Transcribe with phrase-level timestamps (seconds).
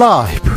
[0.00, 0.48] 라이브.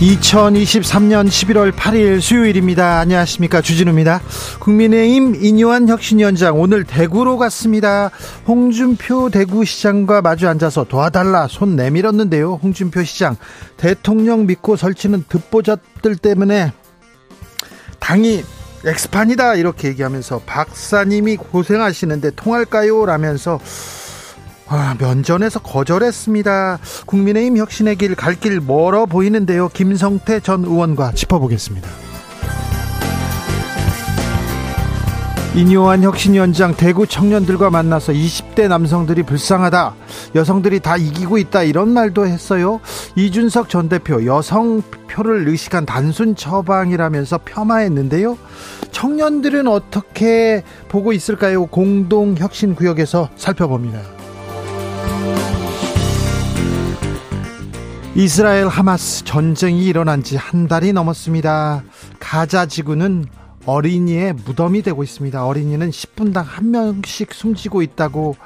[0.00, 2.98] 2023년 11월 8일 수요일입니다.
[2.98, 3.60] 안녕하십니까.
[3.60, 4.20] 주진우입니다.
[4.58, 8.10] 국민의힘 인요한 혁신위원장 오늘 대구로 갔습니다.
[8.48, 12.58] 홍준표 대구시장과 마주 앉아서 도와달라 손 내밀었는데요.
[12.64, 13.36] 홍준표 시장
[13.76, 16.72] 대통령 믿고 설치는 듣보잡들 때문에
[18.00, 18.42] 당이
[18.86, 23.04] 엑스판이다 이렇게 얘기하면서 박사님이 고생하시는데 통할까요?
[23.06, 23.58] 라면서
[24.68, 26.78] 아, 면전에서 거절했습니다.
[27.06, 29.68] 국민의힘 혁신의 길 갈 길 멀어 보이는데요.
[29.68, 31.88] 김성태 전 의원과 짚어보겠습니다.
[35.56, 39.94] 이뇨한 혁신위원장 대구 청년들과 만나서 20대 남성들이 불쌍하다.
[40.34, 41.62] 여성들이 다 이기고 있다.
[41.62, 42.78] 이런 말도 했어요.
[43.14, 48.36] 이준석 전 대표 여성 표를 의식한 단순 처방이라면서 폄하했는데요.
[48.90, 51.64] 청년들은 어떻게 보고 있을까요?
[51.66, 54.00] 공동 혁신 구역에서 살펴봅니다.
[58.14, 61.82] 이스라엘 하마스 전쟁이 일어난 지 한 달이 넘었습니다.
[62.20, 63.24] 가자 지구는
[63.66, 65.44] 어린이의 무덤이 되고 있습니다.
[65.44, 68.36] 어린이는 10분당 한 명씩 숨지고 있다고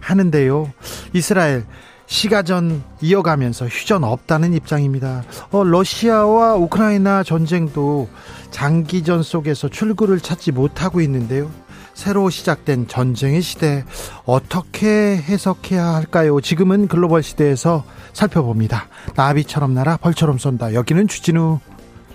[0.00, 0.72] 하는데요.
[1.12, 1.64] 이스라엘
[2.06, 5.22] 시가전 이어가면서 휴전 없다는 입장입니다.
[5.52, 8.08] 어, 러시아와 우크라이나 전쟁도
[8.50, 11.50] 장기전 속에서 출구를 찾지 못하고 있는데요.
[11.94, 13.84] 새로 시작된 전쟁의 시대
[14.24, 16.40] 어떻게 해석해야 할까요?
[16.40, 18.88] 지금은 글로벌 시대에서 살펴봅니다.
[19.14, 20.74] 나비처럼 날아 벌처럼 쏜다.
[20.74, 21.60] 여기는 주진우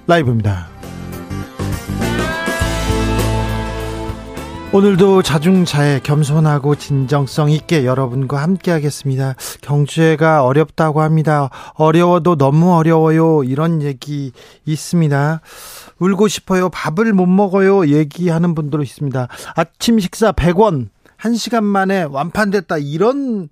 [0.08, 0.75] 라이브입니다.
[4.76, 9.34] 오늘도 자중자애 겸손하고 진정성 있게 여러분과 함께 하겠습니다.
[9.62, 11.50] 경제가 어렵다고 합니다.
[11.76, 13.46] 어려워도 너무 어려워요.
[13.46, 14.34] 이런 얘기
[14.66, 15.40] 있습니다.
[16.00, 16.68] 울고 싶어요.
[16.68, 17.88] 밥을 못 먹어요.
[17.88, 19.30] 얘기하는 분들 있습니다.
[19.56, 20.90] 아침 식사 100원.
[21.22, 22.78] 1시간 만에 완판됐다.
[22.80, 23.48] 이런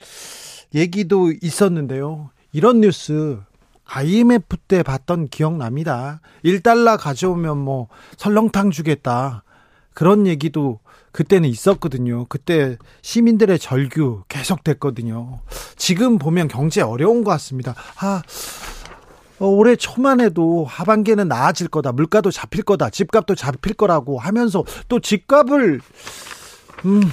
[0.76, 2.32] 얘기도 있었는데요.
[2.52, 3.40] 이런 뉴스
[3.86, 6.20] IMF 때 봤던 기억납니다.
[6.44, 7.88] 1달러 가져오면 뭐
[8.18, 9.46] 설렁탕 주겠다.
[9.94, 10.80] 그런 얘기도
[11.14, 12.26] 그때는 있었거든요.
[12.28, 15.40] 그때 시민들의 절규 계속됐거든요.
[15.78, 17.76] 지금 보면 경제 어려운 것 같습니다.
[18.00, 18.24] 아,
[19.40, 21.92] 어, 올해 초만 해도 하반기에는 나아질 거다.
[21.92, 22.90] 물가도 잡힐 거다.
[22.90, 25.82] 집값도 잡힐 거라고 하면서 또 집값을,
[26.86, 27.04] 음,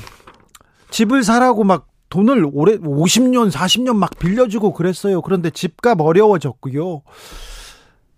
[0.90, 5.20] 집을 사라고 막 돈을 올해 50년, 40년 막 빌려주고 그랬어요.
[5.20, 7.02] 그런데 집값 어려워졌고요.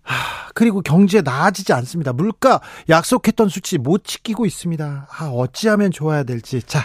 [0.03, 2.13] 하, 그리고 경제 나아지지 않습니다.
[2.13, 5.07] 물가 약속했던 수치 못 지키고 있습니다.
[5.09, 6.61] 아, 어찌하면 좋아야 될지.
[6.61, 6.81] 자,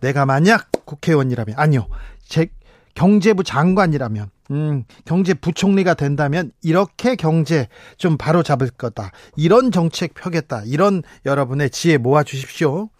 [0.00, 1.86] 내가 만약 국회의원이라면, 아니요.
[2.24, 2.48] 제
[2.94, 9.12] 경제부 장관이라면, 음, 경제부총리가 된다면 이렇게 경제 좀 바로 잡을 거다.
[9.36, 10.62] 이런 정책 펴겠다.
[10.66, 12.90] 이런 여러분의 지혜 모아 주십시오.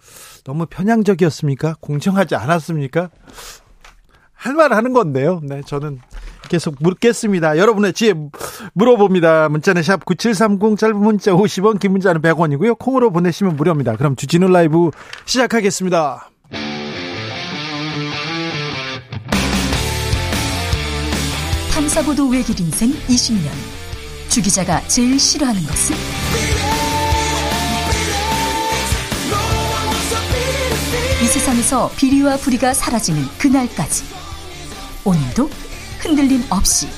[0.44, 1.74] 너무 편향적이었습니까?
[1.80, 3.10] 공정하지 않았습니까?
[4.32, 5.40] 할 말 하는 건데요.
[5.42, 6.00] 네, 저는
[6.48, 7.58] 계속 묻겠습니다.
[7.58, 8.14] 여러분의 지혜
[8.74, 9.48] 물어봅니다.
[9.48, 12.78] 문자는 샵 9730 짧은 문자 50원 긴 문자는 100원이고요.
[12.78, 13.96] 콩으로 보내시면 무료입니다.
[13.96, 14.90] 그럼 주진우 라이브
[15.26, 16.30] 시작하겠습니다.
[21.72, 23.48] 탐사보도 외길 인생 20년
[24.28, 25.96] 주 기자가 제일 싫어하는 것은?
[31.22, 34.04] 이 세상에서 비리와 부리가 사라지는 그날까지
[35.04, 35.50] 오늘도
[36.00, 36.88] 흔들림 없이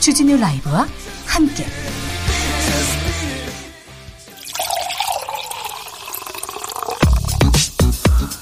[0.00, 0.86] 주진우 라이브와
[1.26, 1.64] 함께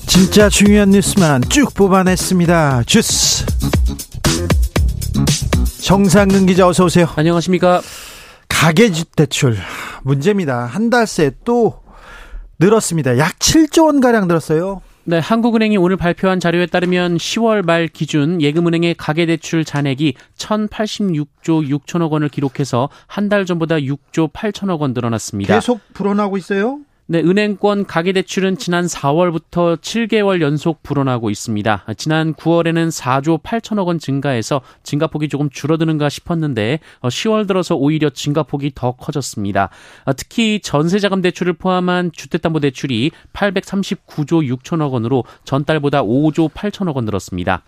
[0.06, 2.84] 진짜 중요한 뉴스만 쭉 뽑아냈습니다.
[2.87, 3.44] 주스
[5.82, 7.06] 정상근 기자 어서 오세요.
[7.16, 7.82] 안녕하십니까.
[8.49, 9.56] 가계대출
[10.03, 10.66] 문제입니다.
[10.66, 11.82] 한 달 새 또
[12.59, 13.19] 늘었습니다.
[13.19, 14.81] 약 7조 원 가량 늘었어요.
[15.06, 22.31] 네, 한국은행이 오늘 발표한 자료에 따르면 10월 말 기준 예금은행의 가계대출 잔액이 1,086조 6천억 원을
[22.31, 25.55] 기록해서 한 달 전보다 6조 8천억 원 늘어났습니다.
[25.55, 26.78] 계속 불어나고 있어요?
[27.06, 31.84] 네, 은행권 가계대출은 지난 4월부터 7개월 연속 불어나고 있습니다.
[31.98, 38.72] 지난 9월에는 4조 8천억 원 증가해서 증가폭이 조금 줄어드는가 싶었는데 10월 어, 들어서 오히려 증가폭이
[38.74, 39.68] 더 커졌습니다.
[40.06, 47.64] 어, 특히 전세자금 대출을 포함한 주택담보대출이 839조 6천억 원으로 전달보다 5조 8천억 원 늘었습니다.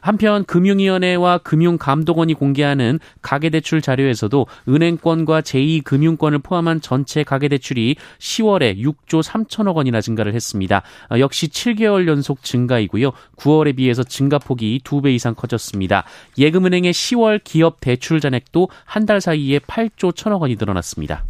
[0.00, 10.00] 한편 금융위원회와 금융감독원이 공개하는 가계대출 자료에서도 은행권과 제2금융권을 포함한 전체 가계대출이 10월에 6조 3천억 원이나
[10.00, 10.82] 증가를 했습니다.
[11.10, 13.10] 어, 역시 7개월 연속 증가이고요.
[13.36, 16.04] 9월에 비해서 증가폭이 2배 이상 커졌습니다.
[16.38, 21.24] 예금은행의 10월 기업 대출 잔액도 한 달 사이에 8조 1천억 원이 늘어났습니다.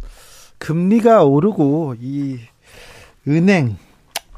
[0.59, 2.37] 금리가 오르고 이
[3.27, 3.77] 은행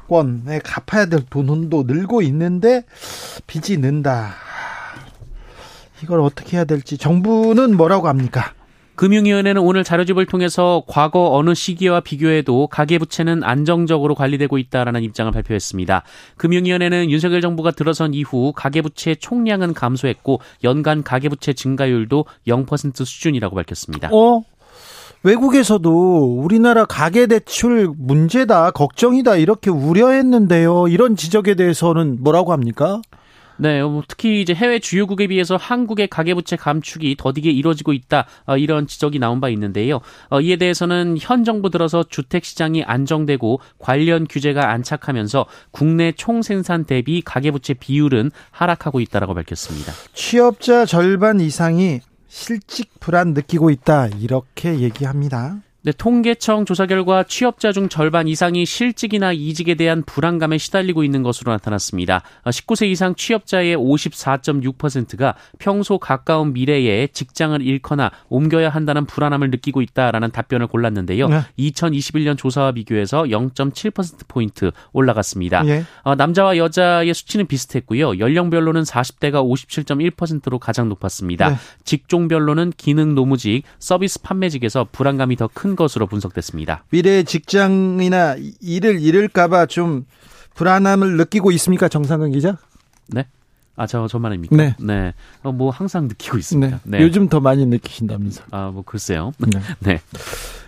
[0.04, 2.84] 정치권에 갚아야 될 돈도 늘고 있는데
[3.46, 4.34] 빚이 는다.
[6.02, 8.52] 이걸 어떻게 해야 될지 정부는 뭐라고 합니까?
[8.96, 16.04] 금융위원회는 오늘 자료집을 통해서 과거 어느 시기와 비교해도 가계부채는 안정적으로 관리되고 있다라는 입장을 발표했습니다.
[16.36, 24.10] 금융위원회는 윤석열 정부가 들어선 이후 가계부채 총량은 감소했고 연간 가계부채 증가율도 0% 수준이라고 밝혔습니다.
[24.12, 24.42] 어?
[25.24, 30.88] 외국에서도 우리나라 가계 대출 문제다, 걱정이다, 이렇게 우려했는데요.
[30.88, 33.00] 이런 지적에 대해서는 뭐라고 합니까?
[33.56, 38.86] 네, 뭐 특히 이제 해외 주요국에 비해서 한국의 가계부채 감축이 더디게 이루어지고 있다 어, 이런
[38.86, 40.00] 지적이 나온 바 있는데요.
[40.28, 47.22] 어, 이에 대해서는 현 정부 들어서 주택 시장이 안정되고 관련 규제가 안착하면서 국내 총생산 대비
[47.22, 49.92] 가계부채 비율은 하락하고 있다라고 밝혔습니다.
[50.14, 52.00] 취업자 절반 이상이
[52.34, 55.60] 실직 불안 느끼고 있다 이렇게 얘기합니다.
[55.84, 61.52] 네, 통계청 조사 결과 취업자 중 절반 이상이 실직이나 이직에 대한 불안감에 시달리고 있는 것으로
[61.52, 62.22] 나타났습니다.
[62.46, 70.30] 19세 어, 이상 취업자의 54.6%가 평소 가까운 미래에 직장을 잃거나 옮겨야 한다는 불안함을 느끼고 있다라는
[70.30, 71.28] 답변을 골랐는데요.
[71.28, 71.40] 네.
[71.58, 75.64] 2021년 조사와 비교해서 0.7%포인트 올라갔습니다.
[75.64, 75.84] 네.
[76.16, 78.18] 남자와 여자의 수치는 비슷했고요.
[78.20, 81.50] 연령별로는 40대가 57.1%로 가장 높았습니다.
[81.50, 81.56] 네.
[81.84, 86.84] 직종별로는 기능 노무직, 서비스 판매직에서 불안감이 더큰 것으로 분석됐습니다.
[86.90, 90.06] 미래 직장이나 일을 잃을까봐 좀
[90.54, 92.56] 불안함을 느끼고 있습니까, 정상근 기자?
[93.08, 93.26] 네.
[93.76, 94.56] 아, 저, 저만 입니까?
[94.56, 94.74] 네.
[94.78, 95.12] 네.
[95.42, 96.80] 어, 뭐, 항상 느끼고 있습니다.
[96.84, 96.98] 네.
[96.98, 97.04] 네.
[97.04, 98.44] 요즘 더 많이 느끼신다면서.
[98.52, 99.32] 아, 뭐, 글쎄요.
[99.38, 99.60] 네.
[99.80, 100.00] 네.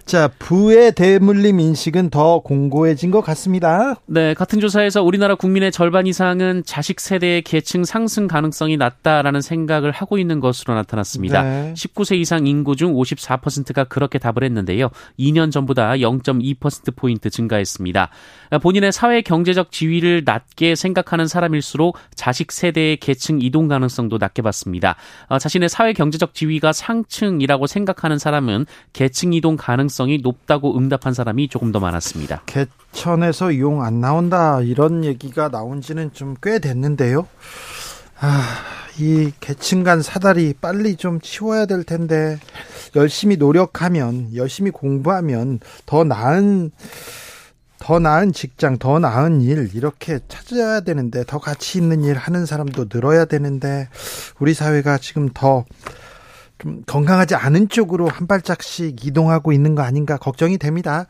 [0.06, 3.96] 자, 부의 대물림 인식은 더 공고해진 것 같습니다.
[4.06, 10.16] 네, 같은 조사에서 우리나라 국민의 절반 이상은 자식 세대의 계층 상승 가능성이 낮다라는 생각을 하고
[10.18, 11.42] 있는 것으로 나타났습니다.
[11.42, 11.74] 네.
[11.74, 14.90] 19세 이상 인구 중 54%가 그렇게 답을 했는데요.
[15.18, 18.08] 2년 전보다 0.2%포인트 증가했습니다.
[18.62, 24.94] 본인의 사회 경제적 지위를 낮게 생각하는 사람일수록 자식 세대의 계층 이동 가능성도 낮게 봤습니다.
[25.26, 31.48] 어, 자신의 사회 경제적 지위가 상층이라고 생각하는 사람은 계층 이동 가능성 가능성이 높다고 응답한 사람이
[31.48, 32.43] 조금 더 많았습니다.
[32.44, 37.26] 개천에서 이용 안 나온다 이런 얘기가 나온 지는 좀 꽤 됐는데요.
[38.20, 38.43] 아,
[38.98, 42.38] 이 계층 간 사다리 빨리 좀 치워야 될 텐데
[42.94, 46.72] 열심히 노력하면 열심히 공부하면 더 나은
[47.78, 52.88] 더 나은 직장, 더 나은 일 이렇게 찾아야 되는데 더 가치 있는 일 하는 사람도
[52.88, 53.88] 늘어야 되는데
[54.40, 55.64] 우리 사회가 지금 더
[56.58, 61.06] 좀 건강하지 않은 쪽으로 한 발짝씩 이동하고 있는 거 아닌가 걱정이 됩니다.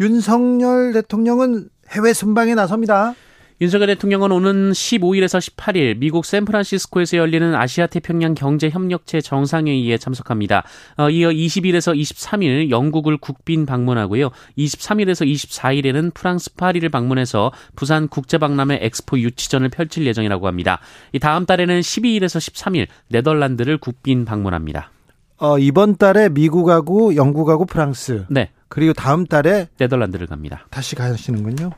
[0.00, 3.14] 윤석열 대통령은 해외 순방에 나섭니다.
[3.60, 10.62] 윤석열 대통령은 오는 15일에서 18일 미국 샌프란시스코에서 열리는 아시아 태평양 경제 협력체 정상회의에 참석합니다.
[10.96, 14.30] 어, 이어 20일에서 23일 영국을 국빈 방문하고요.
[14.56, 20.78] 23일에서 24일에는 프랑스 파리를 방문해서 부산 국제박람회 엑스포 유치전을 펼칠 예정이라고 합니다.
[21.12, 24.92] 이 다음 달에는 12일에서 13일 네덜란드를 국빈 방문합니다.
[25.38, 28.24] 어, 이번 달에 미국하고 영국하고 프랑스.
[28.28, 28.50] 네.
[28.68, 30.66] 그리고 다음 달에 네덜란드를 갑니다.
[30.70, 31.70] 다시 가시는군요.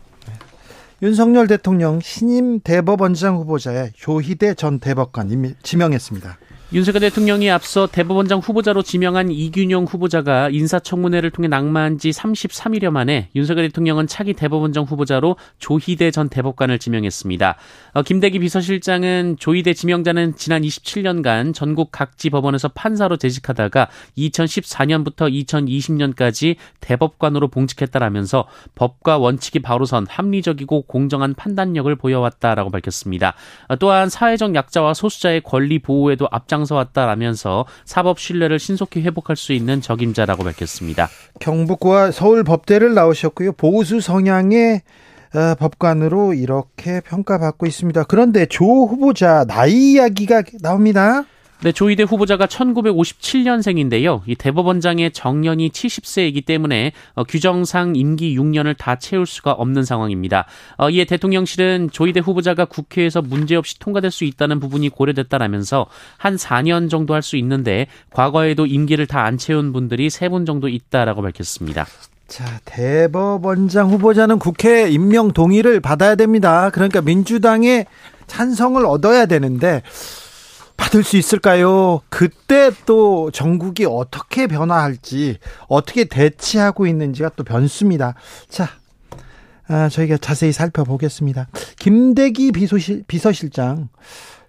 [1.03, 5.31] 윤석열 대통령 신임 대법원장 후보자에 조희대 전 대법관
[5.63, 6.39] 지명했습니다.
[6.73, 13.67] 윤석열 대통령이 앞서 대법원장 후보자로 지명한 이균용 후보자가 인사청문회를 통해 낙마한 지 33일여 만에 윤석열
[13.67, 17.57] 대통령은 차기 대법원장 후보자로 조희대 전 대법관을 지명했습니다.
[17.95, 27.49] 어, 김대기 비서실장은 조희대 지명자는 지난 27년간 전국 각지 법원에서 판사로 재직하다가 2014년부터 2020년까지 대법관으로
[27.49, 28.47] 봉직했다라면서
[28.77, 33.35] 법과 원칙이 바로선 합리적이고 공정한 판단력을 보여왔다라고 밝혔습니다.
[33.67, 39.81] 어, 또한 사회적 약자와 소수자의 권리 보호에도 앞장 앞장서왔다라면서 사법 신뢰를 신속히 회복할 수 있는
[39.81, 41.09] 적임자라고 밝혔습니다.
[41.41, 43.53] 경북과 서울 법대를 나오셨고요.
[43.53, 44.83] 보수 성향의
[45.33, 48.05] 어, 법관으로 이렇게 평가받고 있습니다.
[48.05, 51.25] 그런데 조 후보자 나이 이야기가 나옵니다.
[51.63, 54.23] 네, 조희대 후보자가 1957년생인데요.
[54.27, 60.47] 이 대법원장의 정년이 70세이기 때문에 어, 규정상 임기 6년을 다 채울 수가 없는 상황입니다.
[60.79, 65.87] 어, 이에 대통령실은 조희대 후보자가 국회에서 문제없이 통과될 수 있다는 부분이 고려됐다라면서
[66.17, 71.21] 한 4년 정도 할 수 있는데 과거에도 임기를 다 안 채운 분들이 3분 정도 있다라고
[71.21, 71.87] 밝혔습니다.
[72.27, 76.71] 자, 대법원장 후보자는 국회 임명 동의를 받아야 됩니다.
[76.71, 77.85] 그러니까 민주당의
[78.29, 79.83] 찬성을 얻어야 되는데
[80.81, 82.01] 받을 수 있을까요?
[82.09, 85.37] 그때 또 전국이 어떻게 변화할지,
[85.69, 88.15] 어떻게 대치하고 있는지가 또 변수입니다.
[88.49, 88.71] 자,
[89.69, 91.49] 아, 저희가 자세히 살펴보겠습니다.
[91.79, 93.91] 김대기 비서실, 비서실장,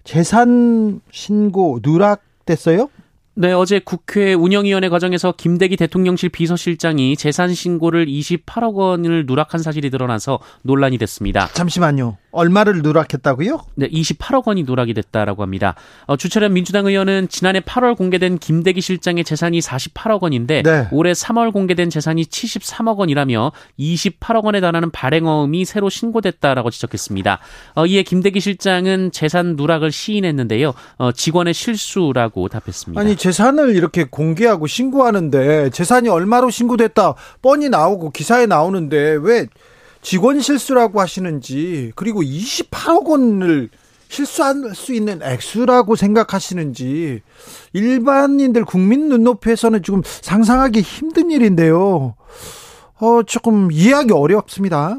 [0.04, 2.88] 재산 신고 누락됐어요?
[3.34, 10.38] 네, 어제 국회 운영위원회 과정에서 김대기 대통령실 비서실장이 재산 신고를 28억 원을 누락한 사실이 드러나서
[10.62, 11.48] 논란이 됐습니다.
[11.48, 12.16] 잠시만요.
[12.32, 13.60] 얼마를 누락했다고요?
[13.76, 15.74] 네, 28억 원이 누락이 됐다라고 합니다.
[16.06, 20.88] 어, 주철현 민주당 의원은 지난해 8월 공개된 김대기 실장의 재산이 48억 원인데 네.
[20.90, 27.38] 올해 3월 공개된 재산이 73억 원이라며 28억 원에 달하는 발행어음이 새로 신고됐다라고 지적했습니다.
[27.76, 30.72] 어, 이에 김대기 실장은 재산 누락을 시인했는데요.
[30.96, 33.00] 어, 직원의 실수라고 답했습니다.
[33.00, 39.46] 아니 재산을 이렇게 공개하고 신고하는데 재산이 얼마로 신고됐다 뻔히 나오고 기사에 나오는데 왜
[40.02, 43.70] 직원 실수라고 하시는지 그리고 28억 원을
[44.08, 47.22] 실수할 수 있는 액수라고 생각하시는지
[47.72, 52.14] 일반인들 국민 눈높이에서는 지금 상상하기 힘든 일인데요.
[53.00, 54.98] 어, 조금 이해하기 어렵습니다.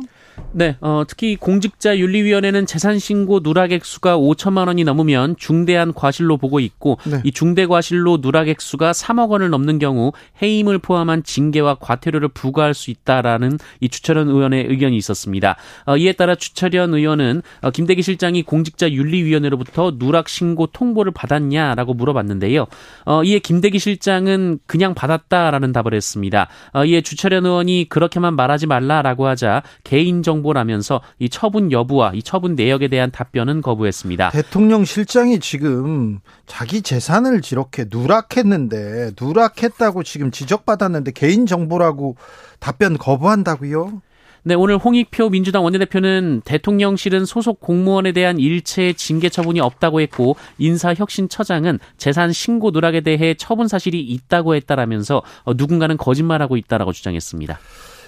[0.51, 6.59] 네, 어, 특히 공직자 윤리위원회는 재산 신고 누락액 수가 5천만 원이 넘으면 중대한 과실로 보고
[6.59, 7.21] 있고 네.
[7.23, 10.11] 이 중대 과실로 누락액 수가 3억 원을 넘는 경우
[10.41, 15.55] 해임을 포함한 징계와 과태료를 부과할 수 있다라는 이 주철현 의원의 의견이 있었습니다.
[15.85, 22.67] 어, 이에 따라 주철현 의원은 어, 김대기 실장이 공직자 윤리위원회로부터 누락 신고 통보를 받았냐라고 물어봤는데요.
[23.05, 26.47] 어, 이에 김대기 실장은 그냥 받았다라는 답을 했습니다.
[26.73, 32.55] 어, 이에 주철현 의원이 그렇게만 말하지 말라라고 하자 개인 정보라면서 이 처분 여부와 이 처분
[32.55, 34.31] 내역에 대한 답변은 거부했습니다.
[34.31, 42.15] 대통령 실장이 지금 자기 재산을 이렇게 누락했는데 누락했다고 지금 지적받았는데 개인 정보라고
[42.59, 44.01] 답변 거부한다고요?
[44.45, 51.79] 네, 오늘 홍익표 민주당 원내대표는 대통령실은 소속 공무원에 대한 일체 징계 처분이 없다고 했고 인사혁신처장은
[51.95, 57.57] 재산 신고 누락에 대해 처분 사실이 있다고 했다라면서 어, 누군가는 거짓말하고 있다라고 주장했습니다.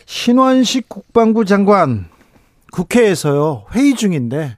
[0.06, 2.06] 신원식 국방부 장관
[2.72, 4.58] 국회에서요 회의 중인데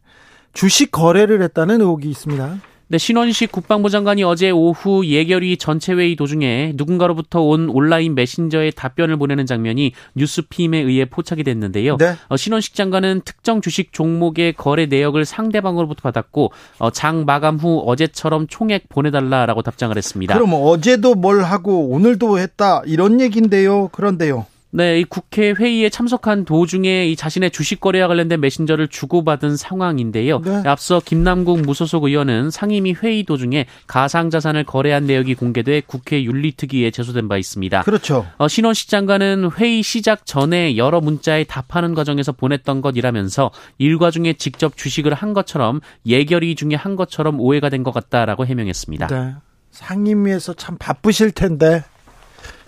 [0.53, 2.57] 주식 거래를 했다는 의혹이 있습니다.
[2.89, 9.17] 네, 신원식 국방부 장관이 어제 오후 예결위 전체 회의 도중에 누군가로부터 온 온라인 메신저에 답변을
[9.17, 11.97] 보내는 장면이 뉴스핌에 의해 포착이 됐는데요.
[11.97, 12.15] 네.
[12.29, 18.47] 어, 신원식 장관은 특정 주식 종목의 거래 내역을 상대방으로부터 받았고 어, 장 마감 후 어제처럼
[18.47, 20.33] 총액 보내달라라고 답장을 했습니다.
[20.33, 23.89] 그럼 어제도 뭘 하고 오늘도 했다 이런 얘기인데요.
[23.89, 24.45] 그런데요.
[24.69, 30.41] 네, 이 국회 회의에 참석한 도중에 이 자신의 주식 거래와 관련된 메신저를 주고받은 상황인데요.
[30.41, 30.61] 네.
[30.65, 37.27] 앞서 김남국 무소속 의원은 상임위 회의 도중에 가상 자산을 거래한 내역이 공개돼 국회 윤리특위에 제소된
[37.27, 37.81] 바 있습니다.
[37.83, 38.27] 그렇죠.
[38.37, 44.75] 어, 신원식 장관은 회의 시작 전에 여러 문자에 답하는 과정에서 보냈던 것이라면서 일과 중에 직접
[44.75, 49.07] 주식을 한 것처럼 예결위 중에 한 것처럼 오해가 된 것 같다라고 해명했습니다.
[49.07, 49.35] 네.
[49.71, 51.83] 상임위에서 참 바쁘실 텐데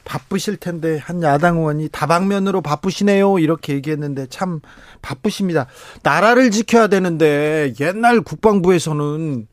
[0.05, 4.61] 바쁘실 텐데 한 야당 의원이 다방면으로 바쁘시네요 이렇게 얘기했는데 참
[5.01, 5.67] 바쁘십니다.
[6.03, 9.47] 나라를 지켜야 되는데 옛날 국방부에서는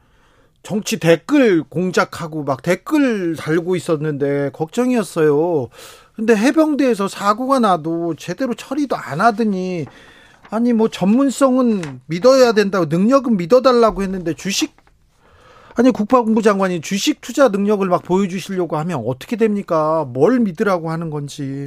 [0.62, 5.68] 정치 댓글 공작하고 막 댓글 달고 있었는데 걱정이었어요.
[6.16, 9.86] 근데 해병대에서 사고가 나도 제대로 처리도 안 하더니
[10.50, 14.74] 아니 뭐 전문성은 믿어야 된다고 능력은 믿어달라고 했는데 주식
[15.78, 20.06] 아니 국방부 장관이 주식 투자 능력을 막 보여주시려고 하면 어떻게 됩니까?
[20.08, 21.66] 뭘 믿으라고 하는 건지.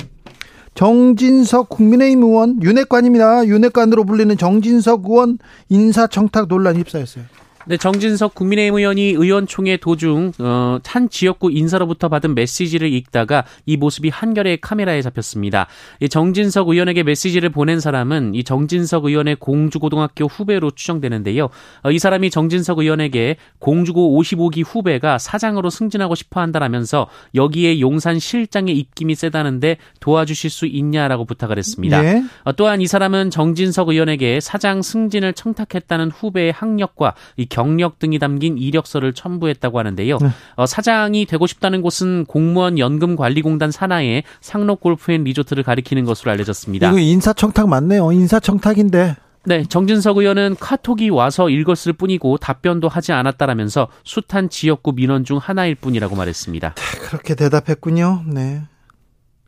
[0.73, 3.45] 정진석 국민의힘 의원 윤핵관입니다.
[3.45, 5.37] 윤핵관으로 불리는 정진석 의원
[5.69, 7.25] 인사청탁 논란 휩싸였어요.
[7.69, 14.09] 네, 정진석 국민의힘 의원이 의원총회 도중 어, 한 지역구 인사로부터 받은 메시지를 읽다가 이 모습이
[14.09, 15.67] 한겨레 카메라에 잡혔습니다.
[15.99, 21.49] 이 정진석 의원에게 메시지를 보낸 사람은 이 정진석 의원의 공주고등학교 후배로 추정되는데요.
[21.83, 28.75] 어, 이 사람이 정진석 의원에게 공주고 55기 후배가 사장으로 승진하고 싶어 한다라면서 여기에 용산 실장의
[28.79, 32.03] 입김이 세다는데 도와주실 수 있냐라고 부탁을 했습니다.
[32.03, 32.23] 예?
[32.45, 38.57] 어, 또한 이 사람은 정진석 의원에게 사장 승진을 청탁했다는 후배의 학력과 이 경력 등이 담긴
[38.57, 40.17] 이력서를 첨부했다고 하는데요.
[40.21, 40.29] 네.
[40.55, 46.89] 어, 사장이 되고 싶다는 곳은 공무원 연금관리공단 산하의 상록 골프앤 리조트를 가리키는 것으로 알려졌습니다.
[46.89, 48.11] 이거 인사청탁 맞네요.
[48.11, 49.15] 인사청탁인데.
[49.45, 55.75] 네, 정진석 의원은 카톡이 와서 읽었을 뿐이고 답변도 하지 않았다라면서 숱한 지역구 민원 중 하나일
[55.75, 56.73] 뿐이라고 말했습니다.
[56.75, 58.23] 네, 그렇게 대답했군요.
[58.27, 58.61] 네.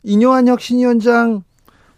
[0.04, 1.44] 이뇨한 혁신위원장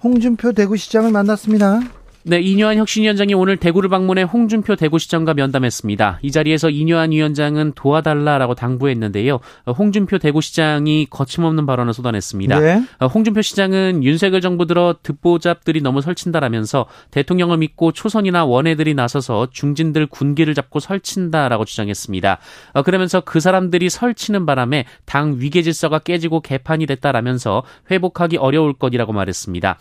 [0.04, 1.80] 홍준표 대구시장을 만났습니다.
[2.26, 6.20] 네, 이뇨한 혁신위원장이 오늘 대구를 방문해 홍준표 대구시장과 면담했습니다.
[6.22, 9.42] 이 자리에서 이뇨한 위원장은 도와달라라고 당부했는데요.
[9.78, 12.60] 홍준표 대구시장이 거침없는 발언을 쏟아냈습니다.
[12.62, 12.82] 네.
[13.14, 20.54] 홍준표 시장은 윤석열 정부 들어 듣보잡들이 너무 설친다라면서 대통령을 믿고 초선이나 원외들이 나서서 중진들 군기를
[20.54, 22.40] 잡고 설친다라고 주장했습니다.
[22.86, 29.78] 그러면서 그 사람들이 설치는 바람에 당 위계 질서가 깨지고 개판이 됐다라면서 회복하기 어려울 것이라고 말했습니다.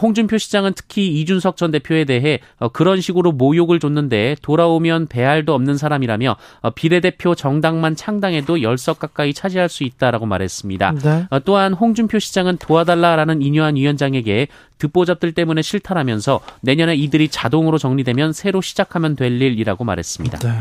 [0.00, 5.54] 홍준표 시장은 특히 이준석 전 대표 대표에 대해 어, 그런 식으로 모욕을 줬는데 돌아오면 배알도
[5.54, 10.92] 없는 사람이라며 어, 비례대표 정당만 창당해도 열석 가까이 차지할 수 있다라고 말했습니다.
[11.02, 11.26] 네.
[11.30, 14.48] 어, 또한 홍준표 시장은 도와달라라는 인요한 위원장에게
[14.78, 20.38] 듣보잡들 때문에 싫다라면서 내년에 이들이 자동으로 정리되면 새로 시작하면 될 일이라고 말했습니다.
[20.38, 20.60] 네.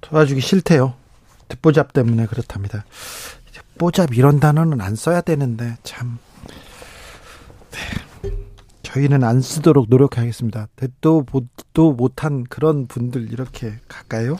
[0.00, 0.94] 도와주기 싫대요.
[1.48, 2.84] 듣보잡 때문에 그렇답니다.
[3.52, 6.18] 듣보잡 이런 단어는 안 써야 되는데 참.
[7.70, 8.07] 네.
[8.88, 10.68] 저희는 안 쓰도록 노력하겠습니다.
[10.76, 14.38] 듣도 보도 못한 그런 분들 이렇게 갈까요?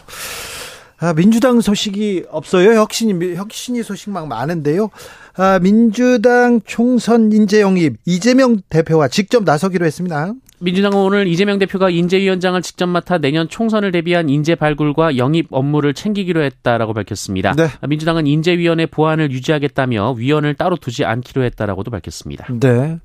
[1.00, 2.72] 아, 민주당 소식이 없어요.
[2.72, 4.88] 혁신이 혁신이 소식 막 많은데요.
[5.36, 10.32] 아, 민주당 총선 인재 영입 이재명 대표와 직접 나서기로 했습니다.
[10.60, 16.42] 민주당은 오늘 이재명 대표가 인재위원장을 직접 맡아 내년 총선을 대비한 인재 발굴과 영입 업무를 챙기기로
[16.42, 17.52] 했다라고 밝혔습니다.
[17.52, 17.68] 네.
[17.86, 22.46] 민주당은 인재위원회 보안을 유지하겠다며 위원을 따로 두지 않기로 했다라고도 밝혔습니다.
[22.58, 22.98] 네.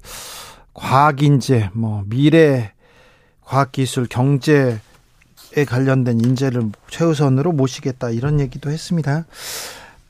[0.74, 2.72] 과학인재, 뭐 미래
[3.42, 4.80] 과학기술, 경제에
[5.68, 9.26] 관련된 인재를 최우선으로 모시겠다 이런 얘기도 했습니다.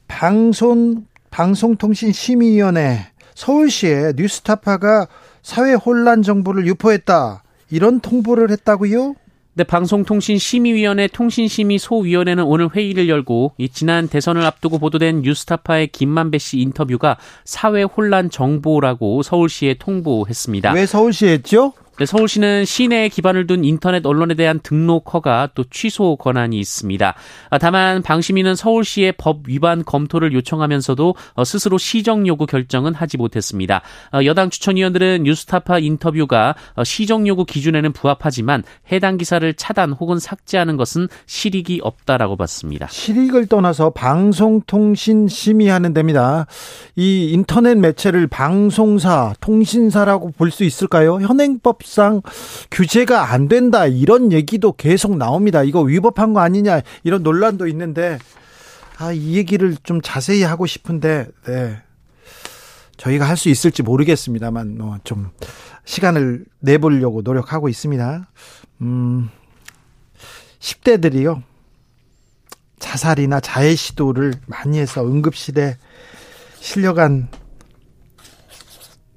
[0.07, 5.07] 방송 방송통신심의위원회 서울시에 뉴스타파가
[5.41, 7.43] 사회 혼란 정보를 유포했다.
[7.71, 9.15] 이런 통보를 했다고요?
[9.55, 16.59] 네, 방송통신심의위원회 통신심의 소위원회는 오늘 회의를 열고 이 지난 대선을 앞두고 보도된 뉴스타파의 김만배 씨
[16.59, 20.73] 인터뷰가 사회 혼란 정보라고 서울시에 통보했습니다.
[20.73, 21.73] 왜 서울시에 했죠?
[21.99, 27.13] 네, 서울시는 시내에 기반을 둔 인터넷 언론에 대한 등록 허가 또 취소 권한이 있습니다.
[27.51, 33.83] 아, 다만 방심위는 서울시의 법 위반 검토를 요청하면서도 어, 스스로 시정 요구 결정은 하지 못했습니다.
[34.11, 40.77] 어, 여당 추천위원들은 뉴스타파 인터뷰가 어, 시정 요구 기준에는 부합하지만 해당 기사를 차단 혹은 삭제하는
[40.77, 42.87] 것은 실익이 없다라고 봤습니다.
[42.87, 46.47] 실익을 떠나서 방송통신 심의하는 데입니다.
[46.95, 51.19] 이 인터넷 매체를 방송사, 통신사라고 볼 수 있을까요?
[51.19, 52.21] 현행법 법상
[52.71, 55.63] 규제가 안 된다 이런 얘기도 계속 나옵니다.
[55.63, 58.17] 이거 위법한 거 아니냐 이런 논란도 있는데
[58.97, 61.81] 아, 이 얘기를 좀 자세히 하고 싶은데 네.
[62.97, 65.29] 저희가 할 수 있을지 모르겠습니다만 뭐 좀
[65.85, 68.29] 시간을 내보려고 노력하고 있습니다.
[68.81, 69.29] 음.
[70.59, 71.41] 10대들이요.
[72.79, 75.75] 자살이나 자해 시도를 많이 해서 응급실에
[76.61, 77.27] 실려간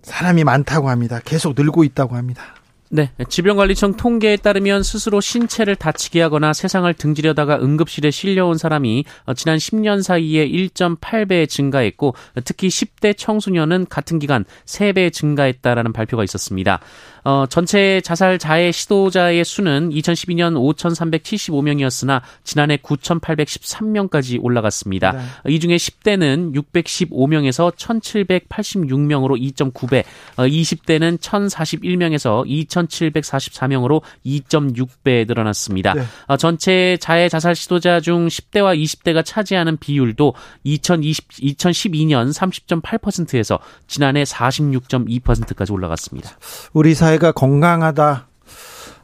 [0.06, 1.20] 사람이 많다고 합니다.
[1.24, 2.54] 계속 늘고 있다고 합니다.
[2.88, 10.04] 네, 질병관리청 통계에 따르면 스스로 신체를 다치게 하거나 세상을 등지려다가 응급실에 실려온 사람이 지난 10년
[10.04, 12.14] 사이에 1.8배 증가했고
[12.44, 16.78] 특히 10대 청소년은 같은 기간 3배 증가했다라는 발표가 있었습니다.
[17.26, 25.10] 어, 전체 자살 자해 시도자의 수는 2012년 5,375명이었으나 지난해 9,813명까지 올라갔습니다.
[25.10, 25.52] 네.
[25.52, 30.04] 이 중에 10대는 615명에서 1,786명으로 2.9배,
[30.36, 35.94] 어, 20대는 1,041명에서 2,744명으로 2.6배 늘어났습니다.
[35.94, 36.02] 네.
[36.28, 43.58] 어, 전체 자해 자살 시도자 중 10대와 20대가 차지하는 비율도 2020, 2012년 30.8%에서
[43.88, 46.30] 지난해 46.2%까지 올라갔습니다.
[46.72, 48.28] 우리 사회 사회가 건강하다,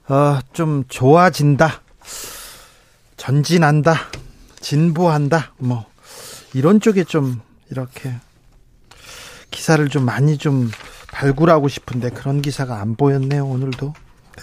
[0.09, 1.83] 어, 좀 좋아진다,
[3.16, 3.94] 전진한다,
[4.61, 5.87] 진보한다, 뭐,
[6.55, 8.14] 이런 쪽에 좀 이렇게
[9.51, 10.70] 기사를 좀 많이 좀
[11.11, 13.94] 발굴하고 싶은데 그런 기사가 안 보였네요, 오늘도.
[14.37, 14.42] 네.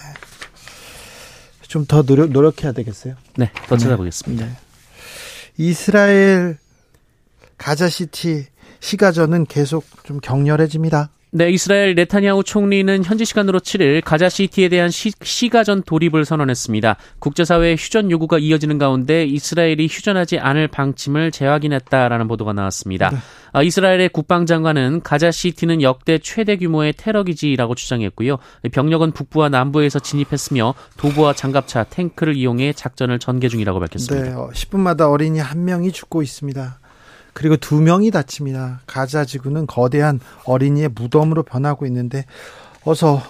[1.67, 3.15] 좀더 노력, 노력해야 되겠어요?
[3.38, 4.45] 네, 더 찾아보겠습니다.
[4.45, 4.51] 네.
[5.58, 6.58] 이스라엘
[7.58, 8.47] 가자시티
[8.79, 11.12] 시가전은 계속 좀 격렬해집니다.
[11.32, 16.96] 네, 이스라엘 네타냐후 총리는 현지 시간으로 7일 가자 시티에 대한 시, 시가전 돌입을 선언했습니다.
[17.20, 23.12] 국제사회의 휴전 요구가 이어지는 가운데 이스라엘이 휴전하지 않을 방침을 재확인했다라는 보도가 나왔습니다.
[23.12, 23.18] 네.
[23.52, 28.38] 아, 이스라엘의 국방장관은 가자 시티는 역대 최대 규모의 테러 기지라고 주장했고요.
[28.72, 34.30] 병력은 북부와 남부에서 진입했으며 도보와 장갑차, 탱크를 이용해 작전을 전개 중이라고 밝혔습니다.
[34.30, 36.79] 네, 10분마다 어, 어린이 한 명이 죽고 있습니다.
[37.39, 38.82] 그리고 두 명이 다칩니다.
[38.86, 42.25] 가자 지구는 거대한 어린이의 무덤으로 변하고 있는데
[42.84, 43.21] 어서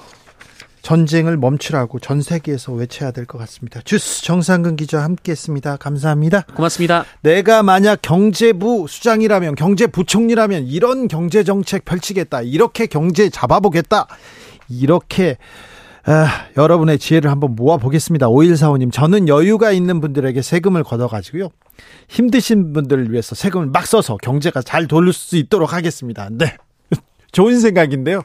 [0.82, 3.82] 전쟁을 멈추라고 전 세계에서 외쳐야 될 것 같습니다.
[3.86, 5.78] 주스 정상근 기자 함께했습니다.
[5.78, 6.42] 감사합니다.
[6.56, 7.06] 고맙습니다.
[7.22, 12.42] 내가 만약 경제부 수장이라면 경제부총리라면 이런 경제 정책 펼치겠다.
[12.42, 14.08] 이렇게 경제 잡아보겠다.
[14.70, 15.38] 이렇게
[16.06, 18.28] 아, 여러분의 지혜를 한번 모아보겠습니다.
[18.28, 21.50] 5145님, 저는 여유가 있는 분들에게 세금을 걷어가지고요.
[22.08, 26.30] 힘드신 분들을 위해서 세금을 막 써서 경제가 잘 돌릴 수 있도록 하겠습니다.
[26.32, 26.58] 네.
[27.32, 28.24] 좋은 생각인데요.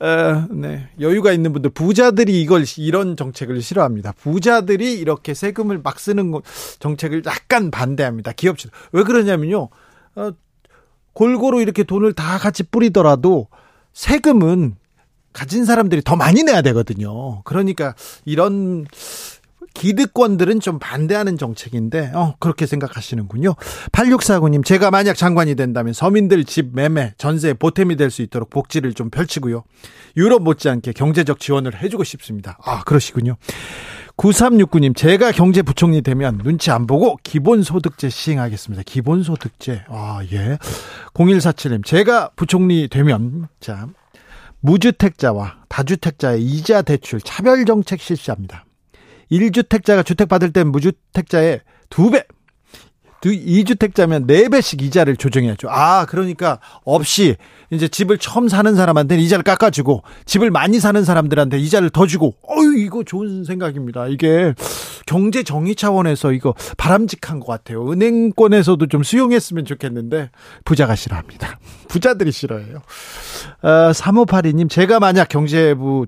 [0.00, 0.88] 어, 네.
[1.00, 4.12] 여유가 있는 분들, 부자들이 이걸, 이런 정책을 싫어합니다.
[4.12, 6.32] 부자들이 이렇게 세금을 막 쓰는
[6.80, 8.32] 정책을 약간 반대합니다.
[8.32, 8.70] 기업들.
[8.92, 9.68] 왜 그러냐면요.
[10.16, 10.30] 어,
[11.12, 13.48] 골고루 이렇게 돈을 다 같이 뿌리더라도
[13.92, 14.76] 세금은
[15.32, 17.42] 가진 사람들이 더 많이 내야 되거든요.
[17.42, 18.86] 그러니까 이런
[19.74, 23.54] 기득권들은 좀 반대하는 정책인데, 어, 그렇게 생각하시는군요.
[23.92, 29.10] 8649님, 제가 만약 장관이 된다면 서민들 집 매매, 전세 보탬이 될 수 있도록 복지를 좀
[29.10, 29.64] 펼치고요.
[30.16, 32.56] 유럽 못지않게 경제적 지원을 해주고 싶습니다.
[32.64, 33.36] 아, 그러시군요.
[34.16, 38.84] 9369님, 제가 경제부총리 되면 눈치 안 보고 기본소득제 시행하겠습니다.
[38.86, 39.86] 기본소득제.
[39.88, 40.58] 아, 예.
[41.14, 43.88] 0147님, 제가 부총리 되면, 자,
[44.60, 48.63] 무주택자와 다주택자의 이자 대출 차별 정책 실시합니다.
[49.40, 52.24] 1주택자가 주택 받을 땐 무주택자의 2배,
[53.32, 55.68] 2주택자면 4배씩 이자를 조정해야죠.
[55.70, 57.36] 아, 그러니까 없이
[57.70, 62.78] 이제 집을 처음 사는 사람한테는 이자를 깎아주고 집을 많이 사는 사람들한테 이자를 더 주고 어유
[62.78, 64.08] 이거 좋은 생각입니다.
[64.08, 64.54] 이게
[65.06, 67.90] 경제 정의 차원에서 이거 바람직한 것 같아요.
[67.90, 70.30] 은행권에서도 좀 수용했으면 좋겠는데
[70.64, 71.58] 부자가 싫어합니다.
[71.88, 72.82] 부자들이 싫어해요.
[73.62, 76.06] 어, 3582님 제가 만약 경제부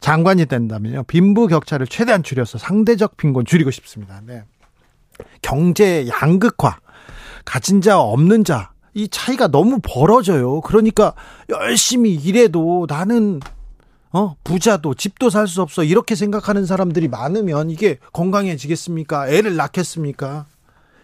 [0.00, 1.04] 장관이 된다면요.
[1.04, 4.20] 빈부 격차를 최대한 줄여서 상대적 빈곤 줄이고 싶습니다.
[4.26, 4.42] 네.
[5.42, 6.78] 경제 양극화,
[7.44, 10.62] 가진 자 없는 자, 이 차이가 너무 벌어져요.
[10.62, 11.14] 그러니까
[11.50, 13.40] 열심히 일해도 나는
[14.12, 15.84] 어, 부자도 집도 살 수 없어.
[15.84, 19.28] 이렇게 생각하는 사람들이 많으면 이게 건강해지겠습니까?
[19.28, 20.46] 애를 낳겠습니까?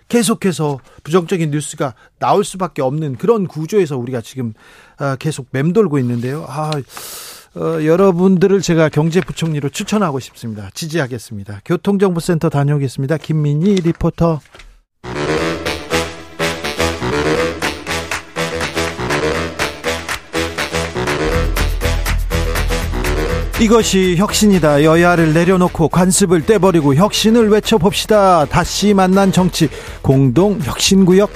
[0.08, 4.54] 계속해서 부정적인 뉴스가 나올 수밖에 없는 그런 구조에서 우리가 지금
[4.98, 6.44] 어, 계속 맴돌고 있는데요.
[6.48, 6.70] 아,
[7.56, 10.68] 어, 여러분들을 제가 경제부총리로 추천하고 싶습니다.
[10.74, 11.60] 지지하겠습니다.
[11.64, 13.16] 교통정보센터 다녀오겠습니다.
[13.16, 14.40] 김민희 리포터.
[23.58, 24.84] 이것이 혁신이다.
[24.84, 28.44] 여야를 내려놓고 관습을 떼버리고 혁신을 외쳐봅시다.
[28.44, 29.70] 다시 만난 정치
[30.02, 31.30] 공동 혁신구역.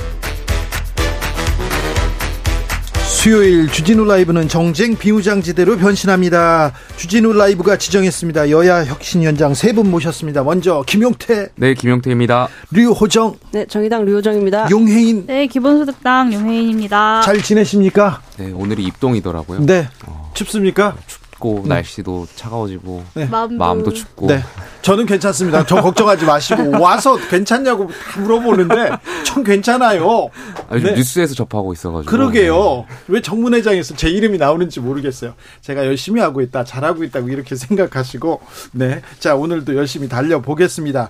[3.11, 6.73] 수요일 주진우 라이브는 정쟁 비무장지대로 변신합니다.
[6.96, 8.51] 주진우 라이브가 지정했습니다.
[8.51, 10.42] 여야 혁신위원장 세 분 모셨습니다.
[10.42, 11.49] 먼저 김용태.
[11.57, 12.49] 네, 김용태입니다.
[12.70, 13.37] 류호정.
[13.53, 14.68] 네, 정의당 류호정입니다.
[14.70, 15.27] 용혜인.
[15.27, 17.20] 네, 기본소득당 용혜인입니다.
[17.23, 18.23] 잘 지내십니까?
[18.38, 19.66] 네, 오늘이 입동이더라고요.
[19.66, 19.88] 네.
[20.07, 20.31] 어.
[20.35, 20.96] 춥습니까?
[21.07, 21.70] 춥 고 네.
[21.70, 23.24] 날씨도 차가워지고 네.
[23.24, 24.26] 마음도, 마음도 춥고.
[24.26, 24.44] 네.
[24.83, 25.64] 저는 괜찮습니다.
[25.66, 28.90] 저 걱정하지 마시고 와서 괜찮냐고 다 물어보는데
[29.24, 30.29] 전 괜찮아요.
[30.68, 30.92] 아니, 네.
[30.92, 32.11] 뉴스에서 접하고 있어가지고.
[32.11, 32.85] 그러게요.
[33.09, 35.35] 왜 정문회장에서 제 이름이 나오는지 모르겠어요.
[35.62, 38.40] 제가 열심히 하고 있다, 잘하고 있다고 이렇게 생각하시고
[38.72, 39.00] 네.
[39.18, 41.09] 자 오늘도 열심히 달려 보겠습니다.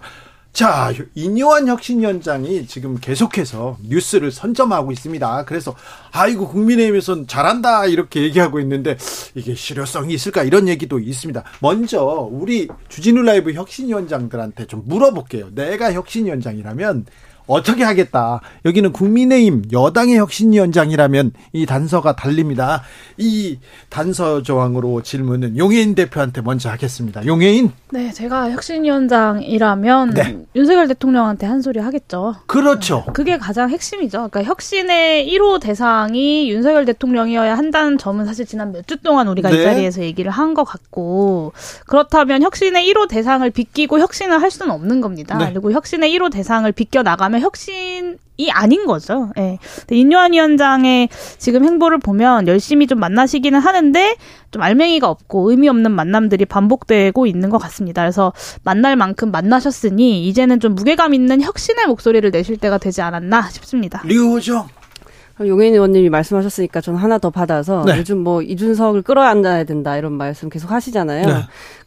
[0.52, 5.44] 자, 인요한 혁신위원장이 지금 계속해서 뉴스를 선점하고 있습니다.
[5.44, 5.76] 그래서,
[6.10, 8.96] 아이고, 국민의힘에선 잘한다, 이렇게 얘기하고 있는데,
[9.34, 11.44] 이게 실효성이 있을까, 이런 얘기도 있습니다.
[11.60, 15.50] 먼저, 우리 주진우 라이브 혁신위원장들한테 좀 물어볼게요.
[15.54, 17.06] 내가 혁신위원장이라면,
[17.50, 18.40] 어떻게 하겠다.
[18.64, 22.82] 여기는 국민의힘 여당의 혁신 위원장이라면 이 단서가 달립니다.
[23.18, 23.58] 이
[23.88, 27.24] 단서 조항으로 질문은 용해인 대표한테 먼저 하겠습니다.
[27.26, 27.72] 용해인.
[27.92, 30.38] 네, 제가 혁신 위원장이라면 네.
[30.54, 32.36] 윤석열 대통령한테 한 소리 하겠죠.
[32.46, 33.04] 그렇죠.
[33.12, 34.28] 그게 가장 핵심이죠.
[34.30, 39.60] 그러니까 혁신의 1호 대상이 윤석열 대통령이어야 한다는 점은 사실 지난 몇 주 동안 우리가 네.
[39.60, 41.52] 이 자리에서 얘기를 한 것 같고
[41.86, 45.38] 그렇다면 혁신의 1호 대상을 비끼고 혁신을 할 수는 없는 겁니다.
[45.38, 45.50] 네.
[45.50, 49.30] 그리고 혁신의 1호 대상을 비껴 나가면 혁신이 아닌 거죠.
[49.38, 49.58] 예.
[49.86, 49.96] 네.
[49.96, 54.16] 인요한 위원장의 지금 행보를 보면 열심히 좀 만나시기는 하는데
[54.50, 58.02] 좀 알맹이가 없고 의미 없는 만남들이 반복되고 있는 것 같습니다.
[58.02, 64.02] 그래서 만날 만큼 만나셨으니 이제는 좀 무게감 있는 혁신의 목소리를 내실 때가 되지 않았나 싶습니다.
[64.04, 64.68] 류호정.
[65.46, 67.96] 용혜인 의원님이 말씀하셨으니까 저는 하나 더 받아서 네.
[67.98, 71.26] 요즘 뭐 이준석을 끌어안아야 된다 이런 말씀 계속 하시잖아요.
[71.26, 71.34] 네.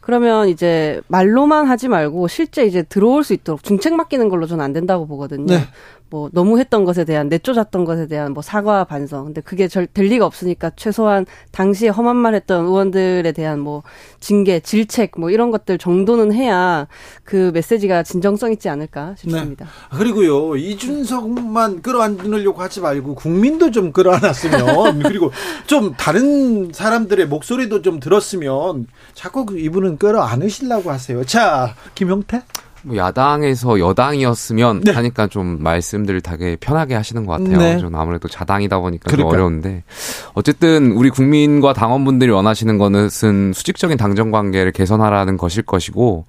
[0.04, 4.74] 그러면 이제 말로만 하지 말고 실제 이제 들어올 수 있도록 중책 맡기는 걸로 저는 안
[4.74, 5.46] 된다고 보거든요.
[5.46, 5.66] 네.
[6.14, 9.24] 뭐 너무 했던 것에 대한 내쫓았던 것에 대한 뭐 사과 반성.
[9.24, 13.82] 근데 그게 절, 될 리가 없으니까 최소한 당시에 험한 말 했던 의원들에 대한 뭐
[14.20, 16.86] 징계, 질책 뭐 이런 것들 정도는 해야
[17.24, 19.64] 그 메시지가 진정성 있지 않을까 싶습니다.
[19.64, 19.98] 네.
[19.98, 20.56] 그리고요.
[20.56, 25.32] 이준석만 끌어안으려고 하지 말고 국민도 좀 끌어안았으면 그리고
[25.66, 31.24] 좀 다른 사람들의 목소리도 좀 들었으면 자꾸 그 이분은 끌어안으시려고 하세요.
[31.24, 32.42] 자, 김용태?
[32.84, 34.92] 뭐 야당에서 여당이었으면 네.
[34.92, 37.58] 하니까 좀 말씀들을 되게 편하게 하시는 것 같아요.
[37.58, 37.78] 네.
[37.78, 39.84] 좀 아무래도 자당이다 보니까 좀 어려운데
[40.34, 46.26] 어쨌든 우리 국민과 당원분들이 원하시는 것은 수직적인 당정 관계를 개선하라는 것일 것이고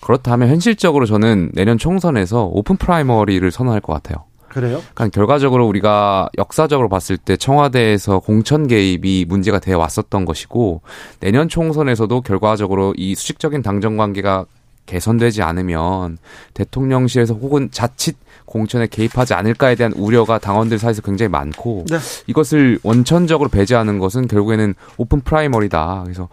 [0.00, 4.24] 그렇다면 현실적으로 저는 내년 총선에서 오픈 프라이머리를 선언할 것 같아요.
[4.48, 4.82] 그래요?
[4.94, 10.82] 그러니까 결과적으로 우리가 역사적으로 봤을 때 청와대에서 공천 개입이 문제가 되어 왔었던 것이고
[11.20, 14.46] 내년 총선에서도 결과적으로 이 수직적인 당정 관계가
[14.86, 16.18] 개선되지 않으면
[16.54, 21.98] 대통령실에서 혹은 자칫 공천에 개입하지 않을까에 대한 우려가 당원들 사이에서 굉장히 많고 네.
[22.26, 26.02] 이것을 원천적으로 배제하는 것은 결국에는 open primary다.
[26.04, 26.28] 그래서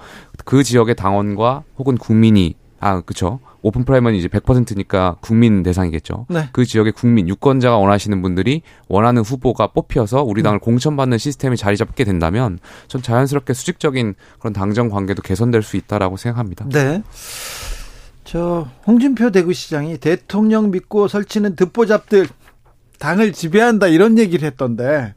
[0.45, 3.39] 그 지역의 당원과 혹은 국민이 아 그렇죠.
[3.63, 6.27] open primary는 이제 100%니까 국민 대상이겠죠.
[6.29, 6.49] 네.
[6.51, 10.59] 그 지역의 국민 유권자가 원하시는 분들이 원하는 후보가 뽑혀서 우리 당을 음.
[10.59, 16.69] 공천받는 시스템이 자리 잡게 된다면 전 자연스럽게 수직적인 그런 당정 관계도 개선될 수 있다라고 생각합니다.
[16.69, 17.01] 네.
[18.23, 22.27] 저 홍준표 대구시장이 대통령 믿고 설치는 듣보잡들
[22.99, 25.14] 당을 지배한다 이런 얘기를 했던데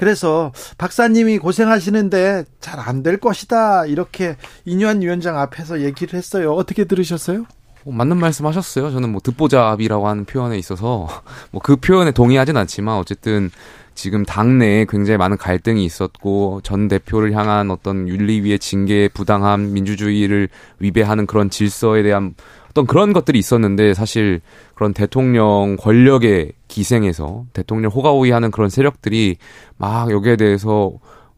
[0.00, 6.52] 그래서 박사님이 고생하시는데 잘 안 될 것이다 이렇게 이뇨한 위원장 앞에서 얘기를 했어요.
[6.54, 7.44] 어떻게 들으셨어요?
[7.84, 8.90] 뭐 맞는 말씀 하셨어요.
[8.90, 11.06] 저는 뭐 듣보잡이라고 하는 표현에 있어서
[11.52, 13.50] 뭐 그 표현에 동의하진 않지만 어쨌든
[13.94, 21.26] 지금 당내에 굉장히 많은 갈등이 있었고 전 대표를 향한 어떤 윤리위의 징계 부당함 민주주의를 위배하는
[21.26, 22.34] 그런 질서에 대한
[22.80, 24.40] 어떤 그런 것들이 있었는데 사실
[24.74, 29.36] 그런 대통령 권력의 기생에서 대통령 호가호위하는 그런 세력들이
[29.76, 30.92] 막 여기에 대해서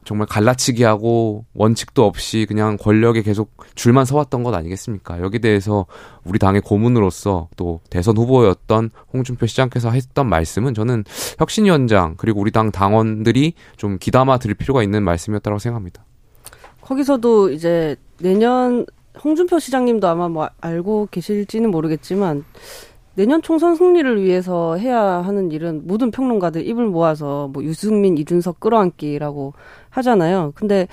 [0.05, 5.21] 정말 갈라치기 하고 원칙도 없이 그냥 권력에 계속 줄만 서왔던 것 아니겠습니까?
[5.21, 5.87] 여기 대해서
[6.25, 11.05] 우리 당의 고문으로서 또 대선 후보였던 홍준표 시장께서 했던 말씀은 저는
[11.39, 16.05] 혁신위원장 그리고 우리 당 당원들이 좀 귀담아 들을 필요가 있는 말씀이었다고 생각합니다.
[16.83, 18.87] 거기서도 이제 내년
[19.23, 22.45] 홍준표 시장님도 아마 뭐 알고 계실지는 모르겠지만
[23.15, 29.53] 내년 총선 승리를 위해서 해야 하는 일은 모든 평론가들 입을 모아서 뭐 유승민, 이준석 끌어안기라고
[29.91, 30.53] 하잖아요.
[30.55, 30.89] 근데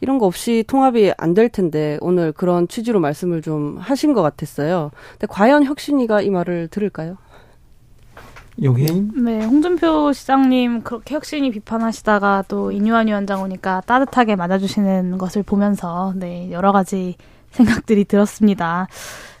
[0.00, 4.90] 이런 거 없이 통합이 안 될 텐데 오늘 그런 취지로 말씀을 좀 하신 것 같았어요.
[5.12, 7.16] 근데 과연 혁신이가 이 말을 들을까요?
[8.60, 9.12] 용인?
[9.24, 16.50] 네, 홍준표 시장님 그렇게 혁신이 비판하시다가 또 이뉴환 위원장 오니까 따뜻하게 맞아주시는 것을 보면서 네
[16.50, 17.14] 여러 가지
[17.50, 18.86] 생각들이 들었습니다.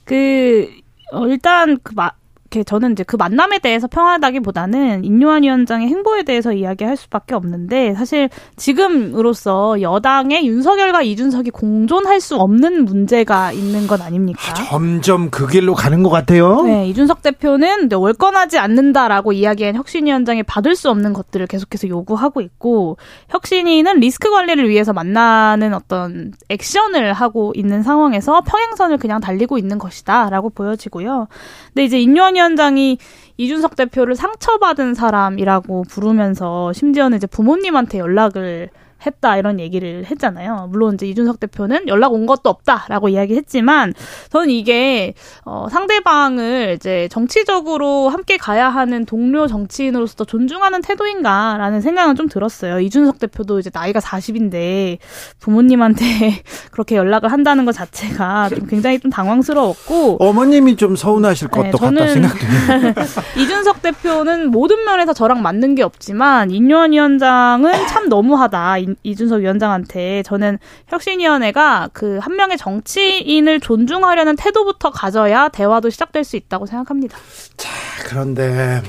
[0.04, 0.68] 그
[1.12, 2.10] 어, 일단 그 마,
[2.50, 8.28] 이렇게 저는 이제 그 만남에 대해서 평하다기보다는 인요한 위원장의 행보에 대해서 이야기할 수밖에 없는데 사실
[8.56, 14.40] 지금으로서 여당의 윤석열과 이준석이 공존할 수 없는 문제가 있는 것 아닙니까?
[14.50, 16.62] 아, 점점 그 길로 가는 것 같아요.
[16.62, 22.96] 네, 이준석 대표는 월권하지 않는다라고 이야기한 혁신위원장이 받을 수 없는 것들을 계속해서 요구하고 있고
[23.28, 30.50] 혁신위는 리스크 관리를 위해서 만나는 어떤 액션을 하고 있는 상황에서 평행선을 그냥 달리고 있는 것이다라고
[30.50, 31.28] 보여지고요.
[31.68, 32.96] 근데 이제 인요한 위원장이
[33.36, 38.70] 이준석 대표를 상처받은 사람이라고 부르면서 심지어는 이제 부모님한테 연락을
[39.04, 40.68] 했다 이런 얘기를 했잖아요.
[40.70, 43.94] 물론 이제 이준석 대표는 연락 온 것도 없다라고 이야기했지만
[44.30, 52.28] 저는 이게 어 상대방을 이제 정치적으로 함께 가야 하는 동료 정치인으로서 존중하는 태도인가라는 생각은 좀
[52.28, 52.80] 들었어요.
[52.80, 54.98] 이준석 대표도 이제 나이가 40인데
[55.40, 56.04] 부모님한테
[56.70, 61.96] 그렇게 연락을 한다는 것 자체가 좀 굉장히 좀 당황스러웠고 어머님이 좀 서운하실 네, 것도 네,
[61.96, 62.94] 같다 생각돼요.
[63.42, 68.78] 이준석 대표는 모든 면에서 저랑 맞는 게 없지만 인요한 위원장은 참 너무하다.
[69.02, 76.66] 이준석 위원장한테 저는 혁신위원회가 그 한 명의 정치인을 존중하려는 태도부터 가져야 대화도 시작될 수 있다고
[76.66, 77.18] 생각합니다.
[77.56, 77.68] 자,
[78.06, 78.82] 그런데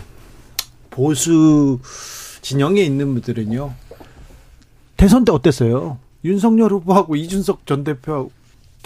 [0.89, 1.79] 보수
[2.41, 3.73] 진영에 있는 분들은요.
[4.97, 5.97] 대선 때 어땠어요?
[6.23, 8.29] 윤석열 후보하고 이준석 전 대표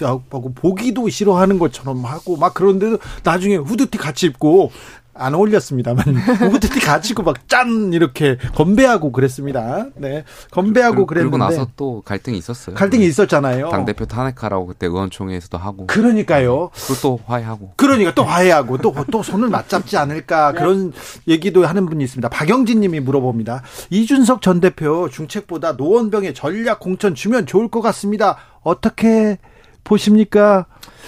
[0.01, 4.71] 하고 보기도 싫어하는 것처럼 하고 막 그런데도 나중에 후드티 같이 입고
[5.17, 6.03] 안 어울렸습니다만
[6.51, 9.85] 후드티 가지고 막 짠 이렇게 건배하고 그랬습니다.
[9.95, 12.75] 네, 건배하고 그, 그랬는데 그리고 나서 또 갈등이 있었어요.
[12.75, 13.69] 갈등이 있었잖아요.
[13.69, 15.87] 당 대표 탄핵하라고 그때 의원총회에서도 하고.
[15.87, 16.71] 그러니까요.
[16.73, 17.73] 그리고 또 화해하고.
[17.77, 20.91] 그러니까 또 화해하고 또 또 손을 맞잡지 않을까 그런
[21.27, 22.27] 얘기도 하는 분이 있습니다.
[22.29, 23.61] 박영진님이 물어봅니다.
[23.91, 28.37] 이준석 전 대표 중책보다 노원병에 전략 공천 주면 좋을 것 같습니다.
[28.63, 29.37] 어떻게
[29.83, 30.65] 보십니까?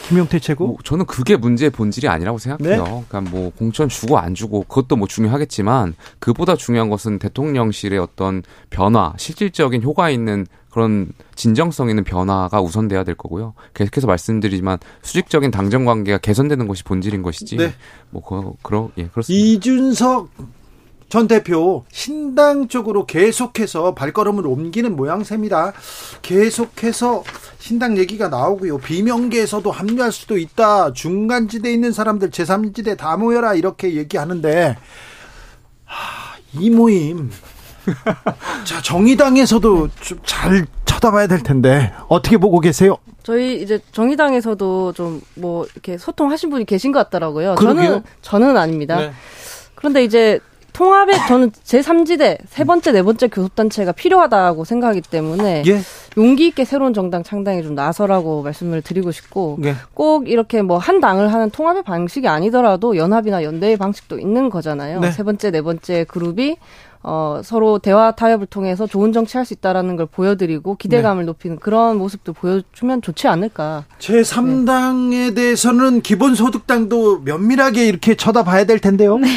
[0.07, 0.67] 김용태 최고?
[0.67, 2.83] 뭐 저는 그게 문제의 본질이 아니라고 생각해요.
[2.83, 3.05] 네?
[3.07, 9.13] 그러니까 뭐 공천 주고 안 주고 그것도 뭐 중요하겠지만 그보다 중요한 것은 대통령실의 어떤 변화,
[9.17, 13.53] 실질적인 효과 있는 그런 진정성 있는 변화가 우선돼야 될 거고요.
[13.73, 17.57] 계속해서 말씀드리지만 수직적인 당정 관계가 개선되는 것이 본질인 것이지.
[17.57, 17.73] 네.
[18.11, 19.43] 뭐 그, 그러 예 그렇습니다.
[19.43, 20.29] 이준석
[21.09, 25.71] 전 대표 신당 쪽으로 계속해서 발걸음을 옮기는 모양새입니다.
[26.21, 27.23] 계속해서
[27.59, 28.79] 신당 얘기가 나오고요.
[28.79, 30.91] 비명계에서도 합류할 수도 있다.
[30.93, 34.75] 중간지대에 있는 사람들 제3지대 다 모여라 이렇게 얘기하는데
[35.85, 37.31] 하, 이 모임
[38.65, 42.97] 자 정의당에서도 좀 잘 쳐다봐야 될 텐데 어떻게 보고 계세요?
[43.23, 47.55] 저희 이제 정의당에서도 좀 뭐 이렇게 소통하신 분이 계신 것 같더라고요.
[47.55, 47.85] 그러게요?
[47.85, 48.97] 저는 저는 아닙니다.
[48.99, 49.13] 네.
[49.75, 50.39] 그런데 이제
[50.77, 55.79] 통합에 저는 제3지대 세 번째 네 번째 교섭단체가 필요하다고 생각하기 때문에 예.
[56.17, 59.75] 용기 있게 새로운 정당 창당에 좀 나서라고 말씀을 드리고 싶고 예.
[59.93, 64.99] 꼭 이렇게 뭐 한 당을 하는 통합의 방식이 아니더라도 연합이나 연대의 방식도 있는 거잖아요.
[64.99, 65.11] 네.
[65.11, 66.57] 세 번째 네 번째 그룹이
[67.09, 71.27] 어, 서로 대화 타협을 통해서 좋은 정치할 수 있다라는 걸 보여드리고 기대감을 네.
[71.27, 73.85] 높이는 그런 모습도 보여주면 좋지 않을까.
[73.97, 75.33] 제 3당에 네.
[75.33, 79.17] 대해서는 기본소득당도 면밀하게 이렇게 쳐다봐야 될 텐데요.
[79.19, 79.29] 네.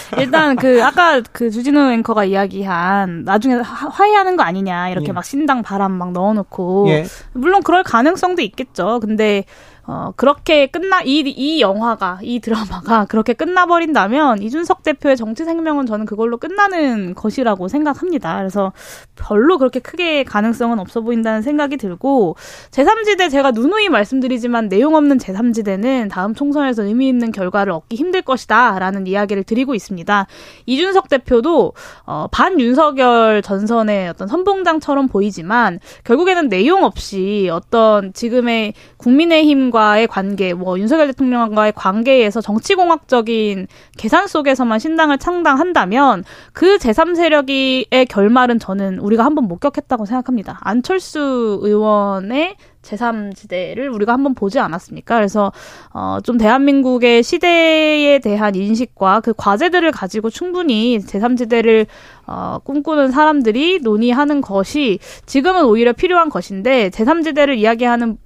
[0.16, 5.12] 일단 그 아까 그 주진우 앵커가 이야기한 나중에 화해하는 거 아니냐 이렇게 예.
[5.12, 7.04] 막 신당 바람 막 넣어놓고 예.
[7.34, 8.98] 물론 그럴 가능성도 있겠죠.
[8.98, 9.44] 근데
[9.92, 16.06] 어, 그렇게 끝나, 이, 이 영화가, 이 드라마가 그렇게 끝나버린다면 이준석 대표의 정치 생명은 저는
[16.06, 18.36] 그걸로 끝나는 것이라고 생각합니다.
[18.36, 18.72] 그래서
[19.16, 22.36] 별로 그렇게 크게 가능성은 없어 보인다는 생각이 들고,
[22.70, 28.78] 제3지대 제가 누누이 말씀드리지만 내용 없는 제3지대는 다음 총선에서 의미 있는 결과를 얻기 힘들 것이다.
[28.78, 30.28] 라는 이야기를 드리고 있습니다.
[30.66, 31.72] 이준석 대표도,
[32.06, 40.78] 어, 반윤석열 전선의 어떤 선봉장처럼 보이지만, 결국에는 내용 없이 어떤 지금의 국민의힘과 대통령과의 관계, 뭐
[40.78, 43.66] 윤석열 대통령과의 관계에서 정치공학적인
[43.96, 50.58] 계산 속에서만 신당을 창당한다면 그 제3세력의 결말은 저는 우리가 한번 목격했다고 생각합니다.
[50.62, 55.16] 안철수 의원의 제3지대를 우리가 한번 보지 않았습니까?
[55.16, 55.52] 그래서
[55.92, 61.86] 어, 좀 대한민국의 시대에 대한 인식과 그 과제들을 가지고 충분히 제3지대를
[62.26, 68.18] 어, 꿈꾸는 사람들이 논의하는 것이 지금은 오히려 필요한 것인데 제3지대를 이야기하는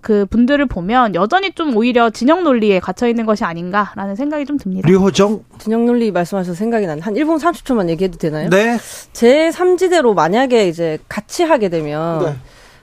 [0.00, 4.88] 그 분들을 보면 여전히 좀 오히려 진영 논리에 갇혀 있는 것이 아닌가라는 생각이 좀 듭니다.
[4.88, 8.50] 류호정 진영 논리 말씀하셔서 생각이 나는 한 1분 30초만 얘기해도 되나요?
[8.50, 8.76] 네.
[9.12, 12.34] 제3지대로 만약에 이제 같이 하게 되면 네.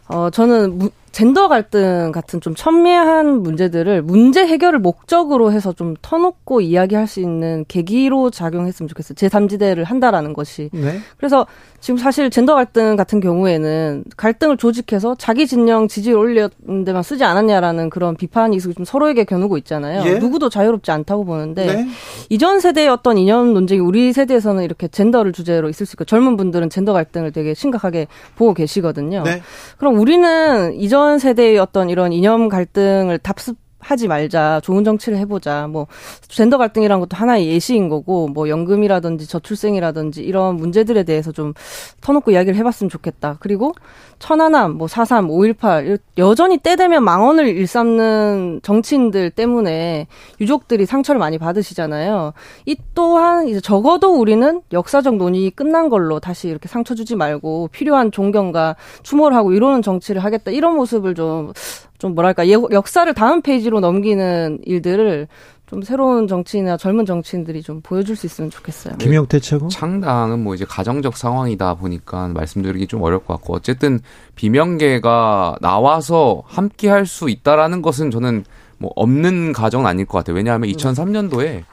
[0.07, 6.59] 어 저는 무, 젠더 갈등 같은 좀 첨예한 문제들을 문제 해결을 목적으로 해서 좀 터놓고
[6.59, 9.15] 이야기할 수 있는 계기로 작용했으면 좋겠어요.
[9.15, 10.69] 제3지대를 한다라는 것이.
[10.73, 10.99] 네.
[11.15, 11.47] 그래서
[11.79, 16.49] 지금 사실 젠더 갈등 같은 경우에는 갈등을 조직해서 자기 진영 지지를 올리는
[16.83, 20.03] 데만 쓰지 않았냐라는 그런 비판이 좀 서로에게 겨누고 있잖아요.
[20.05, 20.19] 예?
[20.19, 21.87] 누구도 자유롭지 않다고 보는데 네.
[22.27, 26.69] 이전 세대의 어떤 이념 논쟁이 우리 세대에서는 이렇게 젠더를 주제로 있을 수 있고 젊은 분들은
[26.69, 29.23] 젠더 갈등을 되게 심각하게 보고 계시거든요.
[29.23, 29.41] 네.
[29.77, 34.61] 그럼 우리는 이전 이전 세대의 어떤 이런 이념 갈등을 답습 하지 말자.
[34.63, 35.67] 좋은 정치를 해보자.
[35.67, 35.85] 뭐
[36.27, 41.53] 젠더 갈등이란 것도 하나의 예시인 거고 뭐 연금이라든지 저출생이라든지 이런 문제들에 대해서 좀
[42.01, 43.37] 터놓고 이야기를 해봤으면 좋겠다.
[43.39, 43.73] 그리고
[44.17, 50.07] 천안함, 뭐 사삼, 오일팔 여전히 때 되면 망언을 일삼는 정치인들 때문에
[50.41, 52.33] 유족들이 상처를 많이 받으시잖아요.
[52.65, 58.11] 이 또한 이제 적어도 우리는 역사적 논의 끝난 걸로 다시 이렇게 상처 주지 말고 필요한
[58.11, 60.51] 존경과 추모를 하고 이러는 정치를 하겠다.
[60.51, 61.53] 이런 모습을 좀
[61.97, 65.27] 좀 뭐랄까 역사를 다음 페이지로 넘기는 일들을
[65.65, 68.97] 좀 새로운 정치인이나 젊은 정치인들이 좀 보여줄 수 있으면 좋겠어요.
[68.97, 69.67] 김영태 최고.
[69.67, 73.99] 창당은 뭐 이제 가정적 상황이다 보니까 말씀드리기 좀 어려울 것 같고 어쨌든
[74.35, 78.45] 비명계가 나와서 함께 할 수 있다라는 것은 저는
[78.77, 80.35] 뭐 없는 가정은 아닐 것 같아요.
[80.35, 81.63] 왜냐하면 2003년도에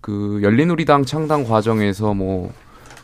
[0.00, 2.52] 그 열린우리당 창당 과정에서 뭐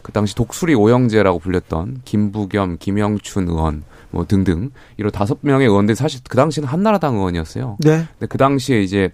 [0.09, 6.21] 그 당시 독수리 오영재라고 불렸던 김부겸, 김영춘 의원 뭐 등등 이런 다섯 명의 의원들이 사실
[6.29, 7.77] 그 당시는 한나라당 의원이었어요.
[7.81, 8.07] 네.
[8.19, 9.11] 근데 그 당시에 이제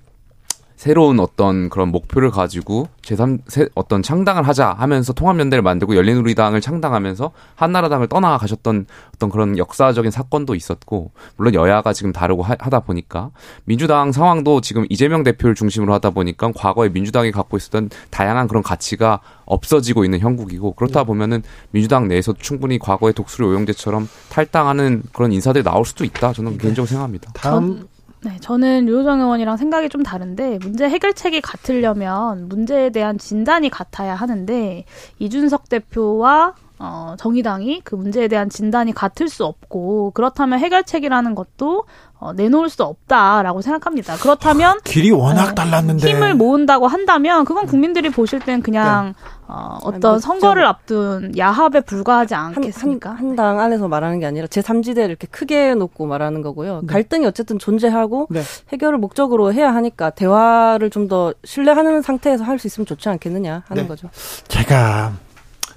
[0.85, 8.07] 새로운 어떤 그런 목표를 가지고 제3 어떤 창당을 하자 하면서 통합연대를 만들고 열린우리당을 창당하면서 한나라당을
[8.09, 13.31] 떠나가셨던 어떤 그런 역사적인 사건도 있었고 물론 여야가 지금 다르고 하, 다 보니까
[13.64, 19.20] 민주당 상황도 지금 이재명 대표를 중심으로 하다 보니까 과거에 민주당이 갖고 있었던 다양한 그런 가치가
[19.47, 21.07] 없어지고 있는 형국이고 그렇다 네.
[21.07, 26.59] 보면은 민주당 내에서 충분히 과거의 독수리 오영재처럼 탈당하는 그런 인사들이 나올 수도 있다 저는 네.
[26.59, 27.33] 개인적으로 생각합니다.
[27.33, 27.88] 다음
[28.24, 34.84] 네, 저는 류호정 의원이랑 생각이 좀 다른데 문제 해결책이 같으려면 문제에 대한 진단이 같아야 하는데
[35.18, 36.54] 이준석 대표와
[36.85, 41.85] 어, 정의당이 그 문제에 대한 진단이 같을 수 없고 그렇다면 해결책이라는 것도
[42.18, 44.16] 어, 내놓을 수 없다라고 생각합니다.
[44.16, 49.12] 그렇다면 길이 워낙 어, 달랐는데 힘을 모은다고 한다면 그건 국민들이 보실 땐 그냥 네.
[49.47, 53.11] 어, 어떤 뭐 선거를 앞둔 야합에 불과하지 않겠습니까?
[53.11, 56.81] 한당 안에서 말하는 게 아니라 제 3지대를 이렇게 크게 놓고 말하는 거고요.
[56.83, 56.87] 네.
[56.87, 58.42] 갈등이 어쨌든 존재하고 네.
[58.73, 63.83] 해결을 목적으로 해야 하니까 대화를 좀 더 신뢰하는 상태에서 할 수 있으면 좋지 않겠느냐 하는
[63.83, 63.88] 네.
[63.88, 64.09] 거죠.
[64.49, 65.12] 제가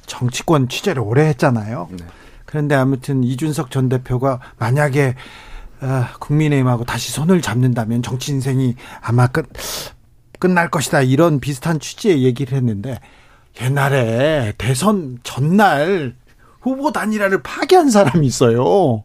[0.07, 1.89] 정치권 취재를 오래 했잖아요.
[1.91, 2.05] 네.
[2.45, 5.15] 그런데 아무튼 이준석 전 대표가 만약에
[5.79, 9.47] 아, 국민의힘하고 다시 손을 잡는다면 정치 인생이 아마 끝
[10.39, 12.99] 끝날 것이다 이런 비슷한 취지의 얘기를 했는데
[13.61, 16.15] 옛날에 대선 전날
[16.61, 19.03] 후보 단일화를 파기한 사람이 있어요.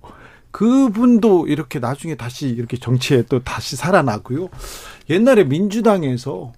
[0.51, 4.49] 그분도 이렇게 나중에 다시 이렇게 정치에 또 다시 살아나고요.
[5.11, 6.53] 옛날에 민주당에서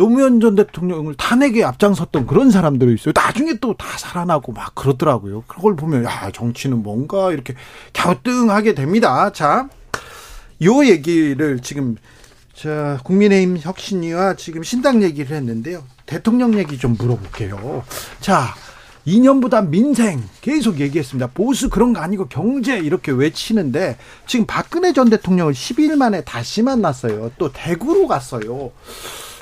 [0.00, 3.12] 노무현 전 대통령을 탄핵에 앞장섰던 그런 사람들이 있어요.
[3.14, 5.44] 나중에 또 다 살아나고 막 그러더라고요.
[5.46, 7.54] 그걸 보면 야 정치는 뭔가 이렇게
[7.92, 9.30] 갸우뚱하게 됩니다.
[9.30, 9.68] 자,
[10.62, 11.96] 요 얘기를 지금
[12.54, 15.82] 자 국민의힘 혁신위와 지금 신당 얘기를 했는데요.
[16.06, 17.84] 대통령 얘기 좀 물어볼게요.
[18.20, 18.54] 자.
[19.06, 21.28] 이념보다 민생 계속 얘기했습니다.
[21.28, 23.96] 보수 그런 거 아니고 경제 이렇게 외치는데
[24.26, 27.30] 지금 박근혜 전 대통령을 10일 만에 다시 만났어요.
[27.38, 28.70] 또 대구로 갔어요.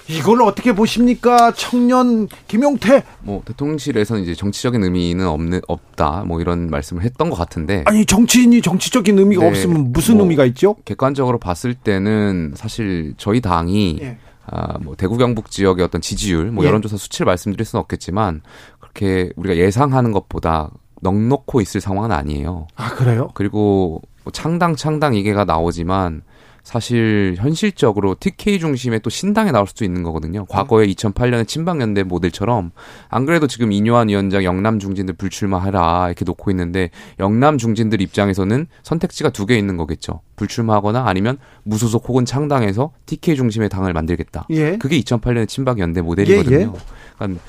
[0.08, 1.52] 이걸 어떻게 보십니까?
[1.52, 3.04] 청년 김용태.
[3.20, 6.24] 뭐 대통령실에서는 이제 정치적인 의미는 없는 없다.
[6.26, 7.84] 뭐 이런 말씀을 했던 것 같은데.
[7.86, 10.76] 아니 정치인이 정치적인 의미가 네, 없으면 무슨 뭐 의미가 있죠?
[10.84, 14.18] 객관적으로 봤을 때는 사실 저희 당이 예.
[14.46, 16.68] 아, 뭐 대구 경북 지역의 어떤 지지율, 뭐 예.
[16.68, 18.40] 여론조사 수치를 말씀드릴 수는 없겠지만
[18.80, 20.70] 그렇게 우리가 예상하는 것보다
[21.02, 22.66] 넉넉고 있을 상황은 아니에요.
[22.76, 23.28] 아 그래요?
[23.34, 26.22] 그리고 뭐 창당 창당 이게가 나오지만
[26.68, 30.44] 사실 현실적으로 TK 중심의 또 신당에 나올 수도 있는 거거든요.
[30.44, 32.72] 과거에 2008년에 친박연대 모델처럼
[33.08, 36.90] 안 그래도 지금 이뇨한 위원장 영남 중진들 불출마하라 이렇게 놓고 있는데
[37.20, 40.20] 영남 중진들 입장에서는 선택지가 두 개 있는 거겠죠.
[40.36, 44.46] 불출마하거나 아니면 무소속 혹은 창당에서 TK 중심의 당을 만들겠다.
[44.50, 44.76] 예.
[44.76, 46.54] 그게 2008년의 친박연대 모델이거든요.
[46.54, 46.68] 예, 예.
[47.16, 47.40] 그러니까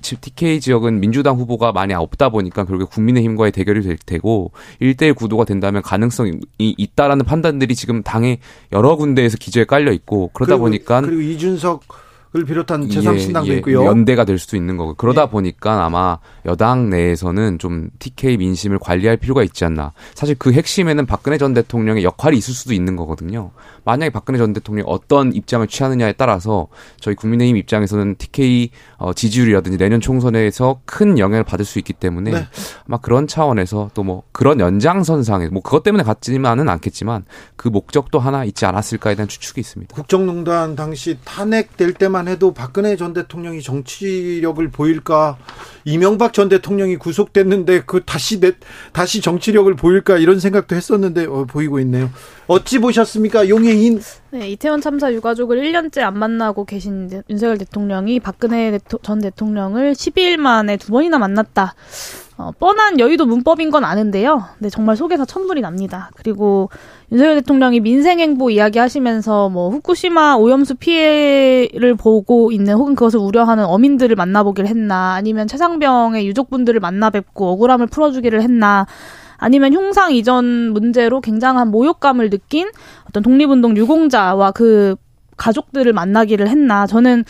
[0.00, 5.82] TK 지역은 민주당 후보가 많이 없다 보니까 결국에 국민의힘과의 대결이 될 테고 1대1 구도가 된다면
[5.82, 8.38] 가능성이 있다라는 판단들이 지금 당의
[8.72, 11.82] 여러 군데에서 기저에 깔려 있고 그러다 그리고, 보니까 그리고 이준석
[12.34, 13.84] 을 비롯한 제3신당도 예, 예, 있고요.
[13.84, 14.94] 연대가 될 수도 있는 거고.
[14.94, 15.26] 그러다 예.
[15.30, 19.92] 보니까 아마 여당 내에서는 좀 TK 민심을 관리할 필요가 있지 않나.
[20.14, 23.50] 사실 그 핵심에는 박근혜 전 대통령의 역할이 있을 수도 있는 거거든요.
[23.84, 26.68] 만약에 박근혜 전 대통령이 어떤 입장을 취하느냐에 따라서
[27.00, 32.46] 저희 국민의힘 입장에서는 TK 어, 지지율이라든지 내년 총선에서 큰 영향을 받을 수 있기 때문에 네.
[32.86, 37.24] 아마 그런 차원에서 또 뭐 그런 연장선상에 뭐 그것 때문에 갔지만은 않겠지만
[37.56, 39.94] 그 목적도 하나 있지 않았을까에 대한 추측이 있습니다.
[39.94, 45.38] 국정농단 당시 탄핵될 때만 해도 박근혜 전 대통령이 정치력을 보일까
[45.84, 48.52] 이명박 전 대통령이 구속됐는데 그 다시 내,
[48.92, 52.10] 다시 정치력을 보일까 이런 생각도 했었는데 어, 보이고 있네요.
[52.46, 54.00] 어찌 보셨습니까, 용해인?
[54.30, 60.76] 네, 이태원 참사 유가족을 1년째 안 만나고 계신 윤석열 대통령이 박근혜 전 대통령을 12일 만에
[60.76, 61.74] 두 번이나 만났다.
[62.38, 64.44] 어, 뻔한 여의도 문법인 건 아는데요.
[64.58, 66.10] 네, 정말 속에서 천불이 납니다.
[66.16, 66.70] 그리고
[67.10, 74.68] 윤석열 대통령이 민생행보 이야기하시면서 뭐 후쿠시마 오염수 피해를 보고 있는 혹은 그것을 우려하는 어민들을 만나보기를
[74.68, 78.86] 했나 아니면 최상병의 유족분들을 만나 뵙고 억울함을 풀어주기를 했나
[79.36, 82.70] 아니면 흉상 이전 문제로 굉장한 모욕감을 느낀
[83.08, 84.96] 어떤 독립운동 유공자와 그
[85.36, 87.24] 가족들을 만나기를 했나 저는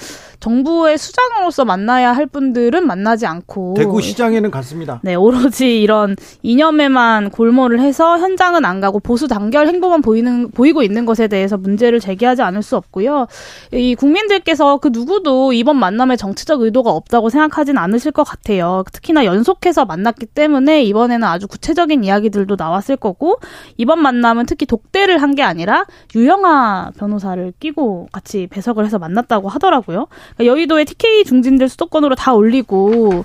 [0.53, 5.01] 정부의 수장으로서 만나야 할 분들은 만나지 않고 대구 시장에는 갔습니다.
[5.03, 11.05] 네, 오로지 이런 이념에만 골몰을 해서 현장은 안 가고 보수 단결 행보만 보이는 보이고 있는
[11.07, 13.26] 것에 대해서 문제를 제기하지 않을 수 없고요.
[13.72, 18.84] 이 국민들께서 그 누구도 이번 만남에 정치적 의도가 없다고 생각하진 않으실 것 같아요.
[18.93, 23.38] 특히나 연속해서 만났기 때문에 이번에는 아주 구체적인 이야기들도 나왔을 거고
[23.76, 30.09] 이번 만남은 특히 독대를 한 게 아니라 유영아 변호사를 끼고 같이 배석을 해서 만났다고 하더라고요.
[30.37, 33.24] 그러니까 여의도에 TK 중진들 수도권으로 다 올리고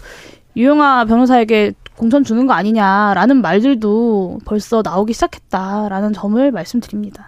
[0.55, 7.27] 유영아 변호사에게 공천 주는 거 아니냐라는 말들도 벌써 나오기 시작했다라는 점을 말씀드립니다.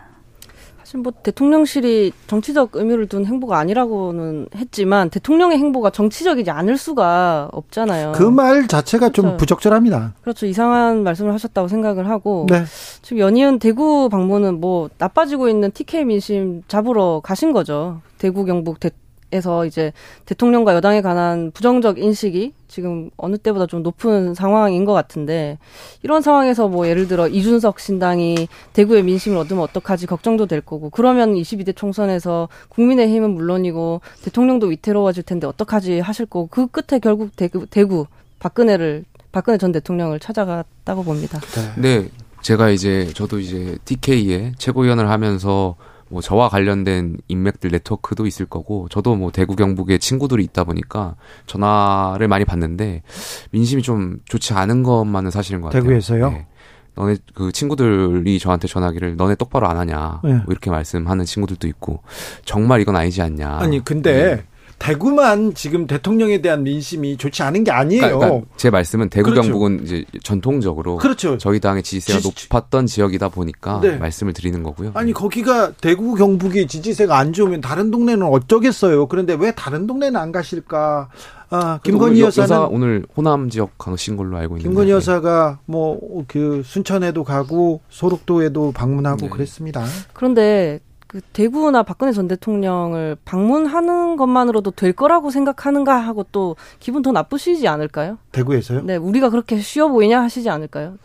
[0.79, 8.13] 사실 뭐 대통령실이 정치적 의미를 둔 행보가 아니라고는 했지만 대통령의 행보가 정치적이지 않을 수가 없잖아요.
[8.13, 9.21] 그 말 자체가 그렇죠.
[9.21, 10.13] 좀 부적절합니다.
[10.21, 10.45] 그렇죠.
[10.47, 12.63] 이상한 말씀을 하셨다고 생각을 하고 네.
[13.03, 18.01] 지금 연이은 대구 방문은 뭐 나빠지고 있는 TK 민심 잡으러 가신 거죠.
[18.17, 18.89] 대구 경북 대,
[19.31, 19.93] 에서 이제
[20.25, 25.59] 대통령과 여당에 관한 부정적 인식이 지금 어느 때보다 좀 높은 상황인 것 같은데
[26.01, 31.35] 이런 상황에서 뭐 예를 들어 이준석 신당이 대구의 민심을 얻으면 어떡하지 걱정도 될 거고 그러면
[31.35, 38.07] 22대 총선에서 국민의힘은 물론이고 대통령도 위태로워질 텐데 어떡하지 하실 거고 그 끝에 결국 대구, 대구
[38.39, 41.39] 박근혜를 박근혜 전 대통령을 찾아갔다고 봅니다.
[41.75, 42.01] 네.
[42.01, 42.09] 네.
[42.41, 45.75] 제가 이제 저도 이제 DK의 최고위원을 하면서
[46.09, 52.27] 뭐 저와 관련된 인맥들 네트워크도 있을 거고 저도 뭐 대구 경북에 친구들이 있다 보니까 전화를
[52.27, 53.03] 많이 받는데
[53.51, 55.83] 민심이 좀 좋지 않은 것만은 사실인 것 같아요.
[55.83, 56.29] 대구에서요?
[56.31, 56.47] 네.
[56.95, 60.33] 너네 그 친구들이 저한테 전화기를 너네 똑바로 안 하냐 네.
[60.33, 62.01] 뭐 이렇게 말씀하는 친구들도 있고
[62.43, 63.57] 정말 이건 아니지 않냐.
[63.59, 64.43] 아니 근데 네.
[64.79, 68.01] 대구만 지금 대통령에 대한 민심이 좋지 않은 게 아니에요.
[68.01, 69.49] 그러니까, 그러니까 제 말씀은 대구 그렇죠.
[69.49, 71.37] 경북은 이제 전통적으로 그렇죠.
[71.37, 73.97] 저희 당의 지지세가 지, 높았던 지역이다 보니까 네.
[73.97, 74.91] 말씀을 드리는 거고요.
[74.95, 79.07] 아니 거기가 대구 경북이 지지세가 안 좋으면 다른 동네는 어쩌겠어요.
[79.07, 81.09] 그런데 왜 다른 동네는 안 가실까?
[81.51, 86.61] 아, 김건희 여사는 여사 오늘 호남 지역 가신 걸로 알고 있는데 김건희 여사가 뭐 그
[86.65, 89.29] 순천에도 가고 소록도에도 방문하고 네.
[89.29, 89.85] 그랬습니다.
[90.13, 97.11] 그런데 그 대구나 박근혜 전 대통령을 방문하는 것만으로도 될 거라고 생각하는가 하고 또 기분 더
[97.11, 98.19] 나쁘시지 않을까요?
[98.31, 98.83] 대구에서요?
[98.83, 100.99] 네, 우리가 그렇게 쉬워 보이냐 하시지 않을까요?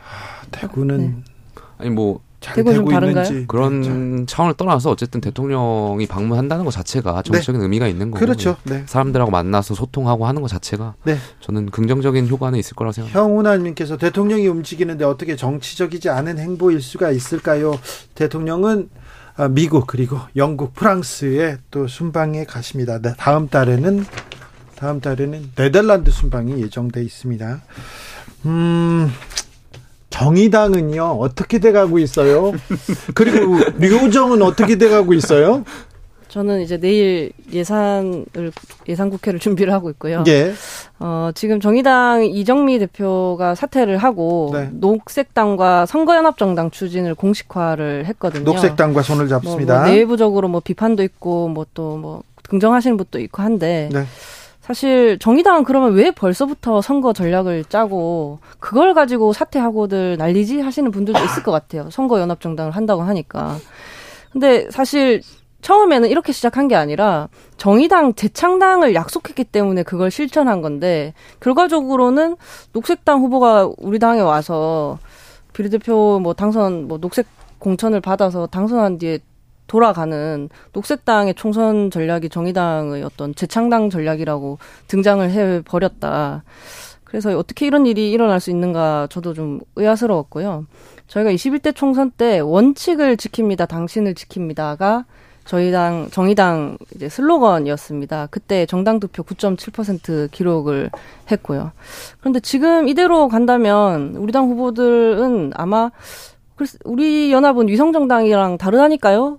[0.00, 1.14] 하, 대구는 네.
[1.78, 3.46] 아니 뭐 대구 좀 다른가요?
[3.48, 3.80] 그런
[4.20, 4.26] 네.
[4.26, 7.64] 차원을 떠나서 어쨌든 대통령이 방문한다는 것 자체가 정치적인 네.
[7.64, 8.56] 의미가 있는 거고 그렇죠.
[8.62, 8.84] 네.
[8.86, 11.16] 사람들하고 만나서 소통하고 하는 것 자체가 네.
[11.40, 13.20] 저는 긍정적인 효과는 있을 거라고 생각합니다.
[13.20, 17.74] 형우나님께서 대통령이 움직이는데 어떻게 정치적이지 않은 행보일 수가 있을까요?
[18.14, 19.07] 대통령은 아,
[19.46, 23.00] 미국 그리고 영국, 프랑스에 또 순방에 가십니다.
[23.00, 24.04] 네, 다음 달에는
[24.74, 27.60] 다음 달에는 네덜란드 순방이 예정돼 있습니다.
[28.46, 29.12] 음.
[30.10, 32.52] 정의당은요 어떻게 돼가고 있어요?
[33.14, 35.64] 그리고 류정은 어떻게 돼가고 있어요?
[36.38, 38.52] 저는 이제 내일 예산을
[38.88, 40.22] 예산 국회를 준비를 하고 있고요.
[40.28, 40.52] 예.
[41.00, 44.68] 어, 지금 정의당 이정미 대표가 사퇴를 하고 네.
[44.72, 48.44] 녹색당과 선거연합정당 추진을 공식화를 했거든요.
[48.44, 49.78] 녹색당과 손을 잡습니다.
[49.78, 54.04] 뭐, 뭐 내부적으로 뭐 비판도 있고 뭐 또뭐 뭐 긍정하시는 분도 있고 한데 네.
[54.60, 61.42] 사실 정의당은 그러면 왜 벌써부터 선거 전략을 짜고 그걸 가지고 사퇴하고들 난리지 하시는 분들도 있을
[61.42, 61.90] 것 같아요.
[61.90, 63.56] 선거 연합 정당을 한다고 하니까.
[64.30, 65.22] 근데 사실
[65.60, 72.36] 처음에는 이렇게 시작한 게 아니라 정의당 재창당을 약속했기 때문에 그걸 실천한 건데 결과적으로는
[72.72, 74.98] 녹색당 후보가 우리 당에 와서
[75.52, 77.26] 비례대표 뭐 당선 뭐 녹색
[77.58, 79.18] 공천을 받아서 당선한 뒤에
[79.66, 86.42] 돌아가는 녹색당의 총선 전략이 정의당의 어떤 재창당 전략이라고 등장을 해 버렸다.
[87.04, 90.66] 그래서 어떻게 이런 일이 일어날 수 있는가 저도 좀 의아스러웠고요.
[91.06, 95.04] 저희가 21대 총선 때 원칙을 지킵니다, 당신을 지킵니다가
[95.48, 98.28] 저희 당 정의당 이제 슬로건이었습니다.
[98.30, 100.90] 그때 정당 득표 9.7% 기록을
[101.32, 101.72] 했고요.
[102.20, 105.90] 그런데 지금 이대로 간다면 우리 당 후보들은 아마
[106.84, 109.38] 우리 연합은 위성 정당이랑 다르다니까요.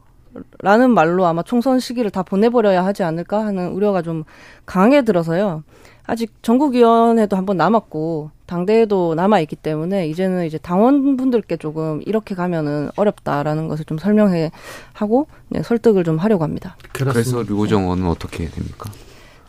[0.61, 4.23] 라는 말로 아마 총선 시기를 다 보내버려야 하지 않을까 하는 우려가 좀
[4.65, 5.63] 강하게 들어서요.
[6.07, 13.67] 아직 전국위원회도 한번 남았고 당대에도 남아 있기 때문에 이제는 이제 당원분들께 조금 이렇게 가면은 어렵다라는
[13.67, 14.49] 것을 좀 설명해
[14.93, 16.75] 하고 네, 설득을 좀 하려고 합니다.
[16.91, 17.13] 그렇습니다.
[17.13, 18.89] 그래서 류호정 의원은 어떻게 됩니까?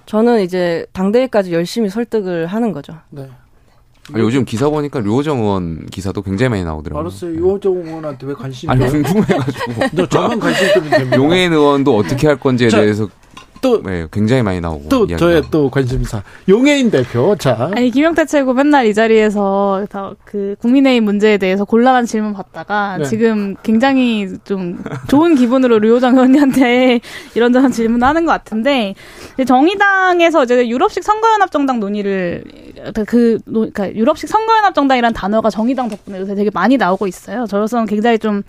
[0.05, 2.95] 저는 이제 당대회까지 열심히 설득을 하는 거죠.
[3.09, 3.27] 네.
[4.13, 7.01] 아니, 요즘 기사 보니까 류호정 의원 기사도 굉장히 많이 나오더라고요.
[7.01, 7.33] 알았어요.
[7.33, 9.73] 류호정 의원한테 왜 관심이 아니 궁금해가지고.
[9.93, 11.17] 너 저만 관심 좀 됩니다.
[11.17, 13.09] 용해인 의원도 어떻게 할 건지에 자, 대해서
[13.61, 18.55] 또 네, 굉장히 많이 나오고 또 저의 또 관심사 용해인 대표 자 아니 김영태 최고
[18.55, 19.87] 맨날 이 자리에서
[20.25, 23.05] 그 국민의힘 문제에 대해서 곤란한 질문 받다가 네.
[23.05, 27.01] 지금 굉장히 좀 좋은 기분으로 류호정 의원님한테
[27.35, 28.95] 이런저런 질문하는 것 같은데
[29.47, 32.45] 정의당에서 이제 유럽식 선거연합 정당 논의를
[33.07, 37.47] 그 그러니까 유럽식 선거연합 정당이라는 단어가 정의당 덕분에 요새 되게 많이 나오고 있어요.
[37.47, 38.43] 저로서는 굉장히 좀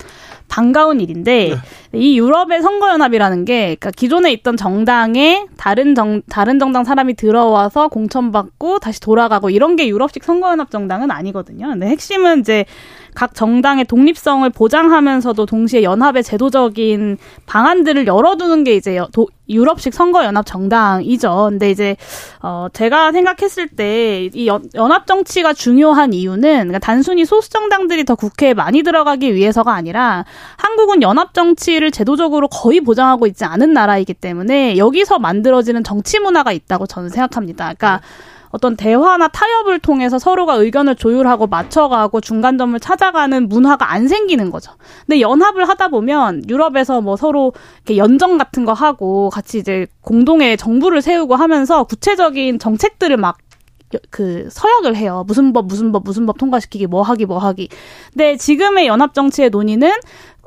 [0.47, 1.55] 반가운 일인데 네.
[1.93, 8.79] 이 유럽의 선거연합이라는 게 그러니까 기존에 있던 정당에 다른 정 다른 정당 사람이 들어와서 공천받고
[8.79, 11.67] 다시 돌아가고 이런 게 유럽식 선거연합 정당은 아니거든요.
[11.67, 12.65] 근데 핵심은 이제
[13.14, 21.47] 각 정당의 독립성을 보장하면서도 동시에 연합의 제도적인 방안들을 열어두는 게 이제 도, 유럽식 선거연합 정당이죠.
[21.49, 21.97] 근데 이제
[22.41, 28.53] 어 제가 생각했을 때 이 연합 정치가 중요한 이유는 그러니까 단순히 소수 정당들이 더 국회에
[28.53, 30.26] 많이 들어가기 위해서가 아니라
[30.57, 36.88] 한국은 연합 정치를 제도적으로 거의 보장하고 있지 않은 나라이기 때문에 여기서 만들어지는 정치 문화가 있다고
[36.88, 37.74] 저는 생각합니다.
[37.74, 38.01] 그러니까
[38.52, 44.74] 어떤 대화나 타협을 통해서 서로가 의견을 조율하고 맞춰가고 중간점을 찾아가는 문화가 안 생기는 거죠.
[45.06, 50.58] 근데 연합을 하다 보면 유럽에서 뭐 서로 이렇게 연정 같은 거 하고 같이 이제 공동의
[50.58, 53.38] 정부를 세우고 하면서 구체적인 정책들을 막
[54.09, 55.23] 그 서약을 해요.
[55.27, 57.69] 무슨 법, 무슨 법, 무슨 법 통과시키기, 뭐 하기, 뭐 하기.
[58.13, 59.91] 근데 지금의 연합 정치의 논의는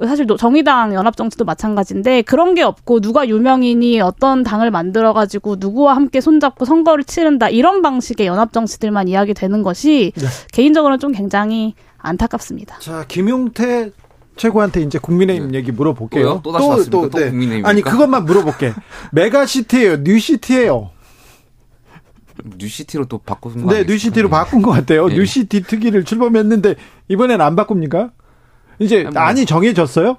[0.07, 6.65] 사실 정의당 연합정치도 마찬가지인데 그런 게 없고 누가 유명인이 어떤 당을 만들어가지고 누구와 함께 손잡고
[6.65, 10.27] 선거를 치른다 이런 방식의 연합정치들만 이야기되는 것이 네.
[10.53, 12.79] 개인적으로는 좀 굉장히 안타깝습니다.
[12.81, 13.93] 자 김용태
[14.37, 15.59] 최고한테 이제 국민의힘 네.
[15.59, 16.41] 얘기 물어볼게요.
[16.43, 17.31] 또, 다시 또, 또, 또 네.
[17.31, 18.73] 국민의힘 아니 그것만 물어볼게.
[19.13, 20.91] 메가시티예요, new city예요.
[22.57, 25.09] new city로 또 바꾼 거 네, new city로 바꾼 것 같아요.
[25.09, 25.17] 네.
[25.17, 26.75] new city 특위를 출범했는데
[27.09, 28.11] 이번엔 안 바꿉니까?
[28.79, 30.19] 이제 뭐, 안이 정해졌어요?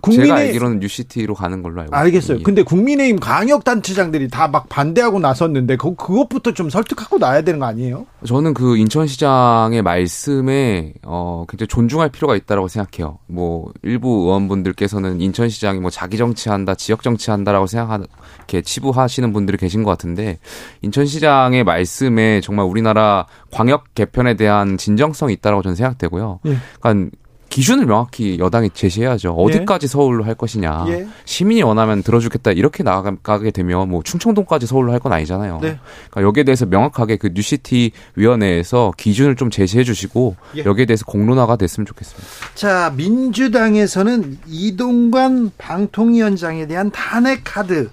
[0.00, 2.38] 국민의 제가 알기로는 new city로 가는 걸로 알고 알겠어요.
[2.44, 7.66] 근데 국민의힘 광역 단체장들이 다 막 반대하고 나섰는데 그 그것부터 좀 설득하고 나야 되는 거
[7.66, 8.06] 아니에요?
[8.24, 13.18] 저는 그 인천시장의 말씀에 어 굉장히 존중할 필요가 있다라고 생각해요.
[13.26, 18.06] 뭐 일부 의원분들께서는 인천시장이 뭐 자기 정치한다, 지역 정치한다라고 생각하는
[18.38, 20.38] 이렇게 치부하시는 분들이 계신 것 같은데
[20.82, 26.40] 인천시장의 말씀에 정말 우리나라 광역 개편에 대한 진정성이 있다라고 저는 생각되고요.
[26.46, 26.56] 예.
[26.80, 27.16] 그러니까
[27.54, 29.30] 기준을 명확히 여당이 제시해야죠.
[29.30, 29.86] 어디까지 예.
[29.86, 30.86] 서울로 할 것이냐.
[30.88, 31.06] 예.
[31.24, 35.60] 시민이 원하면 들어주겠다 이렇게 나가게 되면 뭐 충청동까지 서울로 할 건 아니잖아요.
[35.62, 35.78] 네.
[36.10, 40.64] 그러니까 여기에 대해서 명확하게 그 뉴시티 위원회에서 기준을 좀 제시해 주시고 예.
[40.64, 42.26] 여기에 대해서 공론화가 됐으면 좋겠습니다.
[42.56, 47.88] 자 민주당에서는 이동관 방통위원장에 대한 탄핵 카드를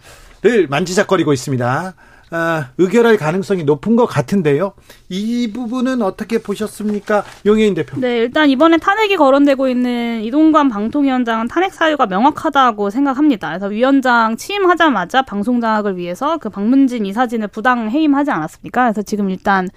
[0.69, 1.93] 만지작거리고 있습니다.
[2.33, 4.71] 아, 의결할 가능성이 높은 것 같은데요.
[5.09, 7.25] 이 부분은 어떻게 보셨습니까?
[7.45, 7.99] 용혜인 대표.
[7.99, 13.49] 네, 일단 이번에 탄핵이 거론되고 있는 이동관 방통위원장은 탄핵 사유가 명확하다고 생각합니다.
[13.49, 18.83] 그래서 위원장 취임하자마자 방송 장악을 위해서 그 박문진 이사진을 부당 해임하지 않았습니까?
[18.83, 19.67] 그래서 지금 일단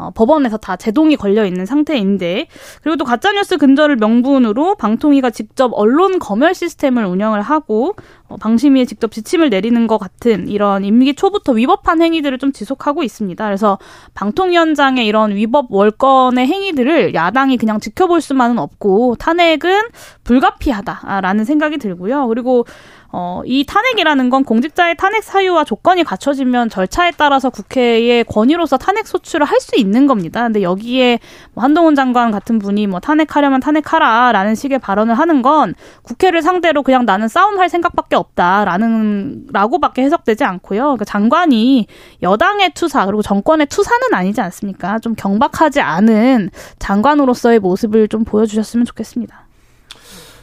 [0.00, 2.46] 어, 법원에서 다 제동이 걸려 있는 상태인데
[2.82, 9.10] 그리고 또 가짜뉴스 근절을 명분으로 방통위가 직접 언론 검열 시스템을 운영을 하고 어, 방심위에 직접
[9.10, 13.44] 지침을 내리는 것 같은 이런 임기 초부터 위법한 행위들을 좀 지속하고 있습니다.
[13.44, 13.78] 그래서
[14.14, 19.88] 방통위원장의 이런 위법 월권의 행위들을 야당이 그냥 지켜볼 수만은 없고 탄핵은
[20.24, 22.26] 불가피하다라는 생각이 들고요.
[22.28, 22.66] 그리고
[23.12, 29.46] 어, 이 탄핵이라는 건 공직자의 탄핵 사유와 조건이 갖춰지면 절차에 따라서 국회의 권위로서 탄핵 소추를
[29.46, 30.44] 할 수 있는 겁니다.
[30.44, 31.18] 근데 여기에
[31.52, 37.04] 뭐 한동훈 장관 같은 분이 뭐 탄핵하려면 탄핵하라라는 식의 발언을 하는 건 국회를 상대로 그냥
[37.04, 40.82] 나는 싸움할 생각밖에 없다라는 라고밖에 해석되지 않고요.
[40.82, 41.86] 그러니까 장관이
[42.22, 44.98] 여당의 투사 그리고 정권의 투사는 아니지 않습니까?
[45.00, 49.46] 좀 경박하지 않은 장관으로서의 모습을 좀 보여주셨으면 좋겠습니다.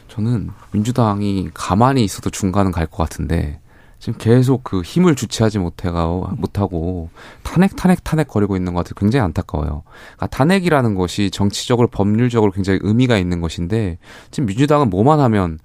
[0.08, 3.60] 저는 민주당이 가만히 있어도 중간은 갈 것 같은데
[4.00, 6.06] 지금 계속 그 힘을 주체하지 못해가
[6.36, 7.10] 못하고
[7.42, 8.94] 탄핵 탄핵 탄핵 거리고 있는 것 같아요.
[8.96, 9.82] 굉장히 안타까워요.
[10.16, 13.98] 그러니까 탄핵이라는 것이 정치적으로 법률적으로 굉장히 의미가 있는 것인데
[14.30, 15.58] 지금 민주당은 뭐만 하면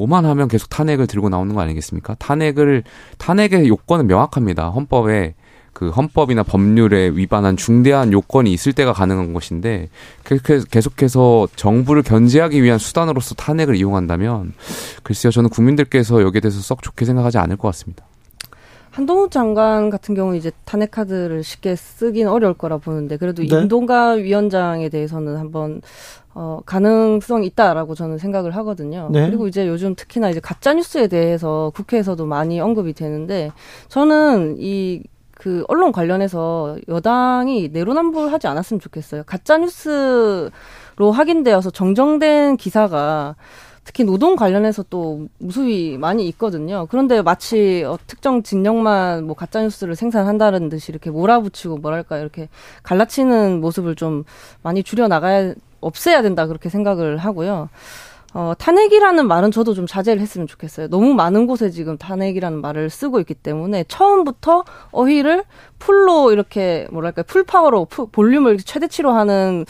[0.00, 2.14] 뭐만 하면 계속 탄핵을 들고 나오는 거 아니겠습니까?
[2.14, 2.84] 탄핵을
[3.18, 4.70] 탄핵의 요건은 명확합니다.
[4.70, 5.34] 헌법에
[5.74, 9.88] 그 헌법이나 법률에 위반한 중대한 요건이 있을 때가 가능한 것인데
[10.70, 14.54] 계속해서 정부를 견제하기 위한 수단으로서 탄핵을 이용한다면
[15.02, 18.04] 글쎄요 저는 국민들께서 여기에 대해서 썩 좋게 생각하지 않을 것 같습니다.
[18.90, 23.48] 한동훈 장관 같은 경우는 이제 탄핵 카드를 쉽게 쓰긴 어려울 거라 보는데 그래도 네.
[23.48, 25.80] 임동가 위원장에 대해서는 한번
[26.34, 29.08] 어 가능성이 있다라고 저는 생각을 하거든요.
[29.12, 29.26] 네.
[29.26, 33.52] 그리고 이제 요즘 특히나 이제 가짜 뉴스에 대해서 국회에서도 많이 언급이 되는데
[33.88, 39.22] 저는 이그 언론 관련해서 여당이 내로남불하지 않았으면 좋겠어요.
[39.24, 40.50] 가짜 뉴스로
[41.12, 43.36] 확인되어서 정정된 기사가
[43.90, 46.86] 특히 노동 관련해서 또 무수히 많이 있거든요.
[46.88, 52.48] 그런데 마치 어, 특정 진영만 뭐 가짜 뉴스를 생산한다는 듯이 이렇게 몰아붙이고 뭐랄까 이렇게
[52.84, 54.22] 갈라치는 모습을 좀
[54.62, 57.68] 많이 줄여 나가야 없애야 된다 그렇게 생각을 하고요.
[58.32, 60.86] 어, 탄핵이라는 말은 저도 좀 자제를 했으면 좋겠어요.
[60.86, 64.62] 너무 많은 곳에 지금 탄핵이라는 말을 쓰고 있기 때문에 처음부터
[64.92, 65.42] 어휘를
[65.80, 69.66] full로 이렇게 뭐랄까 full power로 full, 볼륨을 최대치로 하는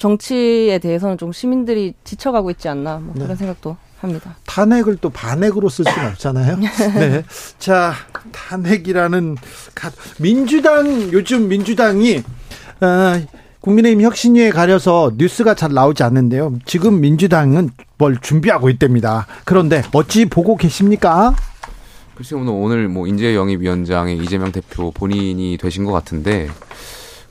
[0.00, 3.22] 정치에 대해서는 좀 시민들이 지쳐가고 있지 않나 뭐 네.
[3.22, 4.34] 그런 생각도 합니다.
[4.46, 6.56] 탄핵을 또 반핵으로 쓸 수는 없잖아요.
[6.96, 7.22] 네.
[7.58, 7.92] 자,
[8.32, 9.36] 탄핵이라는
[10.18, 12.22] 민주당 요즘 민주당이
[12.80, 13.22] 어,
[13.60, 16.54] 국민의힘 혁신위에 가려서 뉴스가 잘 나오지 않는데요.
[16.64, 19.26] 지금 민주당은 뭘 준비하고 있답니다.
[19.44, 21.34] 그런데 어찌 보고 계십니까?
[22.14, 26.48] 글쎄 오늘 오늘 뭐 인재 영입 위원장의 이재명 대표 본인이 되신 것 같은데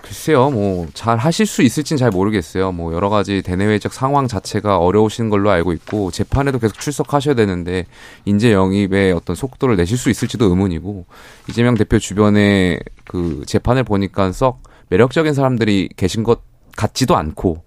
[0.09, 2.71] 글쎄요, 뭐, 잘 하실 수 있을진 잘 모르겠어요.
[2.71, 7.85] 뭐, 여러 가지 대내외적 상황 자체가 어려우신 걸로 알고 있고, 재판에도 계속 출석하셔야 되는데,
[8.25, 11.05] 인재 영입의 어떤 속도를 내실 수 있을지도 의문이고,
[11.47, 16.41] 이재명 대표 주변에 그 재판을 보니까 썩 매력적인 사람들이 계신 것
[16.79, 17.63] 같지도 않고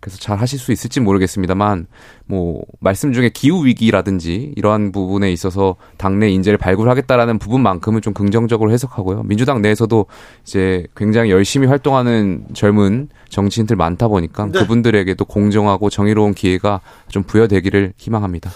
[0.00, 1.86] 그래서 잘 하실 수 있을지 모르겠습니다만
[2.26, 9.22] 뭐 말씀 중에 기후 위기라든지 이러한 부분에 있어서 당내 인재를 발굴하겠다라는 부분만큼은 좀 긍정적으로 해석하고요.
[9.24, 10.06] 민주당 내에서도
[10.42, 14.58] 이제 굉장히 열심히 활동하는 젊은 정치인들 많다 보니까 네.
[14.58, 18.50] 그분들에게도 공정하고 정의로운 기회가 좀 부여되기를 희망합니다.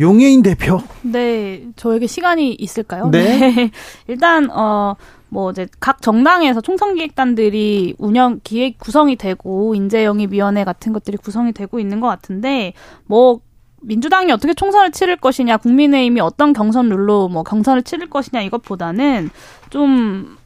[0.00, 0.80] 용해인 대표.
[1.02, 3.10] 네, 저에게 시간이 있을까요?
[3.10, 3.50] 네.
[3.50, 3.70] 네.
[4.06, 4.96] 일단 어.
[5.30, 11.18] 뭐 이제 각 정당에서 총선 기획단들이 운영 기획 구성이 되고 인재 영입 위원회 같은 것들이
[11.18, 12.72] 구성이 되고 있는 것 같은데
[13.04, 13.40] 뭐
[13.80, 19.30] 민주당이 어떻게 총선을 치를 것이냐, 국민의힘이 어떤 경선 룰로 뭐 경선을 치를 것이냐 이것보다는
[19.70, 20.36] 좀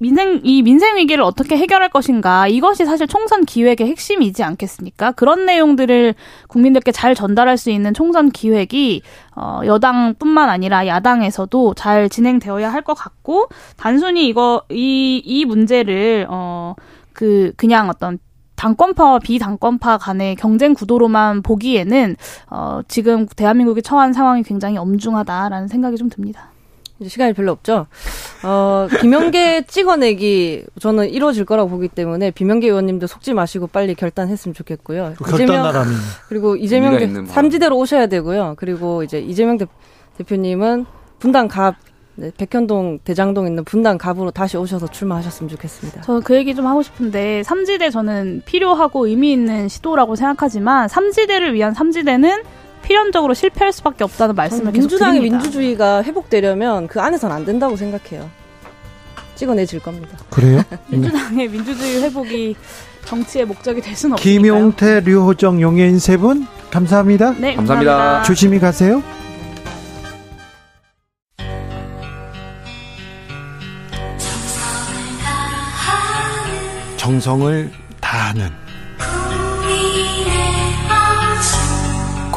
[0.00, 5.12] 민생 이 민생 위기를 어떻게 해결할 것인가 이것이 사실 총선 기획의 핵심이지 않겠습니까?
[5.12, 6.14] 그런 내용들을
[6.48, 9.02] 국민들께 잘 전달할 수 있는 총선 기획이
[9.36, 16.74] 어 여당뿐만 아니라 야당에서도 잘 진행되어야 할 것 같고 단순히 이거 이이 문제를 어
[17.18, 18.20] 그 그냥 어떤
[18.54, 22.14] 당권파와 비당권파 간의 경쟁 구도로만 보기에는
[22.50, 26.52] 어 지금 대한민국이 처한 상황이 굉장히 엄중하다라는 생각이 좀 듭니다.
[27.00, 27.86] 이제 시간이 별로 없죠.
[28.42, 35.14] 어, 비명계 찍어내기 저는 이루어질 거라고 보기 때문에 비명계 의원님도 속지 마시고 빨리 결단했으면 좋겠고요.
[35.16, 35.94] 그 결단나라면
[36.28, 38.54] 그리고 이재명 삼지대로 오셔야 되고요.
[38.56, 39.66] 그리고 이제 이재명 대,
[40.18, 40.86] 대표님은
[41.18, 41.76] 분당 갑
[42.16, 46.02] 네, 백현동 대장동 있는 분당 갑으로 다시 오셔서 출마하셨으면 좋겠습니다.
[46.02, 51.74] 저는 그 얘기 좀 하고 싶은데 삼지대 저는 필요하고 의미 있는 시도라고 생각하지만 삼지대를 위한
[51.74, 52.42] 삼지대는
[52.82, 55.36] 필연적으로 실패할 수밖에 없다는 말씀을 계속 민주당의 드립니다.
[55.42, 58.28] 민주주의가 회복되려면 그 안에서는 안 된다고 생각해요.
[59.34, 60.18] 찍어내질 겁니다.
[60.30, 60.62] 그래요?
[60.88, 62.56] 민주당의 민주주의 회복이
[63.04, 64.42] 정치의 목적이 될 수는 없으니까요.
[64.42, 67.32] 김용태, 류호정, 용해인 세 분 감사합니다.
[67.38, 67.92] 네, 감사합니다.
[67.92, 68.22] 감사합니다.
[68.24, 69.02] 조심히 가세요.
[76.96, 77.70] 정성을
[78.00, 78.50] 다하는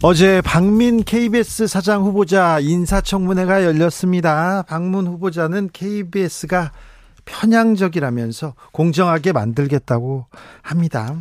[0.00, 4.62] 어제 박민 KBS 사장 후보자 인사청문회가 열렸습니다.
[4.62, 6.70] 박문 후보자는 KBS가
[7.24, 10.26] 편향적이라면서 공정하게 만들겠다고
[10.62, 11.20] 합니다.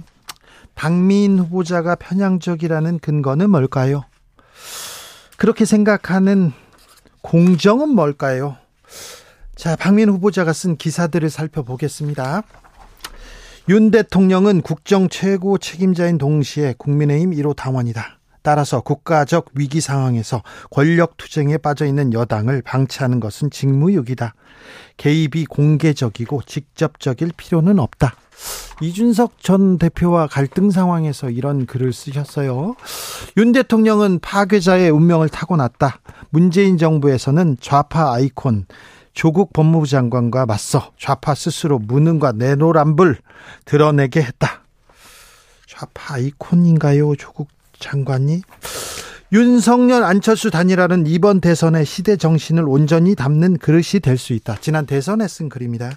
[0.75, 4.03] 박민 후보자가 편향적이라는 근거는 뭘까요?
[5.37, 6.51] 그렇게 생각하는
[7.23, 8.57] 공정은 뭘까요?
[9.55, 12.43] 자, 박민 후보자가 쓴 기사들을 살펴보겠습니다.
[13.69, 18.16] 윤 대통령은 국정 최고 책임자인 동시에 국민의힘 1호 당원이다.
[18.47, 20.41] 따라서 국가적 위기 상황에서
[20.71, 24.35] 권력 투쟁에 빠져 있는 여당을 방치하는 것은 직무유기다.
[24.95, 28.15] 개입이 공개적이고 직접적일 필요는 없다.
[28.79, 32.77] 이준석 전 대표와 갈등 상황에서 이런 글을 쓰셨어요.
[33.35, 35.99] 윤 대통령은 파괴자의 운명을 타고났다.
[36.29, 38.65] 문재인 정부에서는 좌파 아이콘
[39.11, 43.17] 조국 법무부 장관과 맞서 좌파 스스로 무능과 내노란불
[43.65, 44.61] 드러내게 했다.
[45.65, 47.17] 좌파 아이콘인가요?
[47.17, 48.41] 조국 장관이
[49.33, 54.57] 윤석열 안철수 단일화는 이번 대선의 시대 정신을 온전히 담는 그릇이 될 수 있다.
[54.61, 55.91] 지난 대선에 쓴 글입니다.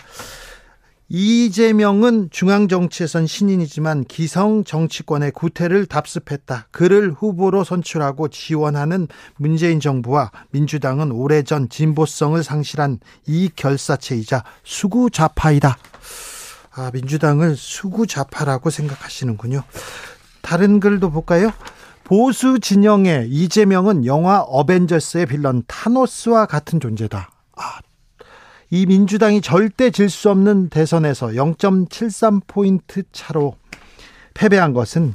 [1.13, 6.69] 이재명은 중앙 정치에선 신인이지만 기성 정치권의 구태를 답습했다.
[6.71, 15.77] 그를 후보로 선출하고 지원하는 문재인 정부와 민주당은 오래전 진보성을 상실한 이 결사체이자 수구 좌파이다.
[16.73, 19.65] 아, 민주당을 수구 좌파라고 생각하시는군요.
[20.43, 21.53] 다른 글도 볼까요?
[22.05, 27.31] 보수 진영의 이재명은 영화 어벤져스의 빌런 타노스와 같은 존재다.
[27.57, 27.63] 아,
[28.71, 33.55] 이 민주당이 절대 질 수 없는 대선에서 0.73포인트 차로
[34.35, 35.15] 패배한 것은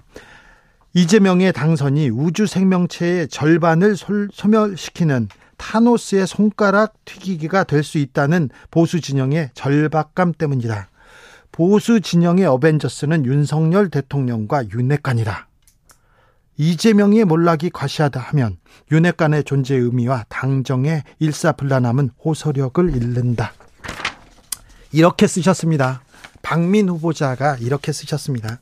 [0.93, 3.95] 이재명의 당선이 우주 생명체의 절반을
[4.32, 10.89] 소멸시키는 타노스의 손가락 튀기기가 될 수 있다는 보수 진영의 절박감 때문이다.
[11.56, 15.47] 보수 진영의 어벤져스는 윤석열 대통령과 윤핵관이다.
[16.58, 18.58] 이재명의 몰락이 과시하다 하면
[18.91, 23.53] 윤핵관의 존재 의미와 당정의 일사불란함은 호소력을 잃는다.
[24.91, 26.01] 이렇게 쓰셨습니다.
[26.41, 28.60] 박민 후보자가 이렇게 쓰셨습니다.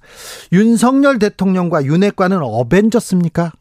[0.51, 3.53] 윤석열 대통령과 윤핵관은 어벤져스입니까?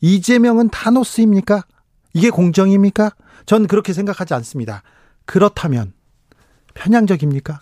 [0.00, 1.66] 이재명은 타노스입니까?
[2.14, 3.10] 이게 공정입니까?
[3.44, 4.82] 전 그렇게 생각하지 않습니다.
[5.26, 5.92] 그렇다면
[6.72, 7.60] 편향적입니까?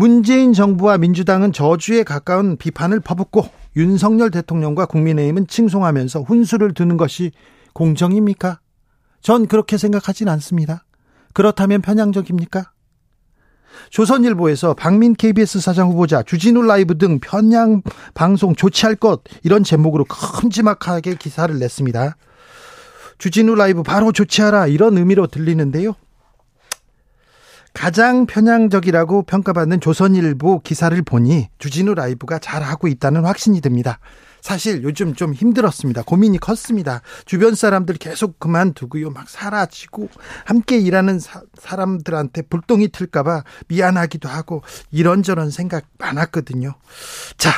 [0.00, 3.46] 문재인 정부와 민주당은 저주에 가까운 비판을 퍼붓고
[3.76, 7.32] 윤석열 대통령과 국민의힘은 칭송하면서 훈수를 두는 것이
[7.74, 8.60] 공정입니까?
[9.20, 10.86] 전 그렇게 생각하진 않습니다.
[11.34, 12.70] 그렇다면 편향적입니까?
[13.90, 17.82] 조선일보에서 박민 KBS 사장 후보자 주진우 라이브 등 편향
[18.14, 22.16] 방송 조치할 것 이런 제목으로 큼지막하게 기사를 냈습니다.
[23.18, 25.94] 주진우 라이브 바로 조치하라 이런 의미로 들리는데요.
[27.72, 33.98] 가장 편향적이라고 평가받는 조선일보 기사를 보니 주진우 라이브가 잘하고 있다는 확신이 듭니다.
[34.40, 36.02] 사실 요즘 좀 힘들었습니다.
[36.02, 37.02] 고민이 컸습니다.
[37.26, 39.10] 주변 사람들 계속 그만두고요.
[39.10, 40.08] 막 사라지고
[40.44, 46.74] 함께 일하는 사, 람들한테 불똥이 틀까봐 미안하기도 하고 이런저런 생각 많았거든요.
[47.36, 47.50] 자,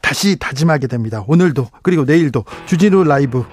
[0.00, 1.24] 다시 다짐하게 됩니다.
[1.26, 3.44] 오늘도 그리고 내일도 주진우 라이브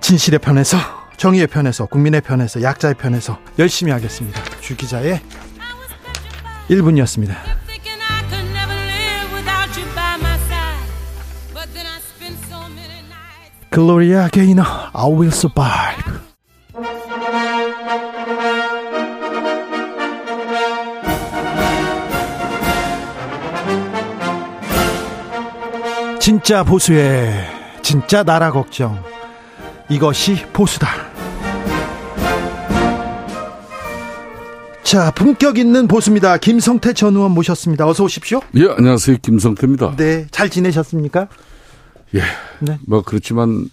[0.00, 4.40] 진실의 편에서 정의의 편에서 국민의 편에서 약자의 편에서 열심히 하겠습니다.
[4.62, 5.20] 주 기자의
[6.70, 7.34] 1분이었습니다.
[13.68, 14.62] 글로리아 게이너
[14.94, 16.04] I will survive
[26.18, 27.46] 진짜 보수의
[27.82, 29.04] 진짜 나라 걱정
[29.90, 31.09] 이것이 보수다
[34.90, 36.36] 자, 품격 있는 보수입니다.
[36.36, 37.86] 김성태 전 의원 모셨습니다.
[37.86, 38.40] 어서 오십시오.
[38.56, 39.18] 예, 안녕하세요.
[39.22, 39.94] 김성태입니다.
[39.94, 41.28] 네, 잘 지내셨습니까?
[42.16, 42.22] 예.
[42.58, 42.76] 네.
[42.88, 43.70] 뭐 그렇지만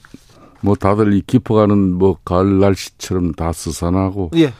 [0.61, 4.53] 뭐 다들 이 깊어가는 뭐 가을 날씨처럼 다 스산하고 예.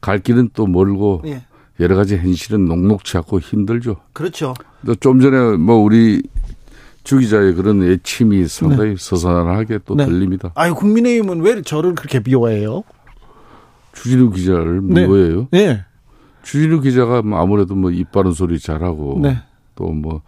[0.00, 1.44] 갈 길은 또 멀고 예.
[1.78, 3.94] 여러 가지 현실은 녹록치 않고 힘들죠.
[4.12, 4.54] 그렇죠.
[4.98, 6.24] 좀 전에 뭐 우리
[7.04, 8.96] 주 기자의 그런 애침이 상당히 네.
[8.98, 10.06] 서산하게 또 네.
[10.06, 10.50] 들립니다.
[10.56, 12.82] 아니 국민의힘은 왜 저를 그렇게 미워해요?
[13.92, 15.06] 주진우 기자를 네.
[15.06, 15.46] 미워해요?
[15.52, 15.84] 네.
[16.42, 19.38] 주진우 기자가 뭐 아무래도 뭐 입 바른 소리 잘하고 네.
[19.74, 20.22] 또뭐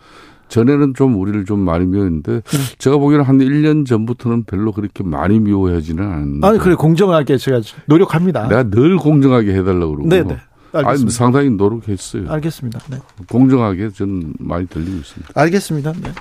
[0.49, 2.59] 전에는 좀 우리를 좀 많이 미워했는데 네.
[2.79, 6.47] 제가 보기에는 한 1년 전부터는 별로 그렇게 많이 미워하지는 않는데.
[6.47, 8.49] 아니 그래 공정하게 제가 노력합니다.
[8.49, 10.09] 내가 늘 공정하게 해달라고 그러고.
[10.09, 10.37] 네네.
[10.75, 12.31] 아니 상당히 노력했어요.
[12.31, 12.81] 알겠습니다.
[12.91, 12.99] 네.
[13.29, 15.33] 공정하게 저는 많이 들리고 있습니다.
[15.35, 15.93] 알겠습니다.
[16.03, 16.13] 네.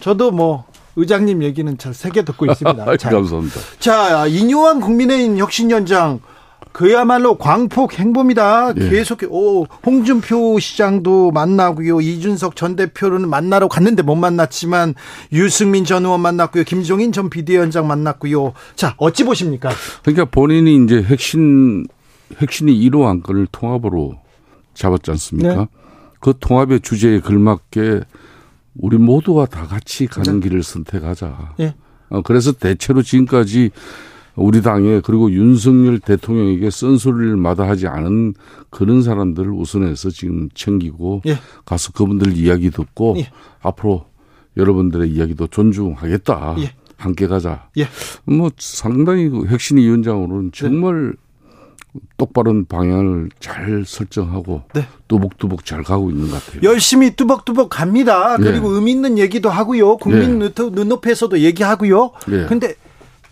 [0.00, 0.64] 저도 뭐
[0.96, 2.96] 의장님 얘기는 잘 새겨 듣고 있습니다.
[2.98, 3.60] 자, 감사합니다.
[3.78, 6.20] 자, 이뇨한 국민의힘 혁신위원장
[6.72, 8.74] 그야말로 광폭 행보입니다.
[8.76, 8.88] 예.
[8.88, 12.00] 계속 오 홍준표 시장도 만나고요.
[12.00, 14.94] 이준석 전 대표는 만나러 갔는데 못 만났지만
[15.32, 16.64] 유승민 전 의원 만났고요.
[16.64, 18.52] 김종인 전 비대위원장 만났고요.
[18.76, 19.70] 자 어찌 보십니까?
[20.02, 21.84] 그러니까 본인이 이제 핵심
[22.38, 24.18] 핵심이 1호 안건을 통합으로
[24.74, 25.54] 잡았지 않습니까?
[25.54, 25.66] 네.
[26.20, 28.00] 그 통합의 주제에 걸맞게
[28.76, 30.48] 우리 모두가 다 같이 가는 네.
[30.48, 31.54] 길을 선택하자.
[31.58, 31.74] 네.
[32.10, 33.70] 어, 그래서 대체로 지금까지
[34.40, 38.34] 우리 당에 그리고 윤석열 대통령에게 쓴소리를 마다하지 않은
[38.70, 41.38] 그런 사람들을 우선해서 지금 챙기고 예.
[41.66, 43.30] 가서 그분들 이야기 듣고 예.
[43.60, 44.06] 앞으로
[44.56, 46.56] 여러분들의 이야기도 존중하겠다.
[46.60, 46.72] 예.
[46.96, 47.68] 함께 가자.
[47.78, 47.86] 예.
[48.24, 50.68] 뭐 상당히 그 핵심 위원장으로는 네.
[50.68, 51.14] 정말
[52.16, 54.86] 똑바른 방향을 잘 설정하고 네.
[55.08, 56.62] 뚜벅뚜벅 잘 가고 있는 것 같아요.
[56.62, 58.36] 열심히 뚜벅뚜벅 갑니다.
[58.38, 58.76] 그리고 예.
[58.76, 59.98] 의미 있는 얘기도 하고요.
[59.98, 60.50] 국민 예.
[60.56, 62.12] 눈높이에서도 얘기하고요.
[62.24, 62.89] 그런데 예.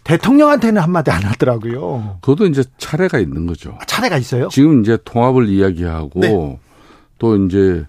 [0.08, 2.16] 대통령한테는 한마디 안 하더라고요.
[2.22, 3.76] 그것도 이제 차례가 있는 거죠.
[3.78, 4.48] 아, 차례가 있어요?
[4.48, 6.58] 지금 이제 통합을 이야기하고 네.
[7.18, 7.86] 또 이제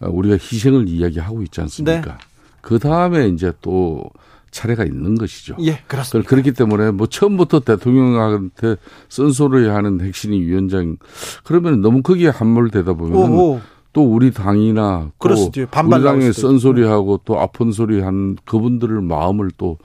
[0.00, 2.00] 우리가 희생을 이야기하고 있지 않습니까?
[2.00, 2.18] 네.
[2.62, 4.02] 그 다음에 이제 또
[4.50, 5.56] 차례가 있는 것이죠.
[5.60, 6.26] 예, 그렇습니다.
[6.30, 8.76] 그렇기 때문에 뭐 처음부터 대통령한테
[9.10, 10.96] 쓴소리 하는 핵심이 위원장
[11.44, 13.60] 그러면 너무 크게 함몰되다 보면
[13.92, 19.76] 또 우리 당이나 또 우리 당에 쓴소리하고 또 아픈 소리 한 그분들을 마음을 또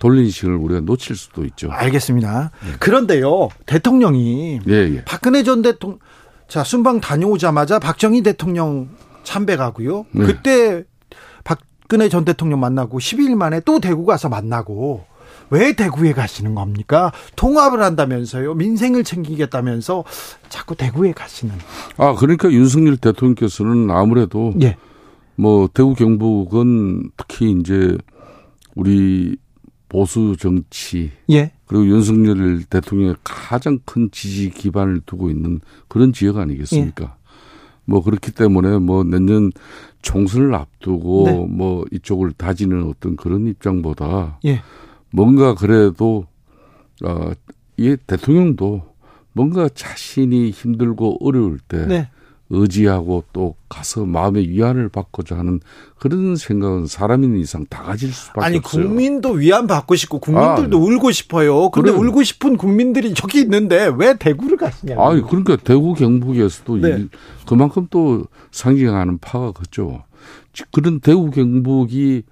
[0.00, 1.70] 돌린 시간을 우리가 놓칠 수도 있죠.
[1.70, 2.50] 알겠습니다.
[2.64, 2.72] 네.
[2.80, 5.04] 그런데요, 대통령이 예, 예.
[5.04, 6.00] 박근혜 전 대통령
[6.48, 8.88] 자 순방 다녀오자마자 박정희 대통령
[9.22, 10.06] 참배가고요.
[10.10, 10.24] 네.
[10.24, 10.82] 그때
[11.44, 15.04] 박근혜 전 대통령 만나고 12일 만에 또 대구 가서 만나고
[15.50, 17.12] 왜 대구에 가시는 겁니까?
[17.36, 18.54] 통합을 한다면서요.
[18.54, 20.04] 민생을 챙기겠다면서
[20.48, 21.54] 자꾸 대구에 가시는.
[21.98, 24.76] 아, 그러니까 윤석열 대통령께서는 아무래도 예.
[25.34, 27.96] 뭐 대구 경북은 특히 이제
[28.74, 29.36] 우리
[29.90, 31.52] 보수 정치 예.
[31.66, 37.04] 그리고 윤석열 대통령의 가장 큰 지지 기반을 두고 있는 그런 지역 아니겠습니까?
[37.04, 37.20] 예.
[37.84, 39.52] 뭐 그렇기 때문에 뭐 내년
[40.00, 41.46] 총선을 앞두고 네.
[41.46, 44.62] 뭐 이쪽을 다지는 어떤 그런 입장보다 예.
[45.10, 46.24] 뭔가 그래도
[47.04, 47.32] 어
[47.80, 48.82] 이 대통령도
[49.32, 52.10] 뭔가 자신이 힘들고 어려울 때 네.
[52.50, 55.60] 의지하고 또 가서 마음의 위안을 받고자 하는
[55.98, 58.82] 그런 생각은 사람인 이상 다 가질 수밖에 아니, 없어요.
[58.82, 61.70] 아니 국민도 위안 받고 싶고 국민들도 아, 울고 싶어요.
[61.70, 62.00] 근데 그래.
[62.00, 65.08] 울고 싶은 국민들이 저기 있는데 왜 대구를 가시냐고.
[65.08, 67.06] 아니 그러니까 대구 경북에서도 네.
[67.46, 70.02] 그만큼 또 상징하는 파가 컸죠.
[70.72, 72.24] 그런 대구 경북이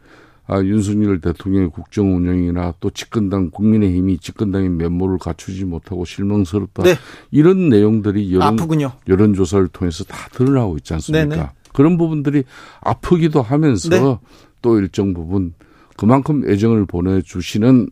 [0.51, 6.84] 아, 윤석열 대통령의 국정 운영이나 또 집권당 국민의힘이 집권당의 면모를 갖추지 못하고 실망스럽다.
[6.84, 6.94] 네.
[7.30, 8.92] 이런 내용들이 여론, 아프군요.
[9.09, 11.36] 여론 조사를 통해서 다 드러나고 있지 않습니까?
[11.36, 11.49] 네네.
[11.74, 12.44] 그런 부분들이
[12.80, 14.18] 아프기도 하면서 네.
[14.62, 15.53] 또 일정 부분
[15.99, 17.90] 그만큼 애정을 보내주시는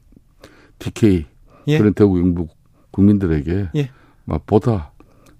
[0.78, 1.26] TK
[1.68, 1.78] 예.
[1.78, 2.56] 그런 대구 경북
[2.90, 3.90] 국민들에게 예.
[4.46, 4.92] 보다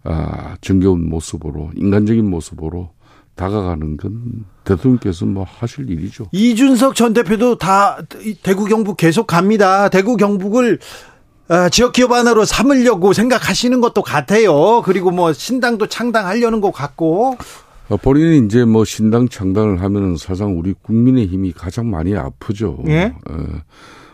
[0.05, 2.91] 아, 정겨운 모습으로 인간적인 모습으로
[3.37, 6.27] 다가가는 건 대통령께서 뭐 하실 일이죠.
[6.33, 7.99] 이준석 전 대표도 다
[8.43, 9.89] 대구 경북 계속 갑니다.
[9.89, 10.79] 대구 경북을
[11.49, 14.83] 어, 지역 기업 하나로 삼으려고 생각하시는 것도 같아요.
[14.83, 17.37] 그리고 뭐 신당도 창당하려는 것 같고.
[17.89, 22.83] 어, 본인이 이제 뭐 신당 창당을 하면은 사상 우리 국민의 힘이 가장 많이 아프죠.
[22.89, 23.15] 예?
[23.31, 23.37] 어,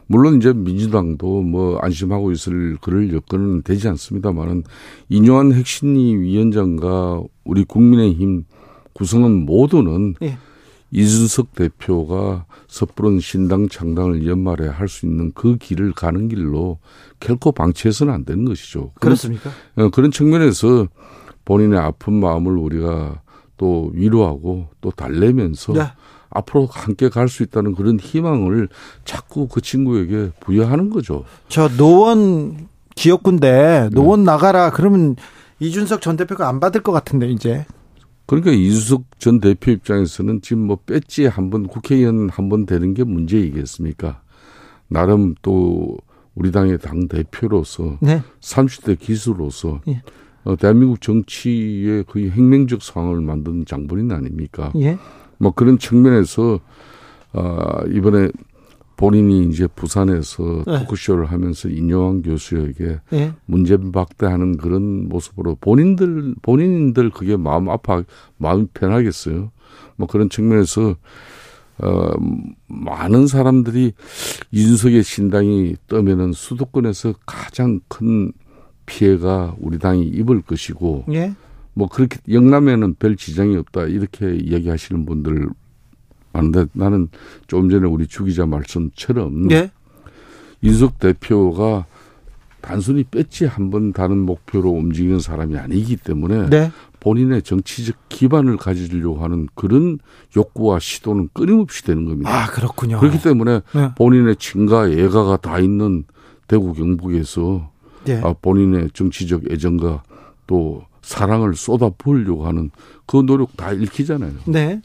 [0.09, 4.65] 물론 이제 민주당도 뭐 안심하고 있을 그럴 여건은 되지 않습니다만은
[5.09, 8.45] 이뇨한 핵심위 위원장과 우리 국민의 힘
[8.95, 10.39] 구성은 모두는 예.
[10.91, 16.79] 이준석 대표가 섣부른 신당 창당을 연말에 할 수 있는 그 길을 가는 길로
[17.19, 18.93] 결코 방치해서는 안 되는 것이죠.
[19.01, 19.51] 그렇습니까?
[19.75, 20.89] 그런, 어, 그런 측면에서
[21.47, 23.23] 본인의 아픈 마음을 우리가
[23.57, 25.83] 또 위로하고 또 달래면서 네.
[26.31, 28.69] 앞으로 함께 갈 수 있다는 그런 희망을
[29.05, 31.25] 자꾸 그 친구에게 부여하는 거죠.
[31.49, 34.27] 저 노원 기업군데 노원 네.
[34.27, 35.17] 나가라 그러면
[35.61, 37.65] 이준석 전 대표가 안 받을 것 같은데 이제.
[38.27, 43.05] 그러니까 이준석 전 대표 입장에서는 지금 뭐 배지 한 번 국회의원 한 번 되는 게
[43.05, 44.21] 문제이겠습니까?
[44.89, 45.99] 나름 또
[46.35, 48.23] 우리 당의 당 대표로서 네.
[48.41, 50.03] 30대 기수로서 예.
[50.45, 54.73] 어, 대한민국 정치의 거의 혁명적 상황을 만든 장본인 아닙니까?
[54.77, 54.99] 예.
[55.39, 56.61] 뭐 그런 측면에서
[57.33, 58.29] 어, 이번에
[58.97, 60.79] 본인이 이제 부산에서 네.
[60.81, 63.33] 토크쇼를 하면서 인용한 교수에게 네.
[63.47, 68.03] 문제박대하는 그런 모습으로 본인들 본인들 그게 마음 아파
[68.37, 69.51] 마음이 편하겠어요.
[69.97, 70.97] 뭐 그런 측면에서
[71.79, 72.11] 어
[72.69, 73.93] 많은 사람들이
[74.51, 78.33] 이준석의 신당이 떠면은 수도권에서 가장 큰
[78.87, 81.35] 피해가 우리 당이 입을 것이고 예.
[81.75, 85.49] 뭐 그렇게 영남에는 별 지장이 없다 이렇게 이야기하시는 분들
[86.33, 87.09] 많은데 나는
[87.47, 89.71] 조금 전에 우리 주 기자 말씀처럼 예.
[90.63, 91.87] 윤석 대표가
[92.61, 96.71] 단순히 배지 한 번 다는 목표로 움직이는 사람이 아니기 때문에 네.
[97.01, 99.99] 본인의 정치적 기반을 가지려고 하는 그런
[100.37, 102.31] 욕구와 시도는 끊임없이 되는 겁니다.
[102.31, 103.01] 아 그렇군요.
[103.01, 103.91] 그렇기 때문에 네.
[103.97, 106.05] 본인의 친가 예가가 다 있는
[106.47, 107.69] 대구 경북에서
[108.05, 108.21] 네.
[108.23, 110.05] 아, 본인의 정치적 애정과
[110.47, 112.71] 또 사랑을 쏟아 부으려고 하는
[113.07, 114.33] 그 노력 다 읽히잖아요.
[114.47, 114.81] 네.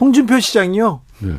[0.00, 1.00] 홍준표 시장이요.
[1.20, 1.34] 네.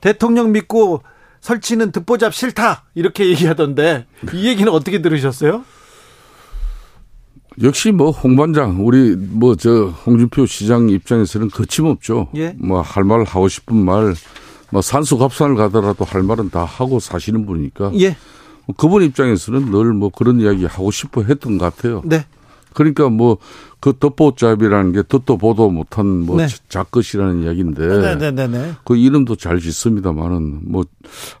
[0.00, 1.02] 대통령 믿고
[1.40, 5.64] 설치는 듣보잡 싫다 이렇게 얘기하던데 이 얘기는 어떻게 들으셨어요?
[7.62, 12.28] 역시 뭐 홍반장 우리 뭐 저 홍준표 시장 입장에서는 거침없죠.
[12.36, 12.54] 예?
[12.58, 14.14] 뭐할 말 하고 싶은 말,
[14.70, 17.92] 뭐 산수갑산을 가더라도 할 말은 다 하고 사시는 분이니까.
[18.00, 18.16] 예.
[18.76, 22.02] 그분 입장에서는 늘 뭐 그런 이야기 하고 싶어 했던 것 같아요.
[22.04, 22.26] 네.
[22.76, 23.38] 그러니까 뭐
[23.86, 26.48] 그 덧보잡이라는 게 듣도 보도 못한 뭐 네.
[26.68, 28.72] 작것이라는 이야기인데 네네네.
[28.84, 30.84] 그 이름도 잘 짓습니다만은 뭐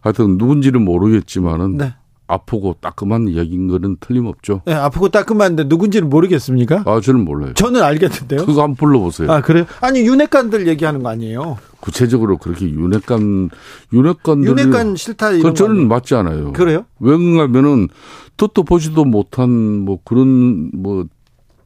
[0.00, 1.94] 하여튼 누군지는 모르겠지만은 네.
[2.28, 4.62] 아프고 따끔한 이야기인 거는 틀림없죠.
[4.64, 6.82] 네, 아프고 따끔한데 누군지는 모르겠습니까?
[6.84, 7.52] 아, 저는 몰라요.
[7.54, 8.46] 저는 알겠는데요.
[8.46, 9.30] 그거 한번 불러보세요.
[9.30, 9.64] 아, 그래요?
[9.80, 11.58] 아니, 윤핵관들 얘기하는 거 아니에요?
[11.78, 13.50] 구체적으로 그렇게 윤핵관,
[13.92, 14.50] 윤핵관들.
[14.50, 16.52] 윤핵관 싫다 이런 그 저는 맞지 않아요.
[16.52, 16.84] 그래요?
[16.98, 17.88] 왜 그런가면은
[18.36, 19.50] 듣도 보지도 못한
[19.84, 21.06] 뭐 그런 뭐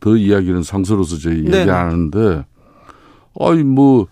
[0.00, 1.60] 더 이야기는 상서로서 저희 네.
[1.60, 2.44] 얘기 안 하는데,
[3.38, 4.06] 아이 뭐,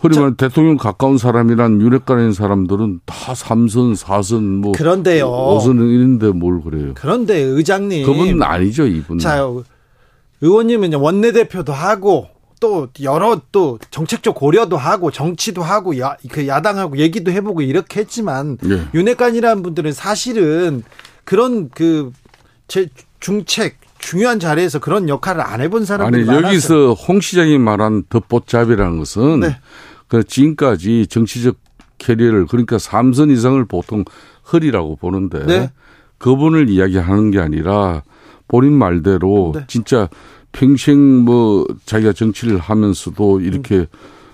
[0.00, 5.28] 그러면 대통령 가까운 사람이란 유력가인 사람들은 다 삼선, 사선, 뭐 그런데요.
[5.64, 6.92] 이런데 뭘 그래요?
[6.94, 9.18] 그런데 의장님 그분은 아니죠 이분.
[9.18, 9.44] 자
[10.40, 12.28] 의원님은 원내대표도 하고
[12.60, 18.56] 또 여러 또 정책적 고려도 하고 정치도 하고 야, 그 야당하고 얘기도 해보고 이렇게 했지만
[18.62, 18.82] 네.
[18.94, 20.84] 윤핵관이라는 분들은 사실은
[21.24, 22.12] 그런 그
[22.68, 22.86] 제
[23.18, 26.48] 중책 중요한 자리에서 그런 역할을 안 해본 사람들이 아니 많아서.
[26.48, 29.58] 여기서 홍 시장이 말한 덧보잡이라는 것은 네.
[30.06, 31.56] 그 지금까지 정치적
[31.98, 34.04] 캐리어를 그러니까 삼선 이상을 보통
[34.52, 35.70] 허리라고 보는데 네.
[36.18, 38.02] 그분을 이야기하는 게 아니라
[38.46, 39.64] 본인 말대로 네.
[39.68, 40.08] 진짜
[40.52, 43.86] 평생 뭐 자기가 정치를 하면서도 이렇게 음.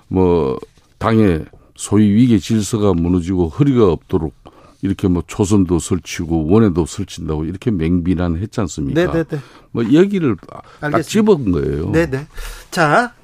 [0.09, 0.59] 뭐
[0.99, 1.45] 당의
[1.75, 4.33] 소위 위계 질서가 무너지고 허리가 없도록
[4.85, 9.01] 이렇게 뭐 초선도 설치고 원회도 설친다고 이렇게 맹비난 했지 않습니까?
[9.01, 9.25] 네네네.
[9.25, 9.43] 네, 네.
[9.73, 10.37] 뭐 얘기를
[10.81, 10.91] 알겠습니다.
[10.91, 11.91] 딱 집은 거예요.
[11.91, 12.27] 네네.
[12.71, 13.15] 자,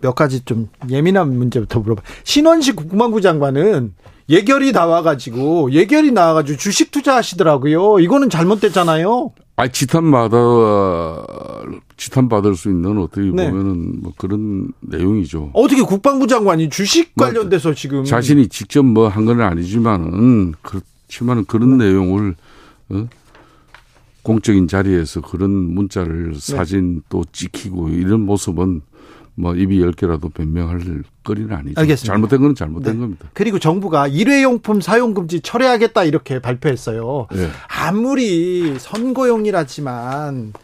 [0.00, 2.00] 몇 가지 좀 예민한 문제부터 물어봐.
[2.24, 3.92] 신원식 국방부 장관은
[4.30, 8.00] 예결이 나와가지고 예결이 나와가지고 주식 투자하시더라고요.
[8.00, 9.32] 이거는 잘못됐잖아요.
[9.58, 10.36] 아, 지탄 받아
[11.96, 13.50] 지탄 받을 수 있는 어떻게 네.
[13.50, 15.50] 보면은 뭐 그런 내용이죠.
[15.54, 21.78] 어떻게 국방부 장관이 주식 뭐 관련돼서 지금 자신이 직접 뭐 한 건 아니지만은 그렇지만은 그런
[21.78, 21.86] 네.
[21.86, 22.34] 내용을
[22.90, 23.08] 어?
[24.22, 26.38] 공적인 자리에서 그런 문자를 네.
[26.38, 28.82] 사진 또 찍히고 이런 모습은
[29.36, 30.80] 뭐 입이 열 개라도 변명할
[31.22, 31.80] 거리는 아니죠.
[31.80, 32.12] 알겠습니다.
[32.12, 33.00] 잘못된 건 잘못된 네.
[33.00, 33.28] 겁니다.
[33.34, 37.28] 그리고 정부가 일회용품 사용 금지 철회하겠다 이렇게 발표했어요.
[37.32, 37.48] 네.
[37.68, 40.54] 아무리 선거용이라지만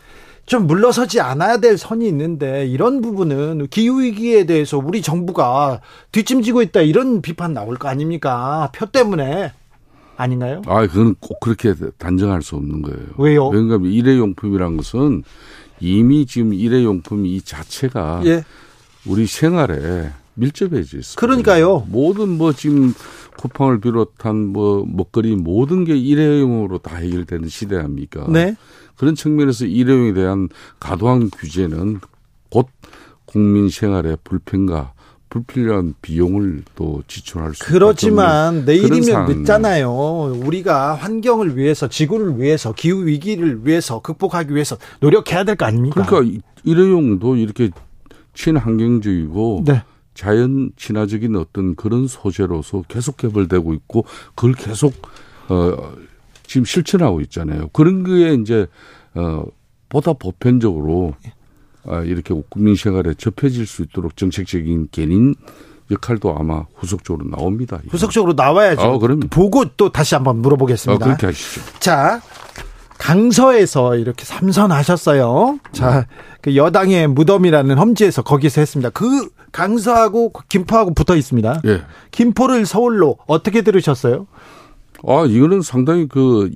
[0.47, 6.81] 좀 물러서지 않아야 될 선이 있는데 이런 부분은 기후 위기에 대해서 우리 정부가 뒷짐지고 있다
[6.81, 8.71] 이런 비판 나올 거 아닙니까?
[8.75, 9.53] 표 때문에
[10.17, 10.63] 아닌가요?
[10.67, 12.99] 아, 그건 꼭 그렇게 단정할 수 없는 거예요.
[13.19, 13.49] 왜요?
[13.49, 15.25] 왜냐하면 그러니까 일회용품이란 것은
[15.83, 18.45] 이미 지금 일회용품 이 자체가 예.
[19.05, 21.17] 우리 생활에 밀접해져 있어요.
[21.17, 21.87] 그러니까요.
[21.89, 22.95] 모든 뭐 지금
[23.37, 28.27] 쿠팡을 비롯한 뭐 먹거리 모든 게 일회용으로 다 해결되는 시대 아닙니까?
[28.29, 28.55] 네.
[28.97, 31.99] 그런 측면에서 일회용에 대한 과도한 규제는
[32.49, 32.69] 곧
[33.25, 34.93] 국민 생활의 불편과
[35.33, 39.91] 불필요한 비용을 또 지출할 수 그렇지만 내일이면 늦잖아요.
[40.45, 46.05] 우리가 환경을 위해서 지구를 위해서 기후 위기를 위해서 극복하기 위해서 노력해야 될 거 아닙니까?
[46.05, 47.71] 그러니까 일회용도 이렇게
[48.35, 49.83] 친환경적이고 네.
[50.13, 54.05] 자연 친화적인 어떤 그런 소재로서 계속 개발되고 있고
[54.35, 54.93] 그걸 계속
[55.49, 55.95] 어
[56.47, 57.69] 지금 실천하고 있잖아요.
[57.69, 58.67] 그런 거에 이제
[59.15, 59.45] 어
[59.89, 61.31] 보다 보편적으로 아
[62.05, 65.35] 이렇게 국민 생활에 접해질 수 있도록 정책적인 개인
[65.91, 67.81] 역할도 아마 후속적으로 나옵니다.
[67.91, 68.81] 후속적으로 나와야죠.
[68.81, 71.05] 아, 그럼 보고 또 다시 한번 물어보겠습니다.
[71.05, 71.61] 아, 그렇게 하시죠.
[71.81, 72.21] 자,
[72.99, 75.59] 강서에서 이렇게 삼선하셨어요.
[75.73, 76.07] 자,
[76.41, 78.91] 그 여당의 무덤이라는 험지에서 거기서 했습니다.
[78.91, 81.63] 그 강서하고 김포하고 붙어 있습니다.
[81.67, 81.83] 예.
[82.13, 84.27] 김포를 서울로 어떻게 들으셨어요?
[85.07, 86.49] 아, 이거는 상당히 그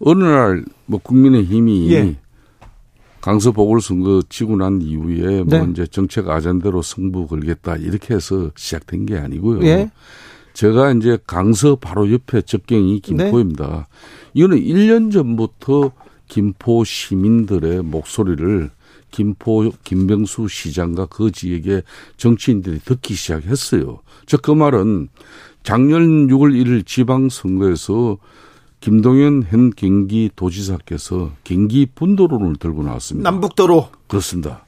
[0.00, 2.16] 어느 날 뭐 국민의 힘이 예.
[3.20, 5.58] 강서 보궐선거 치고 난 이후에 뭐 네.
[5.58, 9.62] 뭐 이제 정책 아젠다로 승부 걸겠다 이렇게 해서 시작된 게 아니고요.
[9.64, 9.90] 예.
[10.54, 13.66] 제가 이제 강서 바로 옆에 접경이 김포입니다.
[13.66, 13.84] 네.
[14.34, 15.92] 이거는 1년 전부터
[16.28, 18.70] 김포 시민들의 목소리를
[19.10, 21.82] 김포 김병수 시장과 그 지역의
[22.16, 24.00] 정치인들이 듣기 시작했어요.
[24.26, 25.08] 즉 그 말은
[25.62, 28.16] 작년 6월 1일 지방선거에서
[28.80, 33.30] 김동연 현 경기도지사께서 경기 분도론을 들고 나왔습니다.
[33.30, 33.88] 남북도로.
[34.06, 34.64] 그렇습니다.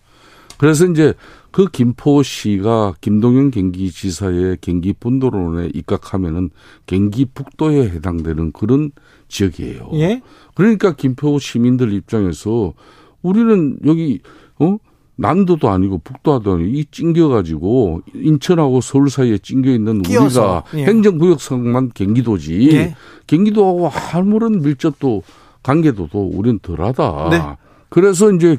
[0.59, 1.15] 그래서 이제
[1.51, 6.51] 그 김포시가 김동연 경기지사의 경기 분도론에 입각하면은
[6.87, 8.93] 경기 북도에 해당되는 그런
[9.29, 9.91] 지역이에요.
[9.95, 10.23] 예?
[10.55, 12.75] 그러니까 김포 시민들 입장에서
[13.23, 14.21] 우리는 여기
[14.59, 14.77] 어
[15.17, 20.85] 남도도 아니고 북도도 아니고 이 찡겨가지고 인천하고 서울 사이에 찡겨 있는 우리가 예.
[20.85, 22.97] 행정구역상만 경기도지 예.
[23.27, 25.23] 경기도하고 아무런 밀접도
[25.63, 27.29] 관계도도 우리는 덜하다.
[27.31, 27.41] 네.
[27.89, 28.57] 그래서 이제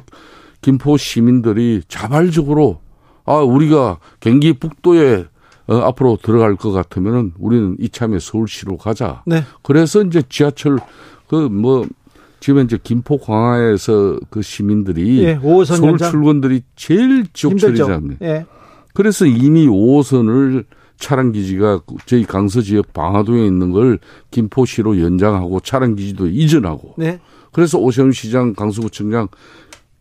[0.62, 2.80] 김포 시민들이 자발적으로
[3.26, 5.26] 아 우리가 경기 북도에
[5.66, 9.22] 어, 앞으로 들어갈 것 같으면은 우리는 이참에 서울시로 가자.
[9.26, 9.42] 네.
[9.62, 10.78] 그래서 이제 지하철
[11.26, 11.86] 그뭐
[12.44, 16.10] 지금 이제 김포 광화에서 그 시민들이 예, 서울 연장.
[16.10, 18.16] 출근들이 제일 지옥철이잖아요.
[18.20, 18.44] 예.
[18.92, 20.66] 그래서 이미 5호선을
[20.98, 23.98] 차량 기지가 저희 강서 지역 방화동에 있는 걸
[24.30, 26.96] 김포시로 연장하고 차량 기지도 이전하고.
[26.98, 27.18] 네.
[27.50, 29.28] 그래서 오세훈 시장, 강서구청장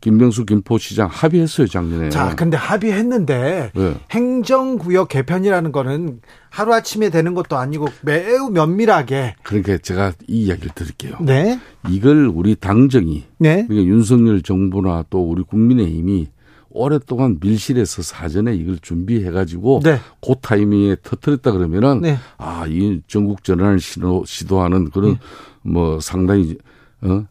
[0.04, 2.10] 김병수 김포시장 합의했어요 작년에.
[2.10, 3.94] 자, 근데 합의했는데 네.
[4.12, 9.36] 행정구역 개편이라는 거는 하루 아침에 되는 것도 아니고 매우 면밀하게.
[9.44, 11.16] 그러니까 제가 이 이야기를 드릴게요.
[11.22, 11.58] 네.
[11.90, 13.66] 이걸 우리 당정이, 네.
[13.66, 16.28] 그러니까 윤석열 정부나 또 우리 국민의힘이
[16.70, 20.00] 오랫동안 밀실에서 사전에 이걸 준비해가지고 네.
[20.22, 22.18] 그 타이밍에 터뜨렸다 그러면은 네.
[22.38, 25.20] 아이 전국 전환을 시도, 시도하는 그런 네.
[25.62, 26.58] 뭐 상당히
[27.02, 27.24] 어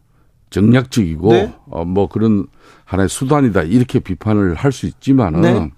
[0.48, 1.54] 정략적이고 네.
[1.68, 2.46] 어 뭐 그런
[2.92, 5.70] 하나의 수단이다 이렇게 비판을 할 수 있지만은 네.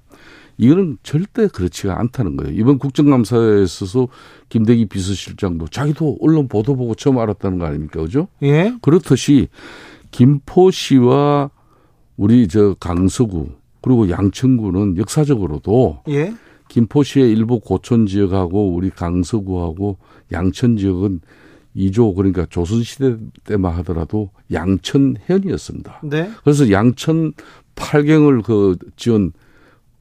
[0.57, 2.53] 이거는 절대 그렇지가 않다는 거예요.
[2.55, 4.07] 이번 국정감사에 있어서
[4.49, 8.01] 김대기 비서실장도 자기도 언론 보도 보고 처음 알았다는 거 아닙니까?
[8.01, 8.29] 그죠?
[8.43, 8.73] 예.
[8.81, 9.49] 그렇듯이
[10.13, 11.51] 김포시와
[12.17, 13.49] 우리 저 강서구
[13.83, 16.33] 그리고 양천구는 역사적으로도 예.
[16.69, 19.99] 김포시의 일부 고촌 지역하고 우리 강서구하고
[20.33, 21.21] 양천 지역은
[21.77, 26.01] 2조 그러니까 조선시대 때만 하더라도 양천현이었습니다.
[26.05, 26.31] 네.
[26.43, 27.33] 그래서 양천
[27.75, 29.33] 8경을 그 지은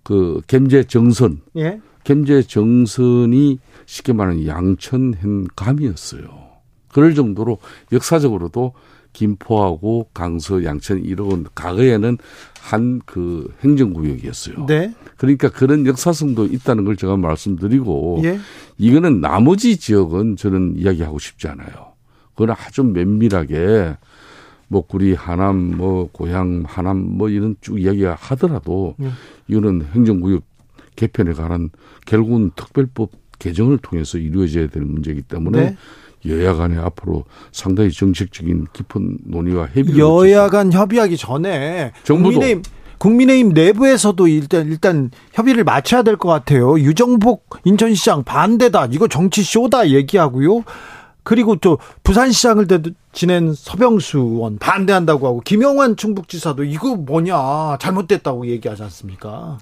[0.03, 1.41] 그 gem제 정선.
[1.57, 1.79] 예.
[2.03, 6.43] gem제 정선이 쉽게 말하는 양천현 감이었어요.
[6.89, 7.57] 그럴 정도로
[7.91, 8.73] 역사적으로도
[9.13, 12.17] 김포하고 강서, 양천 이런 과거에는
[12.59, 14.65] 한 그 행정구역이었어요.
[14.65, 14.93] 네.
[15.23, 18.39] 그러니까 그런 역사성도 있다는 걸 제가 말씀드리고 예.
[18.77, 21.93] 이거는 나머지 지역은 저는 이야기하고 싶지 않아요.
[22.35, 23.95] 그건 아주 면밀하게
[24.67, 29.11] 목구리 하남 뭐 고향 하남 뭐 이런 쭉 이야기가 하더라도 예.
[29.47, 30.43] 이거는 행정구역
[30.97, 31.69] 개편에 관한
[32.05, 35.77] 결국은 특별법 개정을 통해서 이루어져야 될 문제이기 때문에 네.
[36.25, 42.63] 여야 간에 앞으로 상당히 정책적인 깊은 논의와 협의를 여야 간 협의하기 전에 정부도 국민의힘,
[43.03, 46.79] 국민의힘 내부에서도 일단 일단 협의를 맞춰야 될 것 같아요.
[46.79, 48.87] 유정복 인천시장 반대다.
[48.91, 50.63] 이거 정치 쇼다 얘기하고요.
[51.23, 52.65] 그리고 또 부산시장을
[53.11, 59.57] 지낸 서병수 의원 반대한다고 하고 김영환 충북지사도 이거 뭐냐 잘못됐다고 얘기하지 않습니까?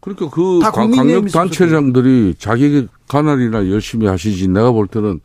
[0.00, 5.20] 그러니까 그 광역 단체장들이 자기 관할이나 열심히 하시지 내가 볼 때는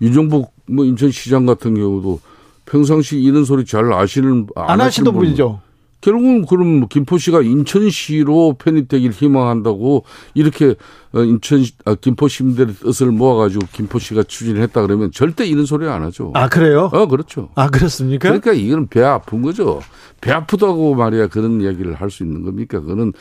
[0.00, 2.20] 유정복 뭐 인천시장 같은 경우도
[2.66, 5.60] 평상시 이런 소리 잘 아시는 안, 안 하시던 분이죠.
[6.00, 10.04] 결국은 그럼 뭐 김포시가 인천시로 편입되길 희망한다고
[10.34, 10.74] 이렇게
[11.12, 16.32] 어, 인천 아, 김포 시민들의 뜻을 모아가지고 김포시가 추진했다 그러면 절대 이런 소리 안 하죠.
[16.34, 16.88] 아 그래요?
[16.92, 17.50] 어 그렇죠.
[17.54, 18.28] 아 그렇습니까?
[18.28, 19.80] 그러니까 이건 배 아픈 거죠.
[20.20, 22.80] 배 아프다고 말이야 그런 이야기를 할 수 있는 겁니까?
[22.80, 23.12] 그거는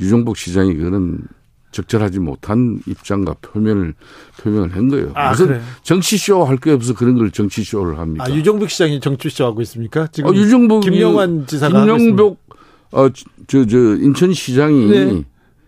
[0.00, 1.18] 유정복 시장이 그거는
[1.76, 3.94] 적절하지 못한 입장과 표면을
[4.40, 5.10] 표명을 한 거예요.
[5.14, 5.60] 아, 무슨 그래.
[5.82, 8.24] 정치쇼 할 게 없어 그런 걸 정치쇼를 합니까?
[8.26, 10.06] 아, 유정복 시장이 정치쇼 하고 있습니까?
[10.08, 12.40] 지금 아, 유정복 김영환 지사가 김영복
[12.92, 13.10] 아,
[13.46, 15.22] 저, 저, 인천시장이 네.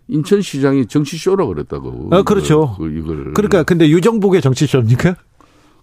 [0.08, 2.08] 인천시장이 정치쇼라 그랬다고.
[2.12, 2.74] 아, 그렇죠.
[2.78, 3.34] 그, 이걸.
[3.34, 5.16] 그러니까 근데 유정복의 정치쇼입니까?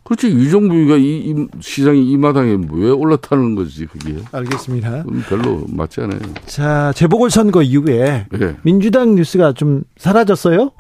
[0.06, 4.16] 그렇지 유정부가 이, 이 시장이 이 마당에 왜 올라타는 거지 그게.
[4.32, 5.04] 알겠습니다.
[5.28, 6.20] 별로 맞지 않아요.
[6.46, 8.56] 자 재보궐 선거 이후에 네.
[8.64, 10.72] 민주당 뉴스가 좀 사라졌어요.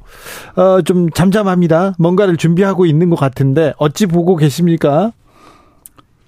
[0.55, 1.95] 어, 좀 잠잠합니다.
[1.99, 5.11] 뭔가를 준비하고 있는 것 같은데 어찌 보고 계십니까?